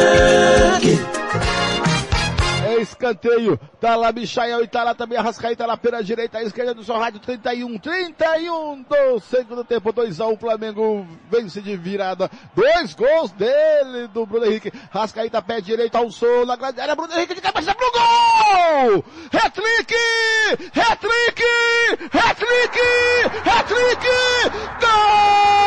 [3.01, 3.59] Escanteio.
[3.81, 6.85] Tá lá Michael e tá lá também a Rascaíta lá pela direita, à esquerda do
[6.85, 7.79] seu rádio 31.
[7.79, 12.31] 31 do segundo tempo, 2 a 1 Flamengo vence de virada.
[12.55, 14.73] Dois gols dele, do Bruno Henrique.
[14.91, 16.95] Rascaíta pé direito ao sol na grande área.
[16.95, 19.05] Bruno Henrique de cabeça pro gol!
[19.33, 19.95] Hat-trick!
[20.75, 21.43] Hat-trick!
[22.13, 22.79] Hat-trick!
[23.45, 24.07] Hat-trick!
[24.81, 25.61] Gol!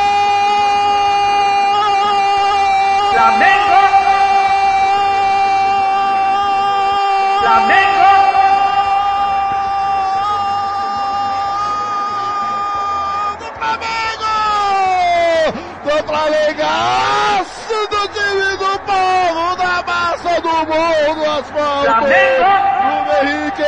[16.24, 21.84] Do Flamengaço do time do povo, da massa do mundo, do asfalto.
[21.84, 22.74] Flamengo!
[23.22, 23.64] Henrique,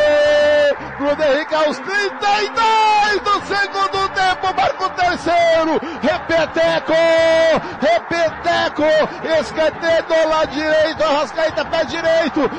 [1.05, 6.93] Bruno Henrique aos 32 do segundo tempo, marca o terceiro, repeteco,
[7.79, 8.83] repeteco,
[9.39, 12.49] escanteio do lado direito, Arrascaeta pé direito,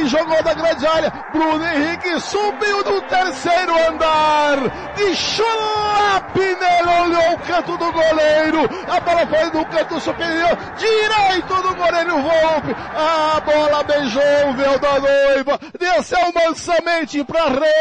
[0.00, 4.58] e jogou da grande área, Bruno Henrique subiu do terceiro andar,
[4.94, 11.62] de chulape nele, olhou o canto do goleiro, a bola foi no canto superior, direito
[11.62, 17.71] do goleiro Volpe, a bola beijou o véu da noiva, desceu mansamente pra rede,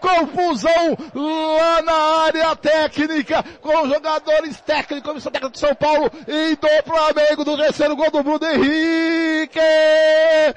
[0.00, 6.56] confusão lá na área técnica, com os jogadores técnicos, comissão técnica de São Paulo e
[6.56, 9.60] do Flamengo, do terceiro gol do Bruno Henrique!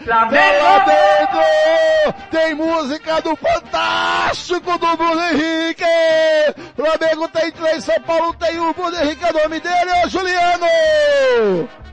[0.03, 0.35] Flamengo!
[0.35, 2.29] Tá lá dentro!
[2.31, 5.83] Tem música do Fantástico do Bruno Henrique!
[6.75, 11.88] Flamengo tem três, São Paulo tem um, Bruno Henrique é o nome dele, ô Juliano!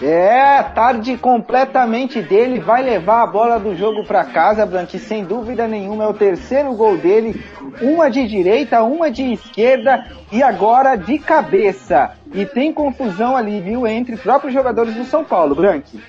[0.00, 5.66] É, tarde completamente dele, vai levar a bola do jogo para casa, Blanque, sem dúvida
[5.66, 7.42] nenhuma, é o terceiro gol dele,
[7.82, 12.12] uma de direita, uma de esquerda e agora de cabeça.
[12.32, 16.00] E tem confusão ali, viu, entre próprios jogadores do São Paulo, Blanque.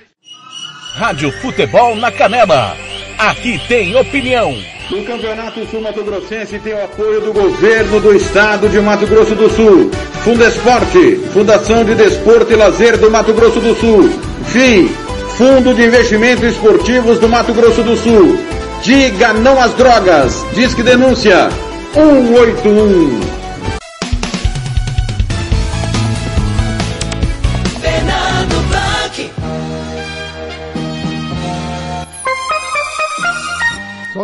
[0.94, 2.89] Rádio Futebol na Canela.
[3.20, 4.56] Aqui tem opinião.
[4.90, 9.34] No Campeonato Sul Mato Grossense tem o apoio do governo do estado de Mato Grosso
[9.34, 9.90] do Sul.
[10.24, 14.08] Fundesporte, Fundação de Desporto e Lazer do Mato Grosso do Sul.
[14.46, 14.88] FII,
[15.36, 18.38] Fundo de Investimentos Esportivos do Mato Grosso do Sul.
[18.82, 20.42] Diga não às drogas.
[20.54, 21.50] Disque denúncia
[21.92, 23.39] 181.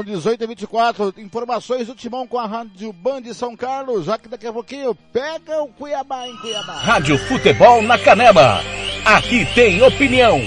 [0.07, 4.28] 18 e 24 informações do Timão com a Rádio Band de São Carlos, já que
[4.28, 6.74] daqui a pouquinho pega o Cuiabá em Cuiabá.
[6.74, 8.61] Rádio Futebol na Canela.
[9.05, 10.41] Aqui tem opinião.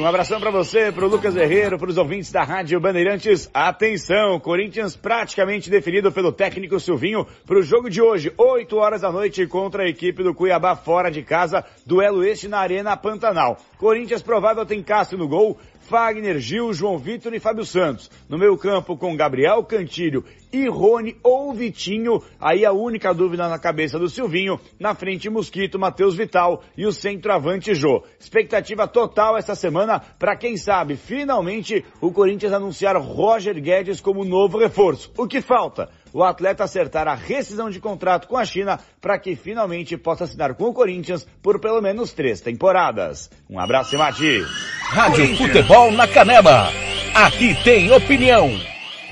[0.00, 3.50] Um abração para você, pro Lucas Herrero, pros ouvintes da Rádio Bandeirantes.
[3.52, 9.44] Atenção, Corinthians praticamente definido pelo técnico Silvinho pro jogo de hoje, 8 horas da noite
[9.48, 13.58] contra a equipe do Cuiabá fora de casa, duelo este na Arena Pantanal.
[13.76, 18.10] Corinthians provável tem Castro no gol, Fagner, Gil, João Vitor e Fábio Santos.
[18.28, 22.20] No meio campo com Gabriel Cantilho e Rony ou Vitinho.
[22.40, 24.58] Aí a única dúvida na cabeça do Silvinho.
[24.80, 28.02] Na frente Mosquito, Matheus Vital e o centroavante Jô.
[28.18, 34.58] Expectativa total esta semana para quem sabe finalmente o Corinthians anunciar Roger Guedes como novo
[34.58, 35.12] reforço.
[35.16, 35.88] O que falta?
[36.16, 40.54] O atleta acertar a rescisão de contrato com a China para que finalmente possa assinar
[40.54, 43.30] com o Corinthians por pelo menos três temporadas.
[43.50, 44.42] Um abraço, Mati.
[44.88, 46.70] Rádio Futebol na Canela.
[47.14, 48.48] Aqui tem opinião.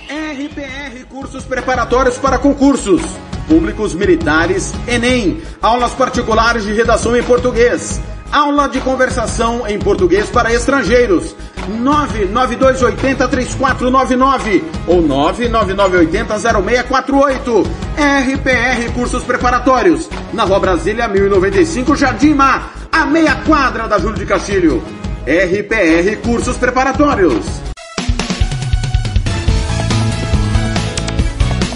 [0.09, 3.03] RPR Cursos Preparatórios para Concursos.
[3.47, 5.43] Públicos Militares, Enem.
[5.61, 8.01] Aulas particulares de redação em português.
[8.33, 11.35] Aula de conversação em português para estrangeiros.
[11.83, 17.67] 992803499 ou 999800648.
[17.97, 20.09] RPR Cursos Preparatórios.
[20.33, 24.83] Na Rua Brasília 1095, Jardim Mar, a meia quadra da Júlio de Castilho.
[25.25, 27.45] RPR Cursos Preparatórios.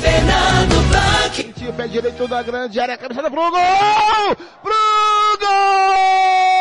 [0.00, 1.54] Fernando Blanc.
[1.76, 3.50] Pé direito da grande área, cabeçada pro gol!
[4.62, 4.72] Pro
[5.40, 6.57] gol!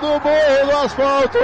[0.00, 1.38] Do morro do asfalto.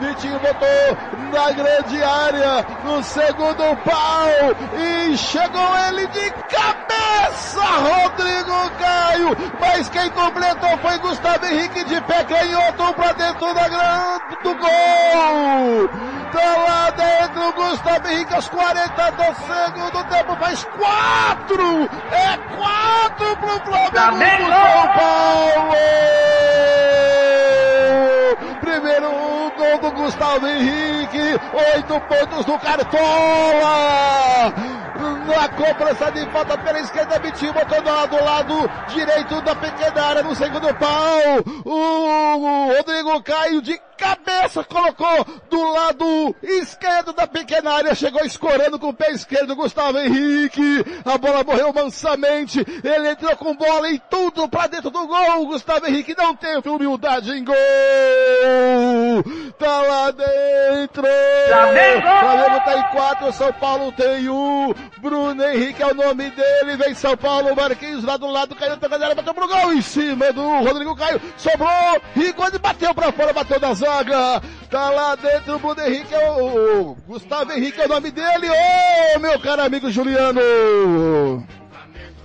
[0.00, 0.96] Vitinho botou
[1.30, 4.30] na grande área, no segundo pau,
[4.74, 12.24] e chegou ele de cabeça, Rodrigo Caio, mas quem completou foi Gustavo Henrique de pé
[12.24, 15.88] canhoto pra dentro da grande do gol.
[16.32, 23.60] Tá lá dentro, Gustavo Henrique aos 40 do segundo tempo, faz quatro, é quatro pro
[23.90, 25.74] Flamengo do São Paulo.
[28.70, 29.10] Primeiro
[29.56, 31.40] gol do Gustavo Henrique,
[31.74, 34.54] oito pontos do Cartola.
[35.00, 40.02] Na cobrança de falta pela esquerda, Vitinho botou do lado, do lado direito da pequena
[40.02, 41.22] área no segundo pau.
[41.64, 48.88] O Rodrigo Caio de cabeça colocou do lado esquerdo da pequena área, chegou escorando com
[48.88, 50.84] o pé esquerdo Gustavo Henrique.
[51.04, 55.46] A bola morreu mansamente, ele entrou com bola e tudo pra dentro do gol.
[55.46, 57.54] Gustavo Henrique não teve humildade em gol.
[59.58, 61.04] Tá lá dentro.
[61.48, 62.06] Flamengo!
[62.20, 64.74] Flamengo tá em quatro, São Paulo tem um.
[64.98, 68.88] Bruno Henrique é o nome dele, vem São Paulo, Marquinhos lá do lado, caiu na
[68.88, 71.68] galera, bateu pro gol em cima do Rodrigo Caio, sobrou,
[72.14, 76.90] Rigoni bateu pra fora, bateu da zaga, tá lá dentro o Bruno Henrique, é o,
[76.90, 80.40] o Gustavo Henrique é o nome dele, ô meu caro amigo Juliano.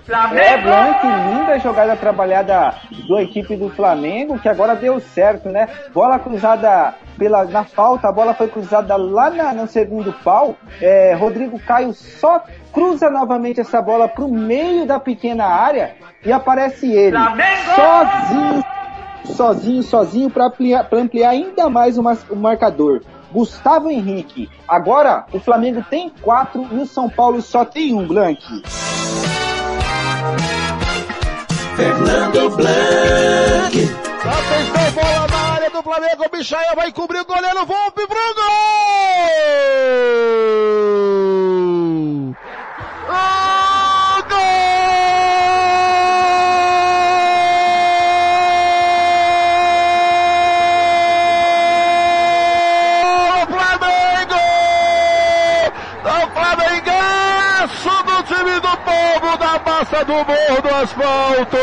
[0.08, 2.74] É, Blanc, linda jogada trabalhada
[3.08, 5.68] da equipe do Flamengo, que agora deu certo, né?
[5.92, 10.56] Bola cruzada pela, na falta, a bola foi cruzada lá na, no segundo pau.
[10.80, 16.90] É, Rodrigo Caio só cruza novamente essa bola pro meio da pequena área e aparece
[16.92, 17.16] ele
[17.74, 18.64] sozinho,
[19.24, 23.02] sozinho, sozinho para ampliar, pra ampliar ainda mais o, mar, o marcador.
[23.32, 24.48] Gustavo Henrique.
[24.68, 28.40] Agora o Flamengo tem quatro e o São Paulo só tem um, Blank.
[31.76, 33.76] Fernando Blanc.
[34.24, 38.76] Atenção, bola na área do Flamengo, o Michael vai cobrir o goleiro, Volpe pro gol!
[60.04, 61.56] Do morro do asfalto!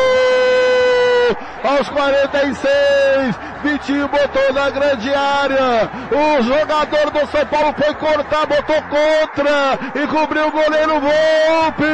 [1.64, 5.90] Aos 46, Vitinho botou na grande área.
[6.12, 11.86] O jogador do São Paulo foi cortar, botou contra e cobriu o goleiro Volpe.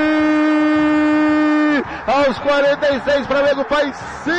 [2.07, 4.34] Aos 46, Flamengo faz 5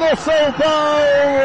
[0.00, 1.44] no São Paulo.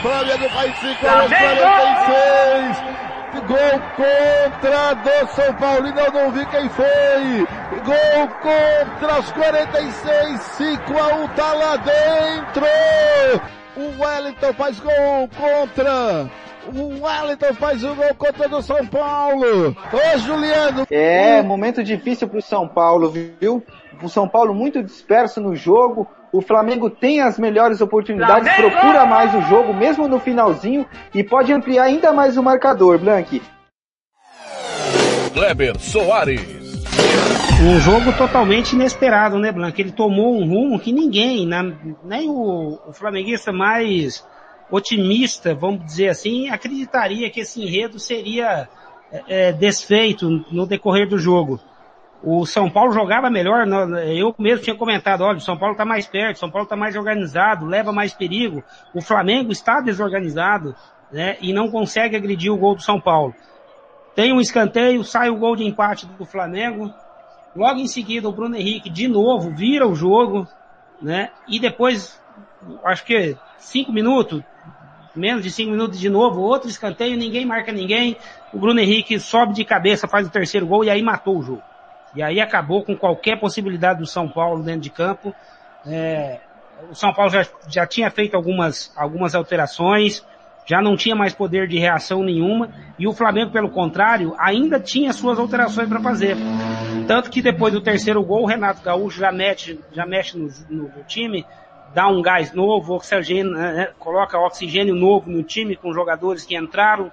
[0.00, 3.09] Flamengo faz 5 aos 46.
[3.50, 7.46] Gol contra do São Paulino, eu não vi quem foi.
[7.84, 12.64] Gol contra os 46, 5 a 1 tá lá dentro.
[13.76, 16.30] O Wellington faz gol contra.
[16.72, 19.76] O Wellington faz o gol contra do São Paulo.
[19.92, 20.86] Ô Juliano.
[20.88, 23.64] É, momento difícil pro São Paulo, viu?
[24.00, 26.06] O São Paulo muito disperso no jogo.
[26.32, 28.76] O Flamengo tem as melhores oportunidades, Flamengo!
[28.76, 33.42] procura mais o jogo, mesmo no finalzinho, e pode ampliar ainda mais o marcador, Blank.
[35.32, 36.60] Kleber Soares.
[37.62, 39.80] Um jogo totalmente inesperado, né, Blank?
[39.80, 41.62] Ele tomou um rumo que ninguém, na,
[42.04, 44.24] nem o, o flamenguista mais
[44.70, 48.68] otimista, vamos dizer assim, acreditaria que esse enredo seria
[49.12, 51.60] é, é desfeito no decorrer do jogo.
[52.22, 53.66] O São Paulo jogava melhor,
[54.14, 56.76] eu mesmo tinha comentado, olha, o São Paulo está mais perto, o São Paulo está
[56.76, 58.62] mais organizado, leva mais perigo.
[58.94, 60.74] O Flamengo está desorganizado,
[61.10, 63.34] né, e não consegue agredir o gol do São Paulo.
[64.14, 66.92] Tem um escanteio, sai o gol de empate do Flamengo,
[67.54, 70.46] Logo em seguida, o Bruno Henrique de novo vira o jogo,
[71.02, 71.30] né?
[71.48, 72.20] E depois,
[72.84, 74.42] acho que cinco minutos,
[75.16, 78.16] menos de cinco minutos de novo, outro escanteio, ninguém marca ninguém.
[78.52, 81.62] O Bruno Henrique sobe de cabeça, faz o terceiro gol e aí matou o jogo.
[82.14, 85.34] E aí acabou com qualquer possibilidade do São Paulo dentro de campo.
[85.86, 86.40] É,
[86.90, 90.24] o São Paulo já, já tinha feito algumas, algumas alterações,
[90.66, 95.12] já não tinha mais poder de reação nenhuma, e o Flamengo, pelo contrário, ainda tinha
[95.12, 96.36] suas alterações para fazer.
[97.06, 100.82] Tanto que depois do terceiro gol, o Renato Gaúcho já mexe, já mexe no, no,
[100.84, 101.44] no time,
[101.92, 106.56] dá um gás novo, oxigênio, né, né, coloca oxigênio novo no time com jogadores que
[106.56, 107.10] entraram,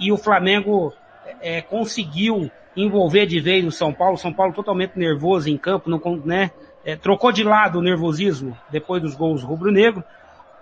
[0.00, 0.92] e o Flamengo
[1.40, 6.00] é, conseguiu envolver de vez o São Paulo, São Paulo totalmente nervoso em campo, não,
[6.24, 6.50] né,
[6.84, 10.02] é, trocou de lado o nervosismo depois dos gols rubro-negro,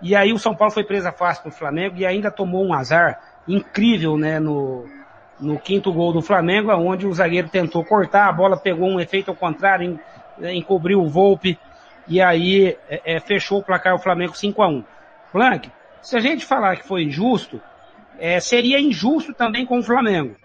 [0.01, 3.19] e aí o São Paulo foi presa fácil pro Flamengo e ainda tomou um azar
[3.47, 4.85] incrível, né, no,
[5.39, 9.29] no quinto gol do Flamengo, onde o zagueiro tentou cortar, a bola pegou um efeito
[9.29, 9.99] ao contrário,
[10.37, 11.57] né, encobriu o Volpe,
[12.07, 14.83] e aí é, é, fechou o placar o Flamengo 5 a 1
[15.33, 15.71] Blank,
[16.01, 17.61] se a gente falar que foi injusto,
[18.17, 20.35] é, seria injusto também com o Flamengo.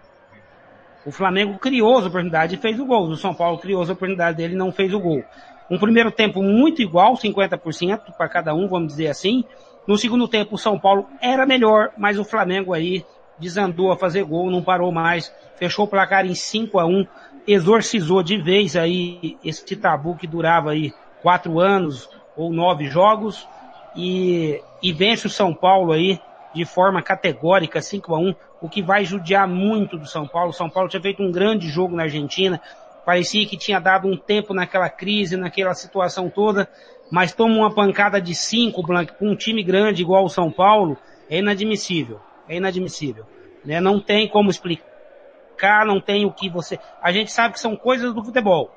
[1.05, 3.09] O Flamengo criou as oportunidades e fez o gol.
[3.09, 5.25] O São Paulo criou as oportunidades dele e não fez o gol.
[5.71, 9.45] Um primeiro tempo muito igual, 50% para cada um, vamos dizer assim.
[9.87, 13.05] No segundo tempo, o São Paulo era melhor, mas o Flamengo aí
[13.39, 17.07] desandou a fazer gol, não parou mais, fechou o placar em 5 a 1
[17.47, 23.49] exorcizou de vez aí esse tabu que durava aí quatro anos ou nove jogos
[23.97, 26.21] e, e vence o São Paulo aí
[26.55, 30.51] de forma categórica, 5 a 1 o que vai judiar muito do São Paulo.
[30.51, 32.61] O São Paulo tinha feito um grande jogo na Argentina,
[33.05, 36.69] parecia que tinha dado um tempo naquela crise, naquela situação toda,
[37.11, 40.97] mas toma uma pancada de cinco, Blanc, com um time grande igual o São Paulo,
[41.29, 42.21] é inadmissível.
[42.49, 43.27] É inadmissível.
[43.65, 43.81] Né?
[43.81, 46.79] Não tem como explicar, não tem o que você...
[47.03, 48.71] A gente sabe que são coisas do futebol.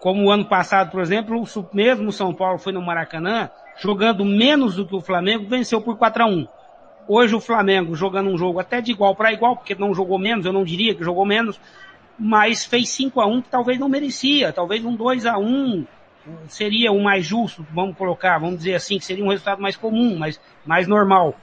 [0.00, 4.76] Como o ano passado, por exemplo, o mesmo São Paulo foi no Maracanã, jogando menos
[4.76, 6.48] do que o Flamengo, venceu por 4 a 1
[7.08, 10.44] Hoje o Flamengo jogando um jogo até de igual para igual, porque não jogou menos,
[10.44, 11.58] eu não diria que jogou menos,
[12.18, 15.86] mas fez 5 a 1 que talvez não merecia, talvez um 2 a 1
[16.48, 20.18] seria o mais justo, vamos colocar, vamos dizer assim, que seria um resultado mais comum,
[20.18, 21.34] mais, mais normal.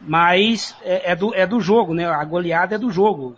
[0.00, 2.06] Mas é, é, do, é do jogo, né?
[2.06, 3.36] A goleada é do jogo.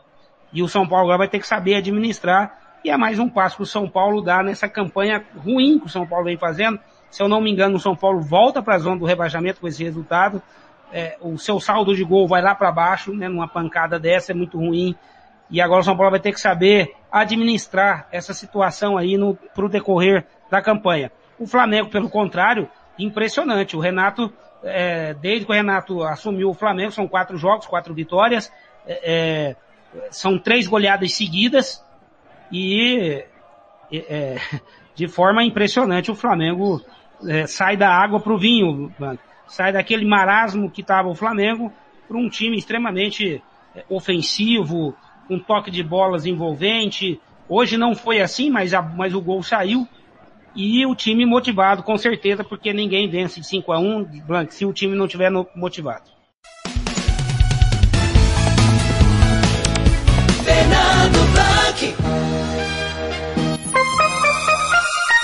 [0.53, 2.59] E o São Paulo agora vai ter que saber administrar.
[2.85, 5.91] E é mais um passo que o São Paulo dá nessa campanha ruim que o
[5.91, 6.79] São Paulo vem fazendo.
[7.11, 9.69] Se eu não me engano, o São Paulo volta para a zona do rebaixamento com
[9.69, 10.43] esse resultado.
[10.93, 13.29] É, o seu saldo de gol vai lá para baixo, né?
[13.29, 14.95] Numa pancada dessa é muito ruim.
[15.51, 19.69] E agora o São Paulo vai ter que saber administrar essa situação aí no, pro
[19.69, 21.11] decorrer da campanha.
[21.39, 23.77] O Flamengo, pelo contrário, impressionante.
[23.77, 24.33] O Renato,
[24.63, 28.53] é, desde que o Renato assumiu o Flamengo, são quatro jogos, quatro vitórias,
[28.87, 29.57] é, é
[30.11, 31.85] são três goleadas seguidas
[32.51, 33.25] e
[33.93, 34.37] é,
[34.95, 36.81] de forma impressionante o Flamengo
[37.29, 38.93] é, sai da água para o vinho,
[39.47, 41.73] sai daquele marasmo que estava o Flamengo
[42.09, 43.43] para um time extremamente
[43.75, 44.95] é, ofensivo,
[45.29, 47.21] um toque de bolas envolvente.
[47.49, 49.87] Hoje não foi assim, mas, a, mas o gol saiu.
[50.55, 54.65] E o time motivado, com certeza, porque ninguém vence de 5 a 1 Blanc, se
[54.65, 56.14] o time não tiver motivado.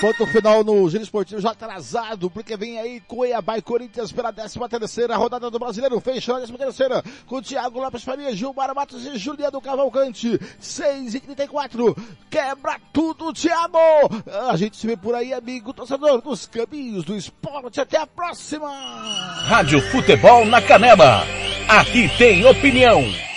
[0.00, 4.58] Ponto final no Giro Esportivo já atrasado, porque vem aí Cuiabá e Corinthians pela 13
[4.70, 6.00] terceira rodada do Brasileiro.
[6.00, 10.40] Fechou a 13 terceira com Thiago Lopes Faria, Gilmar Matos e Juliano Cavalcante.
[10.58, 11.94] 6 e 34.
[12.30, 13.78] Quebra tudo, Thiago!
[14.48, 17.78] A gente se vê por aí, amigo torcedor dos caminhos do esporte.
[17.78, 18.70] Até a próxima!
[19.48, 21.26] Rádio Futebol na Canela.
[21.68, 23.29] Aqui tem opinião.